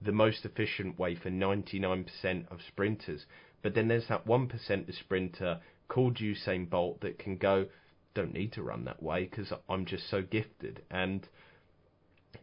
[0.02, 3.26] the most efficient way for 99% of sprinters.
[3.64, 7.65] But then there's that 1% of sprinter called Usain Bolt that can go,
[8.14, 10.84] don't need to run that way because I'm just so gifted.
[10.91, 11.27] And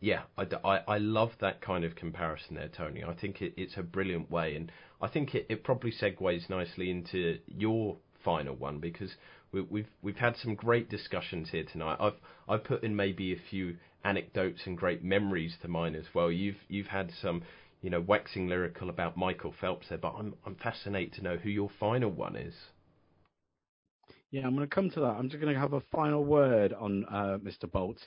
[0.01, 3.03] yeah, I, I, I, love that kind of comparison there, Tony.
[3.05, 6.91] I think it, it's a brilliant way, and I think it, it probably segues nicely
[6.91, 9.11] into your final one because
[9.53, 11.99] we, we've, we've had some great discussions here tonight.
[12.01, 12.19] I've
[12.49, 16.31] I've put in maybe a few anecdotes and great memories to mine as well.
[16.31, 17.43] You've you've had some
[17.81, 21.51] you know waxing lyrical about Michael Phelps there, but I'm I'm fascinated to know who
[21.51, 22.55] your final one is.
[24.31, 25.17] Yeah, I'm going to come to that.
[25.17, 27.71] I'm just going to have a final word on uh, Mr.
[27.71, 27.99] Bolt.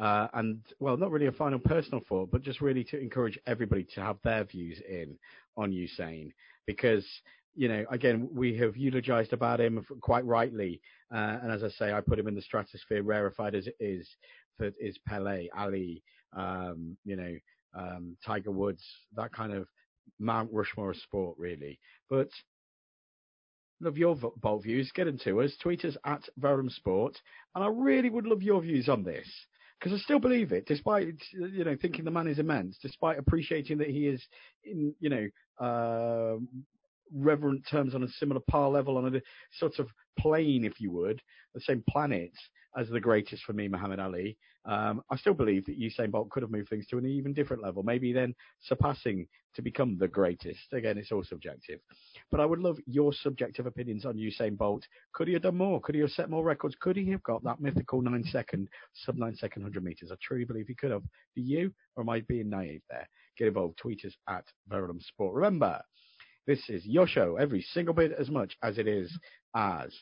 [0.00, 3.84] Uh, and well, not really a final personal thought, but just really to encourage everybody
[3.94, 5.16] to have their views in
[5.56, 6.32] on Usain,
[6.66, 7.06] because
[7.54, 11.92] you know, again, we have eulogized about him quite rightly, uh, and as I say,
[11.92, 14.06] I put him in the stratosphere, rarefied as it is,
[14.58, 16.02] for is Pele, Ali,
[16.36, 17.34] um, you know,
[17.74, 19.66] um, Tiger Woods, that kind of
[20.18, 21.78] Mount Rushmore of sport, really.
[22.10, 22.28] But
[23.80, 24.92] love your Bolt views.
[24.94, 25.56] Get them to us.
[25.62, 27.16] Tweet us at Verulam Sport,
[27.54, 29.26] and I really would love your views on this
[29.78, 33.78] because I still believe it, despite you know thinking the man is immense, despite appreciating
[33.78, 34.22] that he is
[34.64, 35.28] in you know
[35.64, 36.36] uh,
[37.12, 39.20] reverent terms on a similar par level on a
[39.52, 39.88] sort of
[40.18, 41.20] plane, if you would,
[41.54, 42.32] the same planet
[42.76, 44.36] as the greatest for me, Muhammad Ali.
[44.66, 47.62] Um, I still believe that Usain Bolt could have moved things to an even different
[47.62, 50.72] level, maybe then surpassing to become the greatest.
[50.72, 51.80] Again, it's all subjective.
[52.30, 54.84] But I would love your subjective opinions on Usain Bolt.
[55.14, 55.80] Could he have done more?
[55.80, 56.76] Could he have set more records?
[56.80, 60.10] Could he have got that mythical nine second, sub nine second 100 meters?
[60.12, 61.04] I truly believe he could have.
[61.34, 63.08] Do you, or am I being naive there?
[63.38, 63.78] Get involved.
[63.78, 65.34] Tweet us at Verulam Sport.
[65.34, 65.80] Remember,
[66.46, 69.16] this is your show every single bit as much as it is
[69.54, 69.94] ours.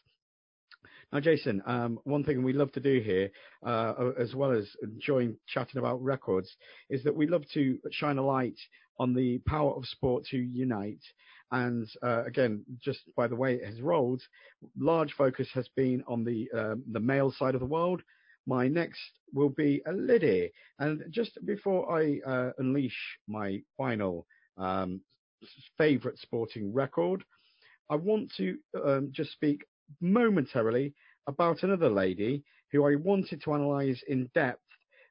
[1.12, 3.30] now, Jason, um, one thing we love to do here,
[3.64, 6.54] uh, as well as enjoying chatting about records,
[6.90, 8.58] is that we love to shine a light
[8.98, 11.02] on the power of sport to unite.
[11.50, 14.22] And uh, again, just by the way it has rolled,
[14.78, 18.02] large focus has been on the um, the male side of the world.
[18.46, 19.00] My next
[19.32, 20.52] will be a Liddy.
[20.78, 22.96] And just before I uh, unleash
[23.26, 24.26] my final
[24.58, 25.00] um,
[25.78, 27.24] favourite sporting record,
[27.90, 29.64] I want to um, just speak
[30.00, 30.94] momentarily
[31.26, 32.42] about another lady
[32.72, 34.60] who I wanted to analyse in depth,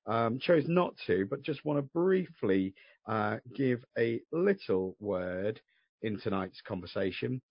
[0.05, 2.73] um, chose not to, but just want to briefly
[3.07, 5.61] uh, give a little word
[6.01, 7.41] in tonight's conversation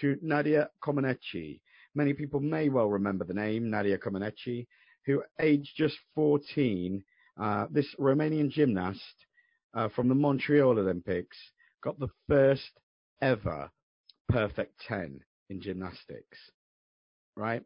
[0.00, 1.60] to Nadia Comaneci.
[1.94, 4.66] Many people may well remember the name Nadia Comaneci,
[5.06, 7.02] who, aged just 14,
[7.40, 9.26] uh, this Romanian gymnast
[9.74, 11.36] uh, from the Montreal Olympics
[11.82, 12.70] got the first
[13.20, 13.70] ever
[14.28, 16.38] perfect 10 in gymnastics
[17.36, 17.62] right?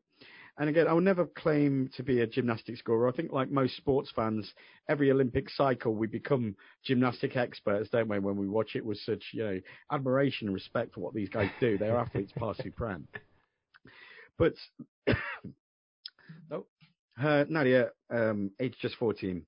[0.59, 3.11] And again, I will never claim to be a gymnastics guru.
[3.11, 4.51] I think, like most sports fans,
[4.89, 8.19] every Olympic cycle we become gymnastic experts, don't we?
[8.19, 9.61] When we watch it with such, you know,
[9.93, 11.77] admiration and respect for what these guys do.
[11.77, 13.07] They're athletes par supreme.
[14.39, 14.55] But
[16.51, 16.67] oh,
[17.19, 19.45] her Nadia, um, aged just 14,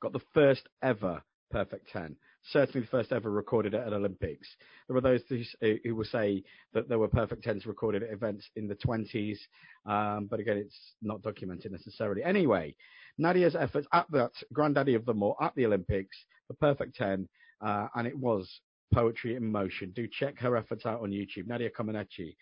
[0.00, 2.16] got the first ever perfect 10
[2.50, 4.48] certainly the first ever recorded at an Olympics.
[4.86, 6.42] There were those who, will say
[6.72, 9.38] that there were perfect tens recorded at events in the 20s,
[9.86, 12.22] um, but again, it's not documented necessarily.
[12.22, 12.74] Anyway,
[13.18, 16.16] Nadia's efforts at that granddaddy of them all at the Olympics,
[16.48, 17.28] the perfect 10,
[17.60, 18.60] uh, and it was
[18.94, 19.92] poetry in motion.
[19.94, 22.36] Do check her efforts out on YouTube, Nadia Comaneci.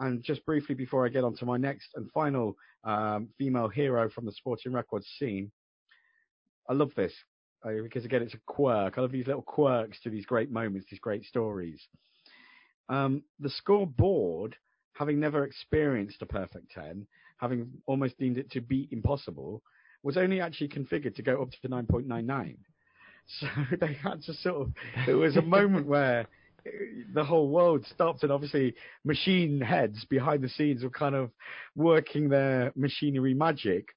[0.00, 4.08] And just briefly before I get on to my next and final um, female hero
[4.10, 5.52] from the sporting records scene,
[6.68, 7.12] I love this
[7.64, 8.94] because again, it's a quirk.
[8.96, 11.80] I love these little quirks to these great moments, these great stories.
[12.88, 14.56] Um, the scoreboard,
[14.94, 17.06] having never experienced a perfect 10,
[17.38, 19.62] having almost deemed it to be impossible,
[20.02, 22.56] was only actually configured to go up to 9.99.
[23.38, 23.46] So
[23.80, 24.72] they had to sort of,
[25.06, 26.26] there was a moment where
[27.14, 28.74] the whole world stopped and obviously
[29.04, 31.30] machine heads behind the scenes were kind of
[31.76, 33.88] working their machinery magic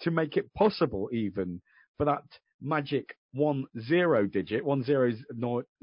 [0.00, 1.60] to make it possible even
[1.96, 2.22] for that
[2.62, 5.12] magic one zero digit, one zero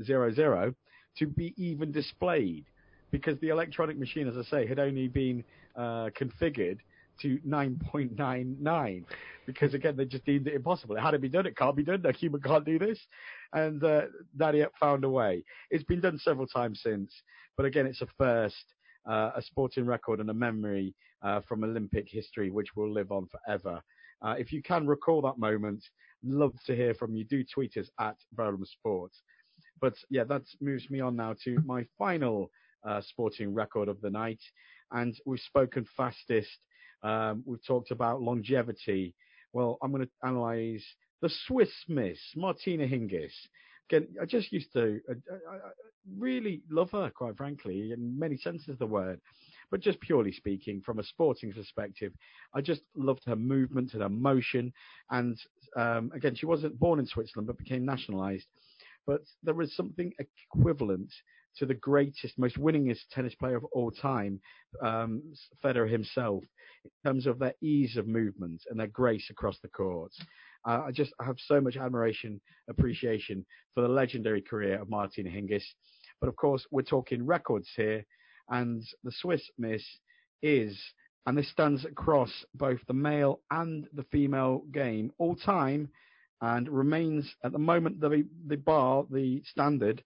[0.04, 0.74] zero zero,
[1.18, 2.66] to be even displayed
[3.12, 5.44] because the electronic machine, as I say, had only been
[5.76, 6.78] uh, configured
[7.22, 9.04] to 9.99
[9.46, 10.96] because again they just deemed it impossible.
[10.96, 11.46] It had to be done.
[11.46, 12.06] It can't be done.
[12.06, 13.00] A human can't do this,
[13.54, 14.04] and uh,
[14.38, 15.44] Nadia found a way.
[15.70, 17.14] It's been done several times since,
[17.58, 18.66] but again it's a first.
[19.06, 20.94] Uh, a sporting record and a memory
[21.24, 23.82] uh, from Olympic history, which will live on forever.
[24.22, 25.84] Uh, if you can recall that moment,
[26.24, 27.24] love to hear from you.
[27.24, 29.22] Do tweet us at Verulam Sports.
[29.82, 32.52] But yeah, that moves me on now to my final
[32.88, 34.42] uh, sporting record of the night.
[34.92, 36.58] And we've spoken fastest.
[37.04, 39.16] Um, we've talked about longevity.
[39.54, 40.84] Well, I'm going to analyse
[41.22, 43.34] the Swiss Miss, Martina Hingis.
[43.90, 45.14] Again, I just used to I,
[45.52, 45.72] I, I
[46.18, 49.20] really love her, quite frankly, in many senses of the word.
[49.72, 52.14] But just purely speaking, from a sporting perspective,
[52.54, 54.74] I just loved her movement and her motion.
[55.12, 55.38] And
[55.76, 58.48] um, again, she wasn't born in Switzerland, but became nationalised.
[59.06, 61.12] But there was something equivalent
[61.58, 64.40] to the greatest, most winningest tennis player of all time,
[64.82, 65.22] um,
[65.64, 66.44] Federer himself,
[66.86, 70.20] in terms of their ease of movement and their grace across the courts.
[70.68, 72.40] Uh, I just have so much admiration,
[72.70, 75.64] appreciation for the legendary career of Martina Hingis.
[76.22, 78.06] But of course, we're talking records here,
[78.50, 79.84] and the Swiss Miss
[80.42, 80.80] is,
[81.26, 85.90] and this stands across both the male and the female game all time,
[86.42, 90.04] and remains at the moment the the bar, the standard,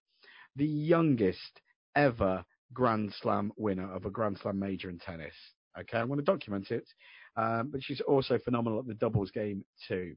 [0.56, 1.62] the youngest
[1.96, 2.44] ever
[2.74, 5.36] Grand Slam winner of a Grand Slam major in tennis.
[5.80, 6.88] Okay, I'm going to document it,
[7.36, 10.16] um, but she's also phenomenal at the doubles game too.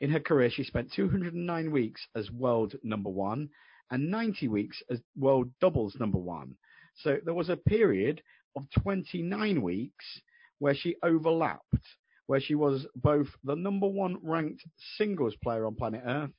[0.00, 3.48] In her career, she spent 209 weeks as world number one
[3.90, 6.56] and 90 weeks as world doubles number one.
[6.94, 8.22] So there was a period
[8.56, 10.20] of 29 weeks
[10.58, 11.86] where she overlapped,
[12.26, 14.64] where she was both the number one ranked
[14.96, 16.30] singles player on planet Earth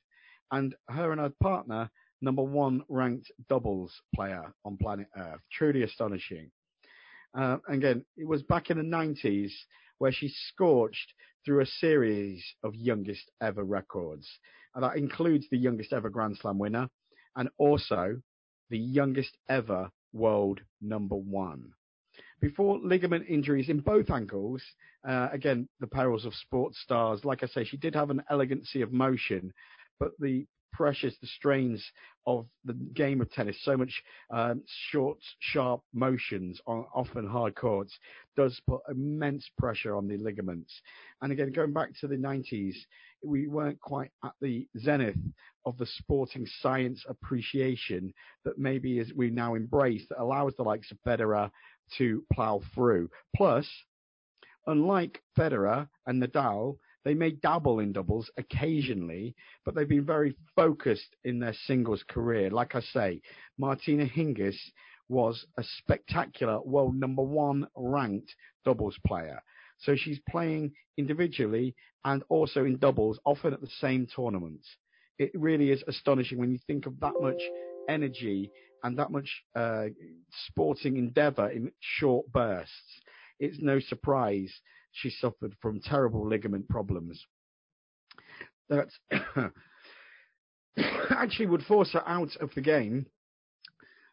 [0.50, 1.90] and her and her partner
[2.22, 5.40] number one ranked doubles player on planet Earth.
[5.52, 6.50] Truly astonishing.
[7.36, 9.52] Uh, again, it was back in the 90s
[9.98, 11.12] where she scorched
[11.44, 14.28] through a series of youngest ever records.
[14.74, 16.88] And that includes the youngest ever Grand Slam winner
[17.36, 18.20] and also
[18.70, 21.72] the youngest ever world number one.
[22.40, 24.62] Before ligament injuries in both ankles,
[25.06, 27.24] uh, again, the perils of sports stars.
[27.24, 29.52] Like I say, she did have an elegancy of motion,
[29.98, 30.46] but the
[30.76, 31.82] pressures, the strains
[32.26, 37.98] of the game of tennis, so much um, short, sharp motions on often hard courts,
[38.36, 40.82] does put immense pressure on the ligaments.
[41.22, 42.74] And again, going back to the 90s,
[43.24, 45.16] we weren't quite at the zenith
[45.66, 48.14] of the sporting science appreciation
[48.44, 51.50] that maybe is we now embrace that allows the likes of Federer
[51.98, 53.10] to plough through.
[53.34, 53.68] Plus,
[54.66, 59.34] unlike Federer and Nadal, they may dabble in doubles occasionally,
[59.64, 62.50] but they've been very focused in their singles career.
[62.50, 63.20] Like I say,
[63.58, 64.56] Martina Hingis
[65.08, 68.34] was a spectacular world number one ranked
[68.64, 69.42] doubles player.
[69.78, 71.74] So she's playing individually
[72.04, 74.68] and also in doubles, often at the same tournaments.
[75.18, 77.40] It really is astonishing when you think of that much
[77.88, 78.50] energy
[78.82, 79.86] and that much uh,
[80.48, 83.00] sporting endeavour in short bursts.
[83.38, 84.52] It's no surprise
[84.92, 87.24] she suffered from terrible ligament problems.
[88.68, 88.88] That
[91.10, 93.06] actually would force her out of the game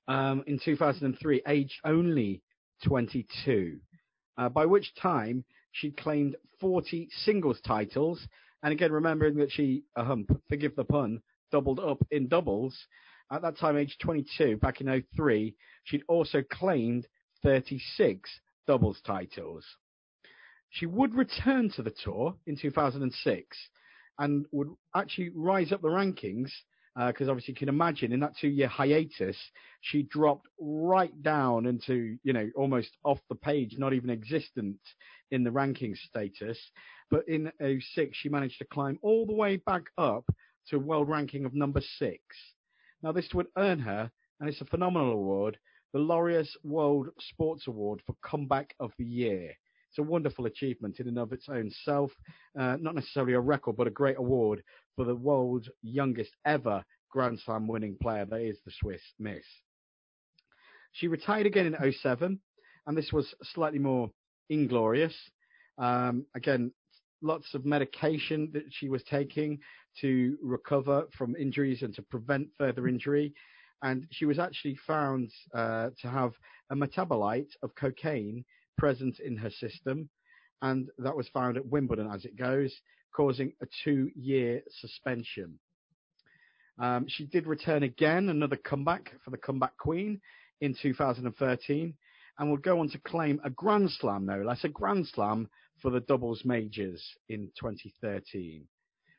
[0.07, 2.41] um, in 2003, aged only
[2.85, 3.79] 22,
[4.37, 8.27] uh, by which time she'd claimed 40 singles titles.
[8.63, 10.15] And again, remembering that she, uh,
[10.49, 11.21] forgive the pun,
[11.51, 12.87] doubled up in doubles.
[13.29, 17.05] At that time, age 22, back in 03, she'd also claimed
[17.43, 18.29] 36
[18.65, 19.65] doubles titles.
[20.69, 23.57] She would return to the tour in 2006
[24.17, 26.51] and would actually rise up the rankings
[26.95, 29.37] because uh, obviously you can imagine in that two-year hiatus
[29.81, 34.77] she dropped right down into you know almost off the page, not even existent
[35.31, 36.59] in the ranking status.
[37.09, 40.25] But in 06 she managed to climb all the way back up
[40.69, 42.21] to world ranking of number six.
[43.01, 44.09] Now this would earn her,
[44.39, 45.57] and it's a phenomenal award,
[45.93, 49.53] the Laureus World Sports Award for Comeback of the Year.
[49.89, 52.11] It's a wonderful achievement in and of its own self.
[52.57, 54.63] Uh, not necessarily a record, but a great award
[54.95, 59.45] for the world's youngest ever Grand Slam winning player, that is the Swiss Miss.
[60.93, 62.39] She retired again in 07,
[62.87, 64.09] and this was slightly more
[64.49, 65.15] inglorious.
[65.77, 66.71] Um, again,
[67.21, 69.59] lots of medication that she was taking
[70.01, 73.33] to recover from injuries and to prevent further injury.
[73.81, 76.33] And she was actually found uh, to have
[76.69, 78.45] a metabolite of cocaine
[78.77, 80.09] present in her system,
[80.63, 82.73] and that was found at Wimbledon as it goes,
[83.13, 85.59] causing a two year suspension.
[86.79, 90.21] Um, she did return again, another comeback for the comeback queen
[90.61, 91.93] in 2013,
[92.39, 95.49] and would go on to claim a Grand Slam, no less, a Grand Slam
[95.81, 98.65] for the doubles majors in 2013.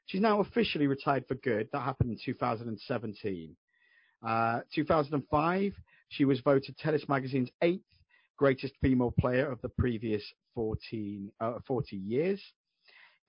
[0.06, 1.68] She's now officially retired for good.
[1.72, 3.54] That happened in 2017.
[4.26, 5.74] Uh, 2005,
[6.08, 7.84] she was voted Tennis Magazine's eighth
[8.36, 10.22] greatest female player of the previous
[10.54, 12.40] 14, uh, 40 years.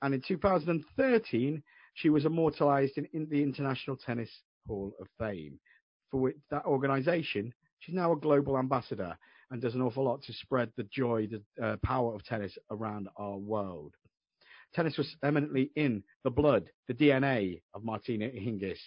[0.02, 1.64] And in 2013,
[1.94, 4.30] she was immortalized in, in, the International Tennis
[4.68, 5.60] Hall of Fame.
[6.12, 9.18] For which, that organization, she's now a global ambassador
[9.52, 13.08] and does an awful lot to spread the joy, the uh, power of tennis around
[13.18, 13.94] our world.
[14.74, 18.80] Tennis was eminently in the blood, the DNA of Martina Hingis.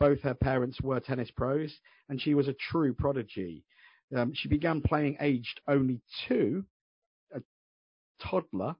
[0.00, 1.72] Both her parents were tennis pros,
[2.08, 3.64] and she was a true prodigy.
[4.14, 6.64] Um, she began playing aged only two,
[7.34, 7.40] a
[8.20, 8.76] toddler,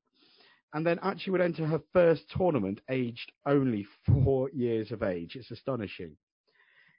[0.73, 5.37] and then actually would enter her first tournament aged only four years of age.
[5.37, 6.17] It's astonishing.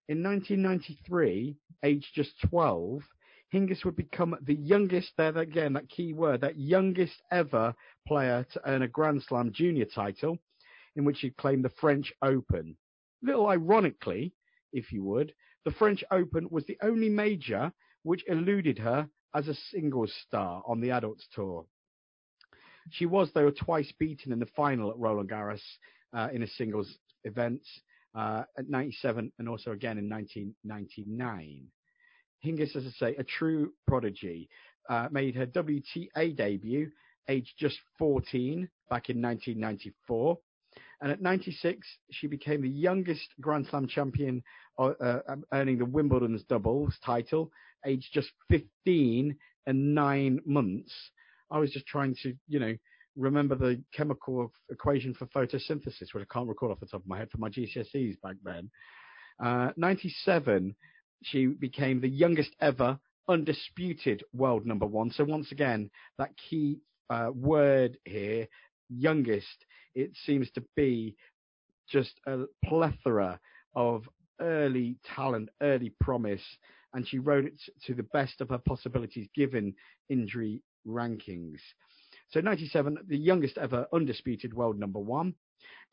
[0.07, 3.03] In 1993, aged just 12,
[3.53, 7.75] Hingis would become the youngest, there again, that key word, that youngest ever
[8.07, 10.37] player to earn a Grand Slam junior title,
[10.95, 12.77] in which he claimed the French Open.
[13.23, 14.33] A little ironically,
[14.71, 15.33] if you would,
[15.65, 17.71] the French Open was the only major
[18.03, 21.65] which eluded her as a singles star on the adults tour.
[22.91, 25.61] She was, though, twice beaten in the final at Roland Garros
[26.13, 27.61] uh, in a singles event
[28.15, 31.67] uh, at 97 and also again in 1999.
[32.43, 34.49] Hingis, as I say, a true prodigy,
[34.89, 36.89] uh, made her WTA debut
[37.27, 40.37] aged just 14 back in 1994.
[41.01, 44.43] And at 96, she became the youngest Grand Slam champion,
[44.77, 47.51] uh, uh, earning the Wimbledon's doubles title
[47.85, 49.35] aged just 15
[49.65, 50.93] and nine months,
[51.51, 52.75] I was just trying to, you know,
[53.15, 57.17] remember the chemical equation for photosynthesis, which I can't recall off the top of my
[57.17, 58.69] head for my GCSEs back then.
[59.43, 60.75] Uh, 97,
[61.23, 65.11] she became the youngest ever undisputed world number one.
[65.11, 66.79] So once again, that key
[67.09, 68.47] uh, word here
[68.89, 69.65] youngest,
[69.95, 71.15] it seems to be
[71.89, 73.39] just a plethora
[73.75, 74.07] of
[74.41, 76.41] early talent, early promise,
[76.93, 79.75] and she rode it to the best of her possibilities given
[80.09, 81.59] injury rankings.
[82.29, 85.35] So 97, the youngest ever undisputed world number one,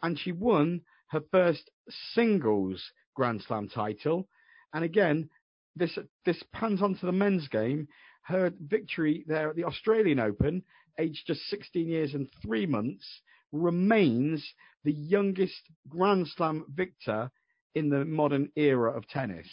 [0.02, 1.70] and she won her first
[2.14, 4.28] singles Grand Slam title.
[4.72, 5.30] And again,
[5.74, 7.88] this this pans onto the men's game.
[8.22, 10.62] Her victory there at the Australian Open,
[10.98, 14.54] aged just 16 years and three months, remains
[14.84, 17.30] the youngest Grand Slam victor
[17.74, 19.46] in the modern era of tennis.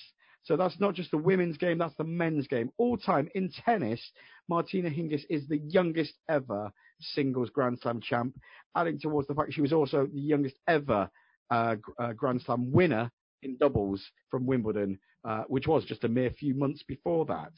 [0.43, 2.69] So that's not just the women's game, that's the men's game.
[2.77, 4.01] All time in tennis,
[4.49, 8.35] Martina Hingis is the youngest ever singles Grand Slam champ,
[8.75, 11.09] adding towards the fact she was also the youngest ever
[11.49, 13.09] uh, uh, Grand Slam winner
[13.41, 17.51] in doubles from Wimbledon, uh, which was just a mere few months before that.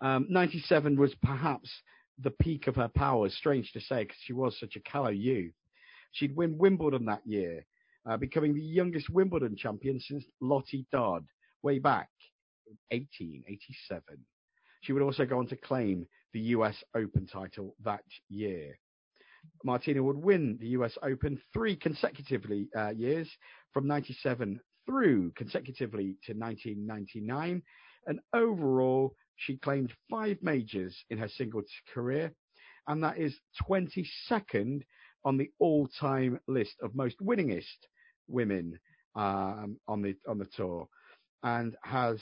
[0.00, 1.70] Um, 97 was perhaps
[2.18, 5.54] the peak of her powers, strange to say, because she was such a callow youth.
[6.12, 7.64] She'd win Wimbledon that year,
[8.18, 11.24] becoming the youngest Wimbledon champion since Lottie Dod,
[11.62, 12.08] way back
[12.66, 14.02] in 1887.
[14.82, 18.78] She would also go on to claim the US Open title that year.
[19.64, 23.30] Martina would win the US Open three consecutively uh, years
[23.72, 27.62] from 97 through consecutively to 1999.
[28.06, 32.32] And overall, she claimed five majors in her singles career,
[32.88, 34.82] and that is 22nd
[35.24, 37.86] on the all-time list of most winningest
[38.32, 38.78] women
[39.14, 40.88] um, on the on the tour,
[41.42, 42.18] and has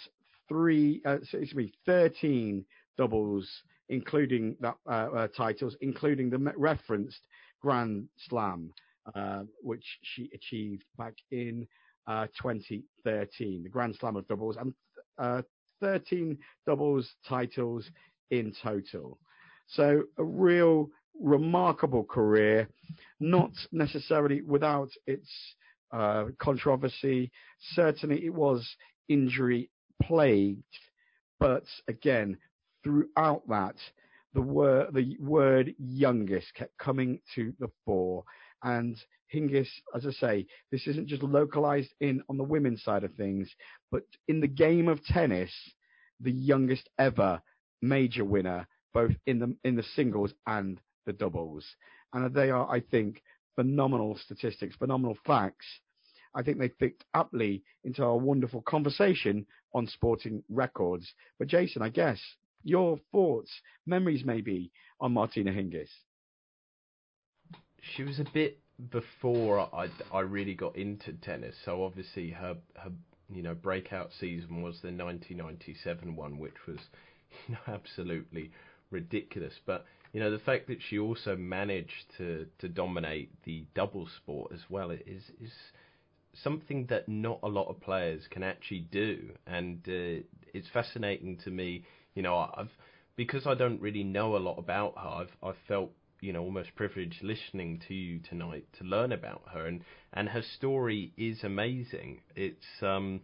[0.49, 2.65] three, uh, excuse me, 13
[2.99, 3.49] doubles,
[3.89, 7.21] including that uh, uh, titles, including the referenced
[7.63, 8.73] Grand Slam,
[9.15, 11.67] uh, which she achieved back in
[12.07, 14.75] uh, 2013, the Grand Slam of doubles, and
[15.19, 15.43] uh,
[15.81, 17.89] 13 doubles titles
[18.31, 19.19] in total.
[19.69, 22.69] So a real remarkable career,
[23.21, 25.29] not necessarily without its
[25.93, 27.31] uh, controversy.
[27.73, 28.69] Certainly, it was
[29.09, 29.71] injury
[30.03, 30.63] plagued,
[31.39, 32.39] but again,
[32.83, 33.77] throughout that,
[34.35, 38.25] the word the word youngest kept coming to the fore.
[38.63, 38.97] And
[39.35, 43.51] Hingis, as I say, this isn't just localized in on the women's side of things,
[43.91, 45.53] but in the game of tennis,
[46.21, 47.41] the youngest ever
[47.83, 51.65] major winner, both in the in the singles and the doubles.
[52.13, 53.23] And they are, I think,
[53.61, 55.67] phenomenal statistics, phenomenal facts.
[56.35, 61.07] I think they fit aptly into our wonderful conversation on sporting records.
[61.39, 62.19] But Jason, I guess
[62.65, 63.51] your thoughts,
[63.85, 65.91] memories maybe on Martina Hingis.
[67.95, 68.59] She was a bit
[68.91, 72.93] before I, I really got into tennis, so obviously her her
[73.31, 76.79] you know breakout season was the 1997 one, which was
[77.47, 78.53] you know absolutely
[78.91, 79.55] ridiculous.
[79.67, 84.53] But you know the fact that she also managed to to dominate the double sport
[84.53, 85.53] as well is is
[86.35, 90.23] something that not a lot of players can actually do, and uh,
[90.55, 91.85] it's fascinating to me.
[92.15, 92.71] You know, I've
[93.17, 95.09] because I don't really know a lot about her.
[95.09, 99.67] I've I've felt you know almost privileged listening to you tonight to learn about her,
[99.67, 99.83] and
[100.13, 102.21] and her story is amazing.
[102.37, 103.21] It's um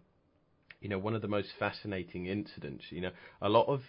[0.81, 2.85] you know one of the most fascinating incidents.
[2.91, 3.83] You know, a lot of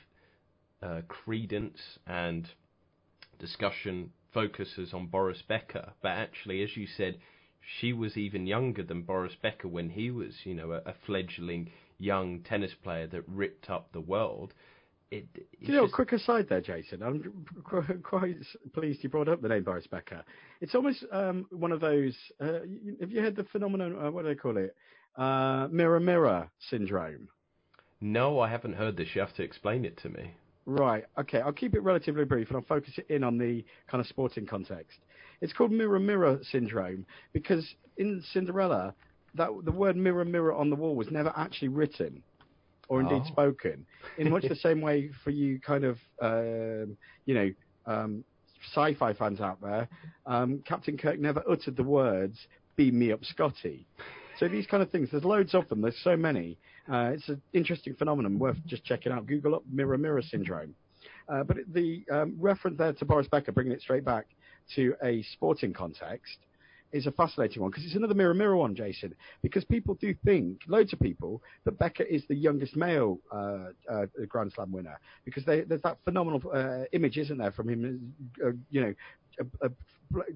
[0.81, 2.47] uh, credence and
[3.39, 7.17] discussion focuses on Boris Becker, but actually, as you said,
[7.79, 11.71] she was even younger than Boris Becker when he was, you know, a, a fledgling
[11.97, 14.53] young tennis player that ripped up the world.
[15.09, 15.25] It,
[15.59, 15.93] you know, just...
[15.93, 17.01] quick aside there, Jason.
[17.01, 17.45] I'm
[18.03, 18.35] quite
[18.73, 20.23] pleased you brought up the name Boris Becker.
[20.59, 22.15] It's almost um, one of those.
[22.41, 22.59] Uh,
[22.99, 23.97] have you heard the phenomenon?
[23.97, 24.75] Uh, what do they call it?
[25.15, 27.29] Uh, mirror, mirror syndrome.
[28.01, 29.09] No, I haven't heard this.
[29.15, 30.35] You have to explain it to me.
[30.67, 31.05] Right.
[31.17, 31.39] Okay.
[31.39, 34.45] I'll keep it relatively brief and I'll focus it in on the kind of sporting
[34.45, 34.99] context.
[35.39, 37.65] It's called mirror mirror syndrome because
[37.95, 38.93] in Cinderella,
[39.35, 42.21] that the word mirror mirror on the wall was never actually written
[42.89, 43.27] or indeed oh.
[43.27, 43.85] spoken.
[44.17, 47.51] In much the same way for you kind of um, you know
[47.85, 48.25] um,
[48.73, 49.87] sci-fi fans out there,
[50.25, 52.37] um, Captain Kirk never uttered the words
[52.75, 53.87] "Beam me up, Scotty."
[54.39, 55.81] So these kind of things, there's loads of them.
[55.81, 56.57] There's so many.
[56.91, 59.25] Uh, it's an interesting phenomenon worth just checking out.
[59.25, 60.75] Google up mirror mirror syndrome.
[61.27, 64.27] Uh, but the um, reference there to Boris Becker, bringing it straight back,
[64.75, 66.37] to a sporting context
[66.93, 69.13] is a fascinating one because it's another mirror mirror one, Jason.
[69.41, 74.05] Because people do think, loads of people, that Becker is the youngest male uh, uh,
[74.27, 78.13] Grand Slam winner because they, there's that phenomenal uh, image, isn't there, from him,
[78.45, 78.93] uh, you know,
[79.61, 79.71] a, a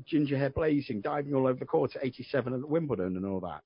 [0.06, 3.64] ginger hair blazing, diving all over the court at 87 at Wimbledon and all that.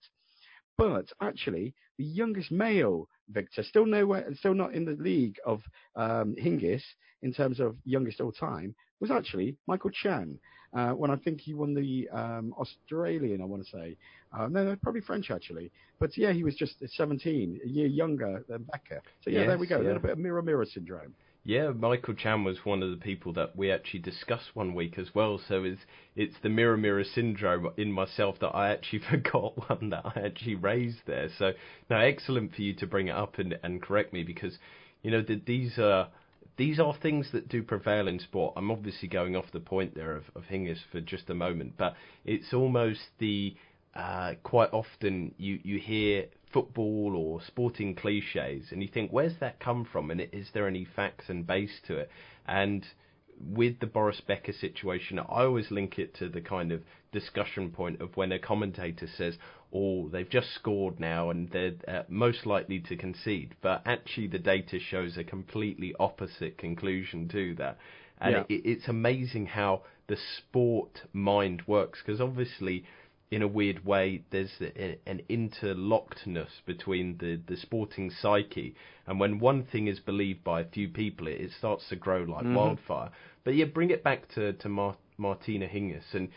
[0.77, 5.61] But actually, the youngest male victor, still nowhere, still not in the league of
[5.95, 6.81] um, Hingis
[7.21, 10.37] in terms of youngest all time, was actually Michael Chang.
[10.73, 13.95] Uh, when I think he won the um, Australian, I want to say.
[14.37, 15.71] Uh, no, no, probably French actually.
[15.99, 19.01] But yeah, he was just 17, a year younger than Becker.
[19.23, 19.77] So yeah, yes, there we go.
[19.77, 19.83] Yeah.
[19.83, 21.15] A little bit of mirror mirror syndrome.
[21.47, 25.13] Yeah, Michael Chang was one of the people that we actually discussed one week as
[25.13, 25.37] well.
[25.47, 25.81] So it's
[26.15, 30.55] it's the mirror mirror syndrome in myself that I actually forgot one that I actually
[30.55, 31.29] raised there.
[31.37, 31.53] So
[31.87, 34.57] now excellent for you to bring it up and, and correct me because
[35.03, 36.07] you know that these are
[36.57, 38.53] these are things that do prevail in sport.
[38.57, 41.93] I'm obviously going off the point there of, of Hingis for just a moment, but
[42.25, 43.55] it's almost the
[43.93, 46.25] uh, quite often you, you hear
[46.55, 50.09] football or sporting cliches and you think, where's that come from?
[50.09, 52.09] And is there any facts and base to it?
[52.47, 52.85] And
[53.37, 57.99] with the Boris Becker situation, I always link it to the kind of discussion point
[57.99, 59.37] of when a commentator says,
[59.73, 64.39] "Oh, they've just scored now and they're uh, most likely to concede," but actually the
[64.39, 67.77] data shows a completely opposite conclusion to that.
[68.19, 68.43] And yeah.
[68.47, 72.85] it, it's amazing how the sport mind works because obviously
[73.31, 74.51] in a weird way, there's
[75.05, 78.75] an interlockedness between the, the sporting psyche,
[79.07, 82.19] and when one thing is believed by a few people, it, it starts to grow
[82.19, 82.55] like mm-hmm.
[82.55, 83.09] wildfire.
[83.43, 86.29] But yeah, bring it back to to Mar- Martina Hingis, and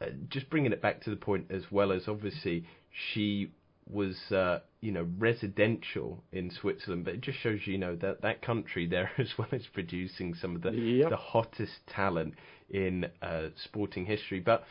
[0.00, 2.64] uh, just bringing it back to the point as well as obviously
[3.12, 3.50] she
[3.90, 8.42] was uh, you know residential in Switzerland, but it just shows you know that that
[8.42, 11.10] country there as well as producing some of the yep.
[11.10, 12.34] the hottest talent
[12.70, 14.40] in uh, sporting history.
[14.40, 14.64] But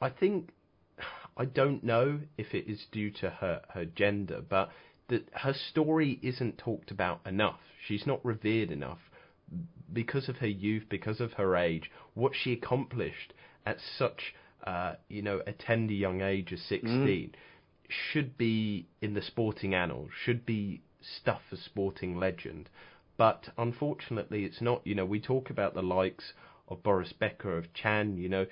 [0.00, 0.50] I think
[1.36, 4.70] I don't know if it is due to her, her gender, but
[5.08, 7.60] that her story isn't talked about enough.
[7.86, 8.98] She's not revered enough
[9.92, 13.32] because of her youth, because of her age, what she accomplished
[13.66, 14.34] at such,
[14.66, 17.30] uh, you know, a tender young age of 16 mm.
[17.88, 22.68] should be in the sporting annals, should be stuff for sporting legend.
[23.16, 24.86] But unfortunately, it's not.
[24.86, 26.32] You know, we talk about the likes
[26.68, 28.46] of Boris Becker, of Chang, you know,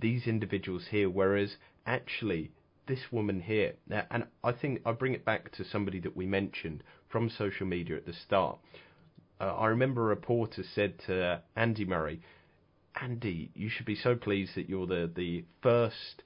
[0.00, 1.56] these individuals here, whereas
[1.86, 2.50] actually
[2.86, 3.74] this woman here,
[4.10, 7.96] and I think I bring it back to somebody that we mentioned from social media
[7.96, 8.58] at the start.
[9.40, 12.20] Uh, I remember a reporter said to Andy Murray,
[13.00, 16.22] Andy, you should be so pleased that you're the the first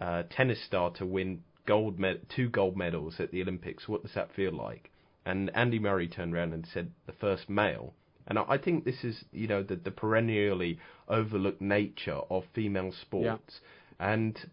[0.00, 3.88] uh, tennis star to win gold med- two gold medals at the Olympics.
[3.88, 4.90] What does that feel like?
[5.24, 7.94] And Andy Murray turned around and said, the first male.
[8.26, 10.78] And I think this is, you know, the, the perennially
[11.08, 13.60] overlooked nature of female sports.
[14.00, 14.12] Yeah.
[14.12, 14.50] And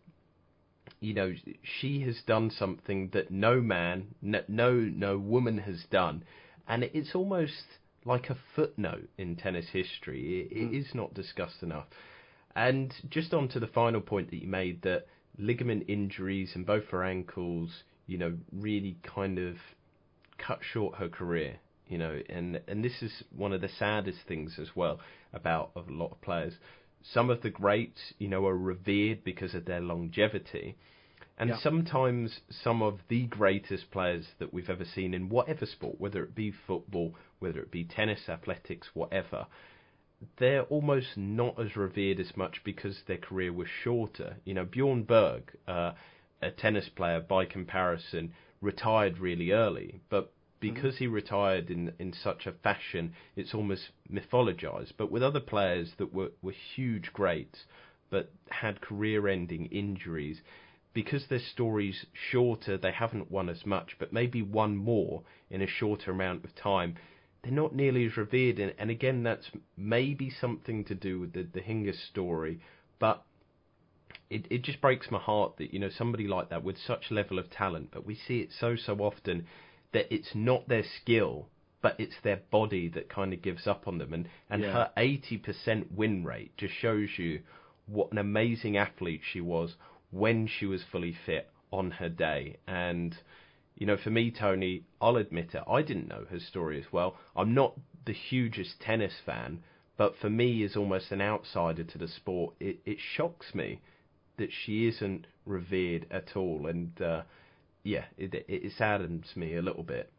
[1.00, 6.24] you know, she has done something that no man, no no woman has done,
[6.68, 7.64] and it's almost
[8.06, 10.48] like a footnote in tennis history.
[10.52, 10.80] It, it mm.
[10.80, 11.86] is not discussed enough.
[12.56, 15.06] And just on to the final point that you made that
[15.38, 19.56] ligament injuries in both her ankles, you know, really kind of
[20.38, 21.58] cut short her career.
[21.88, 25.00] You know, and and this is one of the saddest things as well
[25.34, 26.54] about a lot of players
[27.02, 30.76] some of the greats, you know, are revered because of their longevity.
[31.38, 31.58] And yeah.
[31.62, 36.36] sometimes some of the greatest players that we've ever seen in whatever sport, whether it
[36.36, 39.48] be football, whether it be tennis, athletics, whatever,
[40.38, 44.36] they're almost not as revered as much because their career was shorter.
[44.44, 45.94] You know, Bjorn Borg, uh,
[46.42, 50.74] a tennis player by comparison, retired really early, but Mm-hmm.
[50.74, 54.94] because he retired in in such a fashion, it's almost mythologized.
[54.98, 57.66] But with other players that were, were huge greats,
[58.10, 60.42] but had career-ending injuries,
[60.94, 65.68] because their stories shorter, they haven't won as much, but maybe won more in a
[65.68, 66.96] shorter amount of time.
[67.42, 71.44] They're not nearly as revered, and, and again, that's maybe something to do with the,
[71.44, 72.60] the Hingis story,
[73.00, 73.24] but
[74.30, 77.40] it, it just breaks my heart that you know somebody like that with such level
[77.40, 79.48] of talent, but we see it so so often
[79.92, 81.48] that it's not their skill,
[81.82, 84.14] but it's their body that kind of gives up on them.
[84.14, 84.72] And and yeah.
[84.72, 87.42] her 80% win rate just shows you
[87.86, 89.76] what an amazing athlete she was
[90.12, 92.58] when she was fully fit on her day.
[92.68, 93.16] And
[93.76, 97.16] you know, for me, Tony, I'll admit it, I didn't know her story as well.
[97.36, 99.64] I'm not the hugest tennis fan,
[99.98, 103.80] but for me, as almost an outsider to the sport, it, it shocks me
[104.38, 106.68] that she isn't revered at all.
[106.68, 107.22] And uh,
[107.84, 110.12] yeah, it, it saddens me a little bit.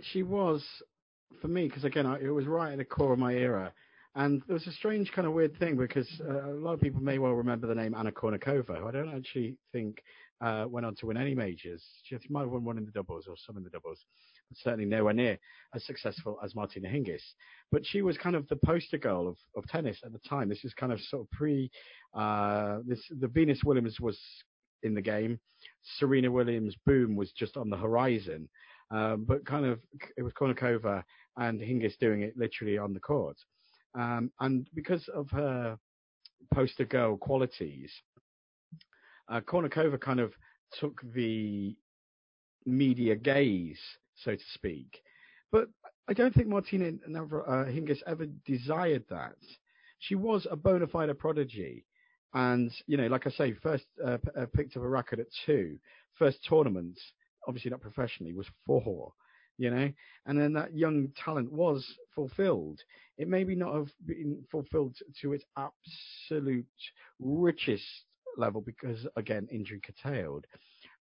[0.00, 0.64] She was,
[1.40, 3.72] for me, because again, I, it was right at the core of my era.
[4.16, 7.00] And there was a strange kind of weird thing because uh, a lot of people
[7.00, 10.02] may well remember the name Anna Kournikova, who I don't actually think
[10.40, 11.84] uh, went on to win any majors.
[12.04, 14.00] She might have won one in the doubles or some in the doubles,
[14.48, 15.38] but certainly nowhere near
[15.74, 17.22] as successful as Martina Hingis.
[17.70, 20.48] But she was kind of the poster girl of, of tennis at the time.
[20.48, 21.70] This is kind of sort of pre,
[22.14, 24.18] uh, this the Venus Williams was
[24.82, 25.38] in the game.
[25.98, 28.48] Serena Williams' boom was just on the horizon,
[28.90, 29.80] um, but kind of
[30.16, 31.02] it was Kournikova
[31.36, 33.36] and Hingis doing it literally on the court.
[33.94, 35.78] Um, and because of her
[36.52, 37.92] poster girl qualities,
[39.28, 40.32] uh, Kournikova kind of
[40.78, 41.76] took the
[42.66, 43.80] media gaze,
[44.16, 45.02] so to speak.
[45.50, 45.68] But
[46.08, 49.36] I don't think Martina uh, Hingis ever desired that.
[49.98, 51.84] She was a bona fide prodigy.
[52.34, 55.78] And, you know, like I say, first uh, uh, picked up a record at two.
[56.14, 56.98] First tournament,
[57.46, 59.12] obviously not professionally, was four,
[59.58, 59.90] you know.
[60.26, 61.84] And then that young talent was
[62.14, 62.80] fulfilled.
[63.18, 66.66] It maybe not have been fulfilled to its absolute
[67.18, 67.84] richest
[68.36, 70.46] level because, again, injury curtailed.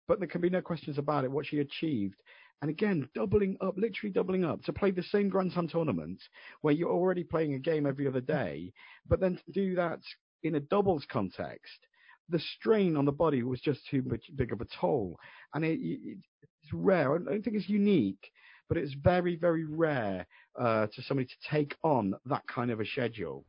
[0.07, 1.31] But there can be no questions about it.
[1.31, 2.15] What she achieved
[2.61, 6.19] and again, doubling up, literally doubling up to play the same Grand Slam tournament
[6.61, 8.73] where you're already playing a game every other day,
[9.07, 9.99] but then to do that
[10.43, 11.87] in a doubles context,
[12.29, 15.19] the strain on the body was just too much big of a toll.
[15.53, 16.17] And it, it,
[16.63, 17.15] it's rare.
[17.15, 18.31] I don't think it's unique,
[18.67, 20.25] but it's very, very rare
[20.59, 23.45] uh, to somebody to take on that kind of a schedule.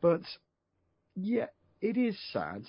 [0.00, 0.22] But
[1.14, 1.46] yeah,
[1.80, 2.64] it is sad.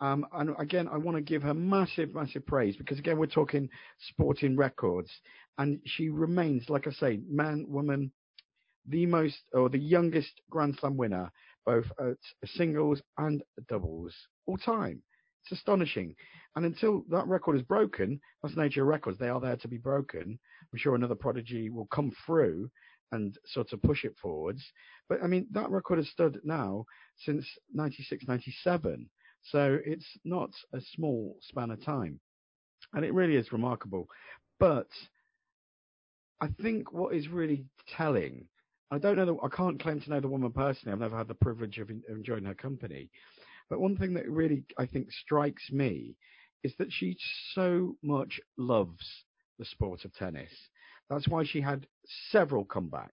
[0.00, 3.68] Um, and again, I want to give her massive, massive praise because again, we're talking
[4.10, 5.10] sporting records,
[5.58, 8.10] and she remains, like I say, man, woman,
[8.88, 11.30] the most or the youngest Grand Slam winner,
[11.64, 14.14] both at singles and doubles
[14.46, 15.02] all time.
[15.44, 16.14] It's astonishing.
[16.54, 19.18] And until that record is broken, that's nature of records.
[19.18, 20.38] They are there to be broken.
[20.72, 22.70] I'm sure another prodigy will come through
[23.10, 24.62] and sort of push it forwards.
[25.08, 26.84] But I mean, that record has stood now
[27.18, 29.08] since 96, 97.
[29.42, 32.20] So it's not a small span of time.
[32.94, 34.06] And it really is remarkable.
[34.60, 34.88] But
[36.40, 37.64] I think what is really
[37.96, 38.46] telling,
[38.92, 40.92] I don't know, the, I can't claim to know the woman personally.
[40.92, 43.08] I've never had the privilege of, in, of enjoying her company.
[43.70, 46.14] But one thing that really, I think, strikes me
[46.62, 47.16] is that she
[47.54, 49.24] so much loves
[49.58, 50.52] the sport of tennis.
[51.08, 51.86] That's why she had
[52.30, 53.08] several comebacks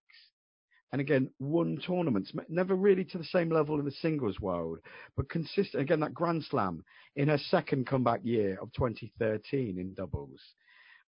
[0.92, 4.80] and again won tournaments, never really to the same level in the singles world,
[5.16, 6.84] but consistent again that Grand Slam
[7.16, 10.42] in her second comeback year of 2013 in doubles.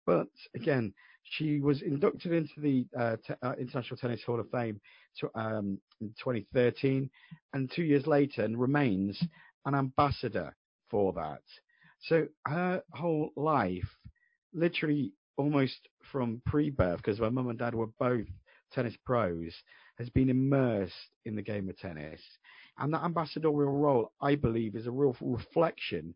[0.06, 0.92] But again,
[1.24, 4.80] she was inducted into the uh, te- uh, International Tennis Hall of Fame
[5.20, 7.08] to, um, in 2013,
[7.54, 9.22] and two years later, and remains
[9.64, 10.54] an ambassador
[10.90, 11.42] for that.
[12.00, 13.88] So her whole life,
[14.52, 18.26] literally almost from pre-birth, because my mum and dad were both
[18.72, 19.54] tennis pros
[19.98, 20.94] has been immersed
[21.24, 22.20] in the game of tennis.
[22.78, 26.14] And that ambassadorial role, I believe, is a real reflection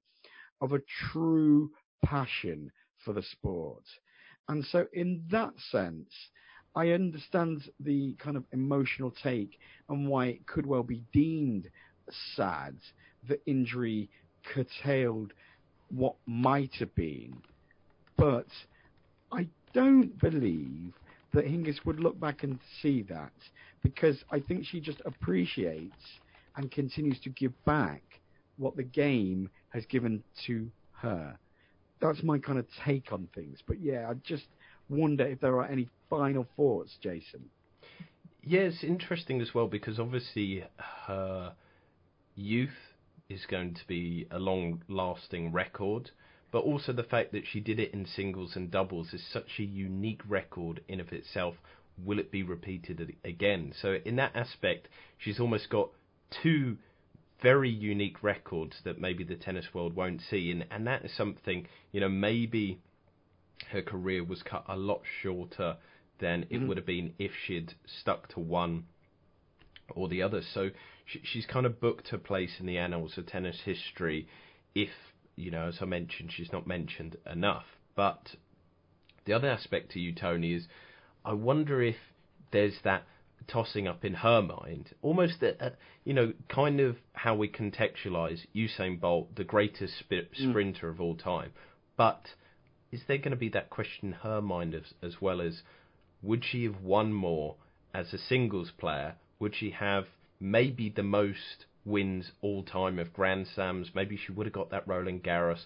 [0.60, 0.80] of a
[1.12, 1.70] true
[2.04, 2.70] passion
[3.08, 3.84] for the sport.
[4.50, 6.10] And so, in that sense,
[6.76, 9.58] I understand the kind of emotional take
[9.88, 11.70] and why it could well be deemed
[12.36, 12.76] sad
[13.26, 14.10] that injury
[14.52, 15.32] curtailed
[15.88, 17.38] what might have been.
[18.18, 18.48] But
[19.32, 20.92] I don't believe
[21.32, 23.32] that Hingis would look back and see that
[23.82, 26.20] because I think she just appreciates
[26.56, 28.02] and continues to give back
[28.58, 31.38] what the game has given to her.
[32.00, 33.58] That's my kind of take on things.
[33.66, 34.46] But yeah, I just
[34.88, 37.50] wonder if there are any final thoughts, Jason.
[38.42, 40.64] Yeah, it's interesting as well because obviously
[41.06, 41.52] her
[42.34, 42.70] youth
[43.28, 46.10] is going to be a long lasting record
[46.50, 49.62] but also the fact that she did it in singles and doubles is such a
[49.62, 51.56] unique record in of itself.
[52.02, 53.74] Will it be repeated again?
[53.80, 54.88] So in that aspect,
[55.18, 55.90] she's almost got
[56.42, 56.78] two
[57.42, 61.66] very unique records that maybe the tennis world won't see, and and that is something
[61.92, 62.80] you know maybe
[63.70, 65.76] her career was cut a lot shorter
[66.20, 66.68] than it mm-hmm.
[66.68, 68.84] would have been if she'd stuck to one
[69.94, 70.42] or the other.
[70.42, 70.70] So
[71.04, 74.28] she, she's kind of booked her place in the annals of tennis history
[74.74, 74.90] if
[75.38, 77.64] you know, as I mentioned, she's not mentioned enough.
[77.94, 78.34] But
[79.24, 80.66] the other aspect to you, Tony, is
[81.24, 81.96] I wonder if
[82.50, 83.04] there's that
[83.48, 85.72] tossing up in her mind, almost a, a,
[86.04, 90.50] you know, kind of how we contextualize Usain Bolt, the greatest sp- mm.
[90.50, 90.90] sprinter mm.
[90.90, 91.50] of all time.
[91.96, 92.34] But
[92.92, 95.62] is there going to be that question in her mind as, as well as
[96.22, 97.56] would she have won more
[97.92, 99.16] as a singles player?
[99.40, 100.06] Would she have
[100.40, 103.90] maybe the most wins all time of Grand Slams.
[103.94, 105.64] Maybe she would have got that Roland Garros,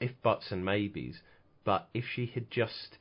[0.00, 1.20] if buts and maybes.
[1.64, 2.98] But if she had just,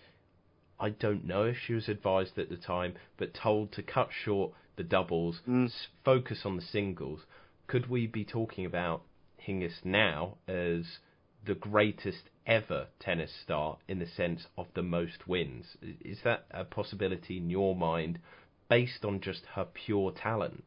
[0.84, 4.51] I don't know if she was advised at the time, but told to cut short
[4.76, 5.72] the doubles, mm.
[6.03, 7.22] focus on the singles,
[7.68, 9.03] could we be talking about
[9.47, 10.97] Hingis now as
[11.45, 15.77] the greatest ever tennis star in the sense of the most wins?
[16.03, 18.19] Is that a possibility in your mind
[18.68, 20.65] based on just her pure talent?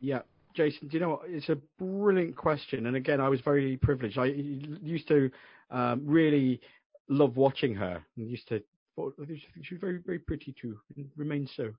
[0.00, 0.22] Yeah,
[0.54, 1.20] Jason, do you know what?
[1.26, 2.86] It's a brilliant question.
[2.86, 4.16] And again, I was very privileged.
[4.16, 5.30] I used to
[5.70, 6.62] um, really
[7.10, 10.78] love watching her and used to thought I think she was very very pretty too,
[10.96, 11.72] and remains so.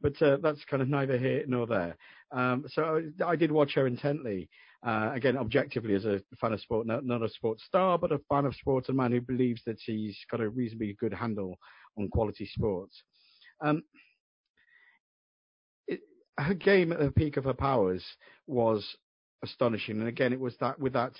[0.00, 1.96] But uh, that's kind of neither here nor there.
[2.32, 4.48] Um, so I, I, did watch her intently.
[4.84, 8.20] Uh, again, objectively, as a fan of sport, not, not, a sports star, but a
[8.28, 11.56] fan of sports, a man who believes that he's got a reasonably good handle
[11.96, 13.02] on quality sports.
[13.62, 13.82] Um,
[15.86, 16.00] it,
[16.38, 18.04] her game at the peak of her powers
[18.46, 18.84] was
[19.42, 21.12] astonishing, and again, it was that with that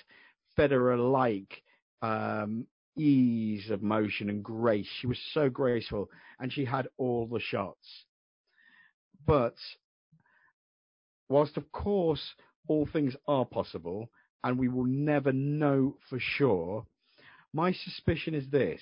[0.59, 1.63] Federer-like
[2.01, 4.87] um, ease of motion and grace.
[4.99, 6.09] She was so graceful,
[6.39, 8.05] and she had all the shots.
[9.25, 9.55] But
[11.29, 12.35] whilst, of course,
[12.67, 14.09] all things are possible,
[14.43, 16.85] and we will never know for sure,
[17.53, 18.81] my suspicion is this.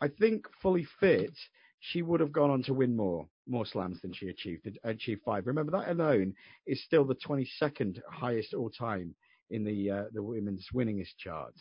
[0.00, 1.36] I think fully fit,
[1.80, 4.68] she would have gone on to win more more slams than she achieved.
[4.84, 5.46] Achieved five.
[5.46, 6.34] Remember that alone
[6.66, 9.14] is still the 22nd highest all time
[9.50, 11.54] in the uh, the women's winningest chart.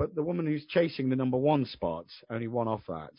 [0.00, 3.12] But the woman who's chasing the number one spot, only one off that,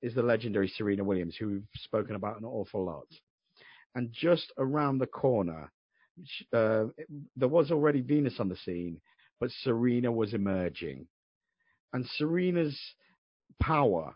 [0.00, 3.08] is the legendary Serena Williams, who we've spoken about an awful lot.
[3.96, 5.72] And just around the corner,
[6.52, 6.84] uh,
[7.34, 9.00] there was already Venus on the scene,
[9.40, 11.08] but Serena was emerging.
[11.92, 12.80] And Serena's
[13.58, 14.14] power,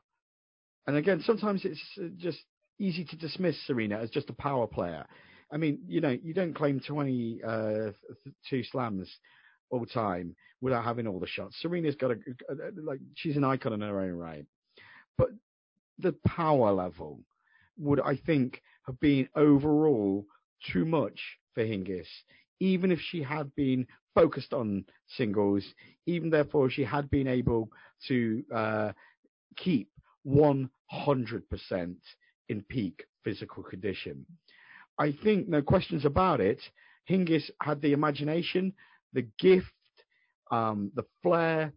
[0.86, 2.38] and again, sometimes it's uh, just
[2.78, 5.04] easy to dismiss Serena as just a power player.
[5.50, 7.90] I mean, you know, you don't claim 22 uh,
[8.70, 9.10] slams
[9.70, 11.56] all time without having all the shots.
[11.60, 12.14] Serena's got a,
[12.48, 14.44] a, like she's an icon in her own right,
[15.18, 15.28] but
[15.98, 17.20] the power level
[17.78, 20.26] would I think have been overall
[20.72, 21.20] too much
[21.54, 22.06] for Hingis,
[22.60, 25.64] even if she had been focused on singles,
[26.06, 27.68] even therefore she had been able
[28.08, 28.92] to uh,
[29.56, 29.88] keep
[30.26, 30.68] 100%
[32.48, 34.24] in peak physical condition.
[34.98, 36.60] I think no questions about it.
[37.10, 38.72] Hingis had the imagination,
[39.14, 39.72] the gift,
[40.50, 41.72] um, the flair,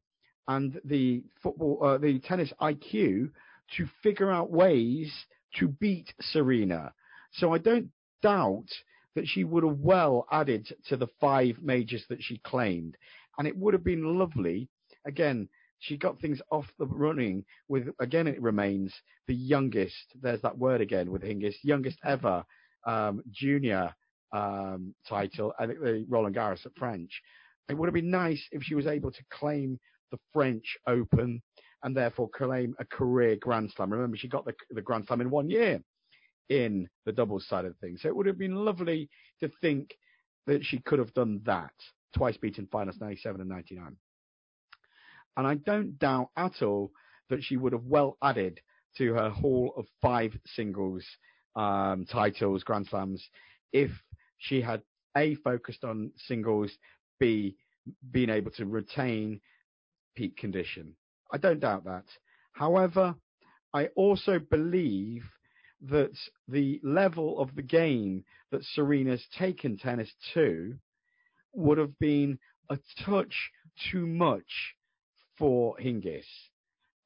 [0.48, 3.32] and the football, uh, the tennis IQ
[3.78, 5.12] to figure out ways
[5.60, 6.94] to beat Serena.
[7.34, 7.90] So I don't
[8.22, 8.68] doubt
[9.16, 12.96] that she would have well added to the five majors that she claimed.
[13.38, 14.70] And it would have been lovely.
[15.06, 15.50] Again,
[15.80, 18.94] she got things off the running with, again, it remains
[19.28, 22.44] the youngest, there's that word again with Hingis, youngest ever
[22.86, 23.94] um, junior
[24.32, 27.22] um, title, think the Roland Garros at French.
[27.70, 29.80] It would have been nice if she was able to claim
[30.12, 31.42] the French Open
[31.84, 33.92] and therefore claim a career Grand Slam.
[33.92, 35.82] Remember, she got the, the Grand Slam in one year
[36.50, 38.02] in the doubles side of things.
[38.02, 39.10] So it would have been lovely
[39.42, 39.98] to think
[40.48, 41.74] that she could have done that.
[42.16, 43.98] Twice beaten finals 97 and 99.
[45.36, 46.92] And I don't doubt at all
[47.30, 48.60] that she would have well added
[48.98, 51.06] to her haul of five singles
[51.56, 53.24] um, titles, Grand Slams,
[53.74, 53.92] if
[54.38, 54.82] she had
[55.16, 56.72] A, focused on singles,
[57.20, 57.56] B,
[58.12, 59.42] being able to retain
[60.16, 60.96] peak condition.
[61.32, 62.06] I don't doubt that.
[62.54, 63.16] However,
[63.74, 65.24] I also believe
[65.82, 70.76] that the level of the game that Serena's taken tennis to
[71.54, 72.40] would have been
[72.70, 73.52] a touch
[73.92, 74.76] too much
[75.38, 76.26] for Hingis.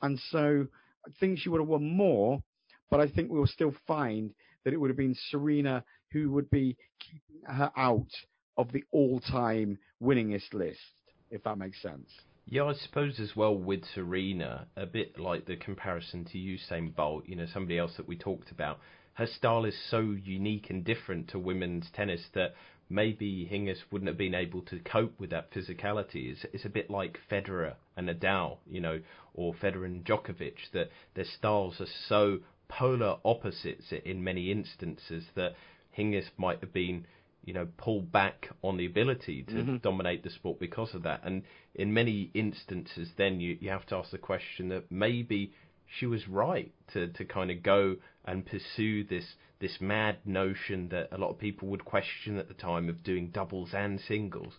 [0.01, 0.67] And so
[1.05, 2.41] I think she would have won more,
[2.89, 4.33] but I think we will still find
[4.63, 8.11] that it would have been Serena who would be keeping her out
[8.57, 10.79] of the all-time winningest list,
[11.29, 12.09] if that makes sense.
[12.45, 17.23] Yeah, I suppose as well with Serena, a bit like the comparison to Usain Bolt,
[17.27, 18.79] you know, somebody else that we talked about.
[19.13, 22.53] Her style is so unique and different to women's tennis that
[22.89, 26.31] maybe Hingis wouldn't have been able to cope with that physicality.
[26.31, 28.99] It's, it's a bit like Federer and Nadal, you know,
[29.33, 35.53] or Federer and Djokovic, that their styles are so polar opposites in many instances that
[35.97, 37.05] Hingis might have been,
[37.43, 39.77] you know, pulled back on the ability to mm-hmm.
[39.77, 41.21] dominate the sport because of that.
[41.23, 41.43] And
[41.75, 45.53] in many instances, then you, you have to ask the question that maybe
[45.85, 49.25] she was right to, to kind of go and pursue this
[49.59, 53.27] this mad notion that a lot of people would question at the time of doing
[53.27, 54.53] doubles and singles.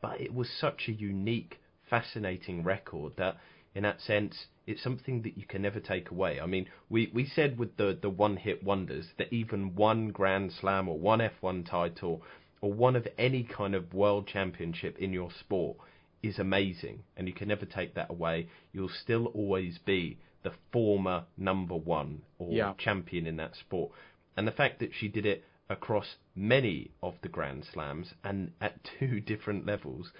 [0.00, 1.60] But it was such a unique,
[1.90, 3.36] fascinating record that,
[3.76, 6.40] in that sense, it's something that you can never take away.
[6.40, 10.52] I mean, we, we said with the, the one hit wonders that even one Grand
[10.58, 12.22] Slam or one F1 title
[12.62, 15.76] or one of any kind of world championship in your sport
[16.22, 18.48] is amazing and you can never take that away.
[18.72, 22.72] You'll still always be the former number one or yeah.
[22.78, 23.92] champion in that sport.
[24.38, 28.80] And the fact that she did it across many of the Grand Slams and at
[28.98, 30.12] two different levels,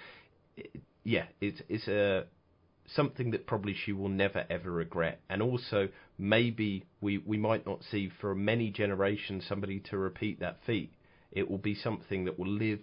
[0.59, 2.27] it, yeah, it's it's a
[2.95, 5.21] something that probably she will never ever regret.
[5.29, 5.89] And also,
[6.19, 10.93] maybe we we might not see for many generations somebody to repeat that feat.
[11.33, 12.81] It will be something that will live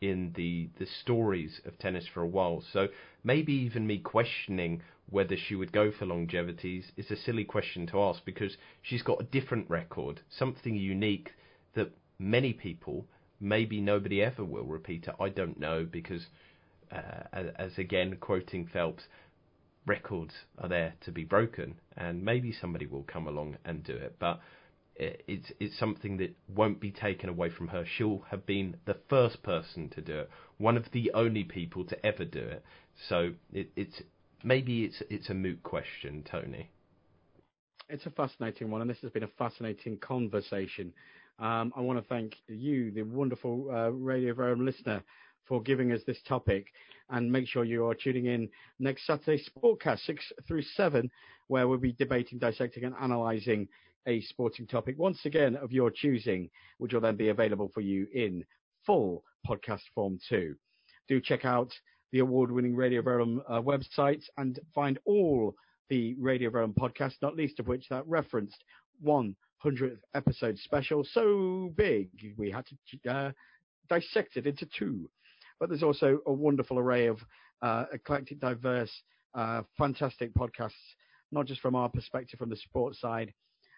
[0.00, 2.62] in the the stories of tennis for a while.
[2.72, 2.88] So
[3.22, 8.00] maybe even me questioning whether she would go for longevities is a silly question to
[8.00, 11.32] ask because she's got a different record, something unique
[11.74, 13.04] that many people,
[13.40, 15.14] maybe nobody ever will repeat it.
[15.18, 16.26] I don't know because,
[16.92, 19.02] uh, as, as again quoting Phelps,
[19.86, 24.16] records are there to be broken, and maybe somebody will come along and do it,
[24.18, 24.40] but
[24.96, 27.84] it's it's something that won't be taken away from her.
[27.86, 32.06] She'll have been the first person to do it, one of the only people to
[32.06, 32.64] ever do it.
[33.08, 34.02] So it, it's
[34.44, 36.70] maybe it's it's a moot question, Tony.
[37.88, 40.92] It's a fascinating one, and this has been a fascinating conversation.
[41.38, 45.02] Um, I want to thank you, the wonderful uh, Radio Verulam listener,
[45.46, 46.66] for giving us this topic.
[47.10, 48.48] And make sure you are tuning in
[48.78, 51.10] next Saturday, Sportcast 6 through 7,
[51.48, 53.68] where we'll be debating, dissecting, and analysing
[54.06, 56.48] a sporting topic, once again of your choosing,
[56.78, 58.44] which will then be available for you in
[58.86, 60.54] full podcast form too.
[61.08, 61.72] Do check out
[62.12, 65.54] the award-winning Radio Verulam uh, website and find all
[65.88, 68.64] the Radio Verulam podcasts, not least of which that referenced
[69.04, 73.32] 100th episode special, so big we had to uh,
[73.88, 75.08] dissect it into two.
[75.60, 77.20] But there's also a wonderful array of
[77.62, 78.90] uh, eclectic, diverse,
[79.34, 80.72] uh, fantastic podcasts,
[81.30, 83.32] not just from our perspective from the sports side.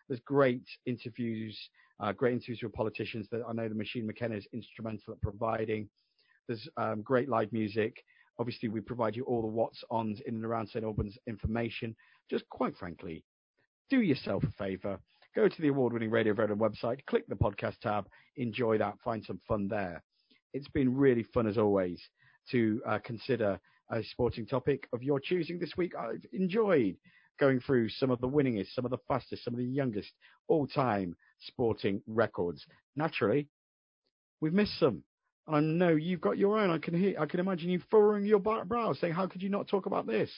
[0.08, 1.58] There's great interviews,
[2.00, 5.88] uh, great interviews with politicians that I know the Machine McKenna is instrumental at providing.
[6.46, 8.02] There's um, great live music.
[8.38, 11.94] Obviously, we provide you all the what's ons in and around St Albans information.
[12.30, 13.24] Just quite frankly,
[13.90, 14.98] do yourself a favour.
[15.34, 18.06] Go to the award-winning Radio Verulam website, click the podcast tab,
[18.36, 20.02] enjoy that, find some fun there.
[20.52, 22.00] It's been really fun as always
[22.50, 23.60] to uh, consider
[23.90, 25.92] a sporting topic of your choosing this week.
[25.96, 26.96] I've enjoyed
[27.38, 30.10] going through some of the winningest, some of the fastest, some of the youngest
[30.48, 32.64] all-time sporting records.
[32.96, 33.48] Naturally,
[34.40, 35.02] we've missed some.
[35.46, 36.70] And I know you've got your own.
[36.70, 39.66] I can hear, I can imagine you furrowing your brow saying, how could you not
[39.68, 40.30] talk about this?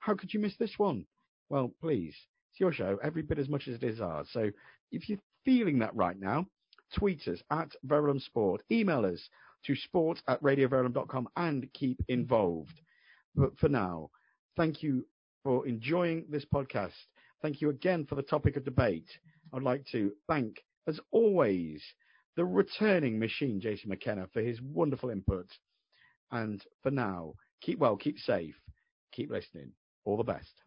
[0.00, 1.06] How could you miss this one?
[1.48, 2.14] Well, please,
[2.50, 4.28] it's your show every bit as much as it is ours.
[4.32, 4.50] So
[4.92, 6.46] if you're feeling that right now,
[6.94, 9.28] tweet us at Verulam Sport, email us
[9.64, 12.80] to sport at radioverulam.com and keep involved.
[13.34, 14.10] But for now,
[14.56, 15.06] thank you
[15.42, 16.92] for enjoying this podcast.
[17.42, 19.08] Thank you again for the topic of debate.
[19.52, 21.82] I'd like to thank, as always,
[22.36, 25.46] the returning machine, Jason McKenna, for his wonderful input.
[26.30, 28.56] And for now, keep well, keep safe,
[29.12, 29.72] keep listening.
[30.04, 30.63] All the best.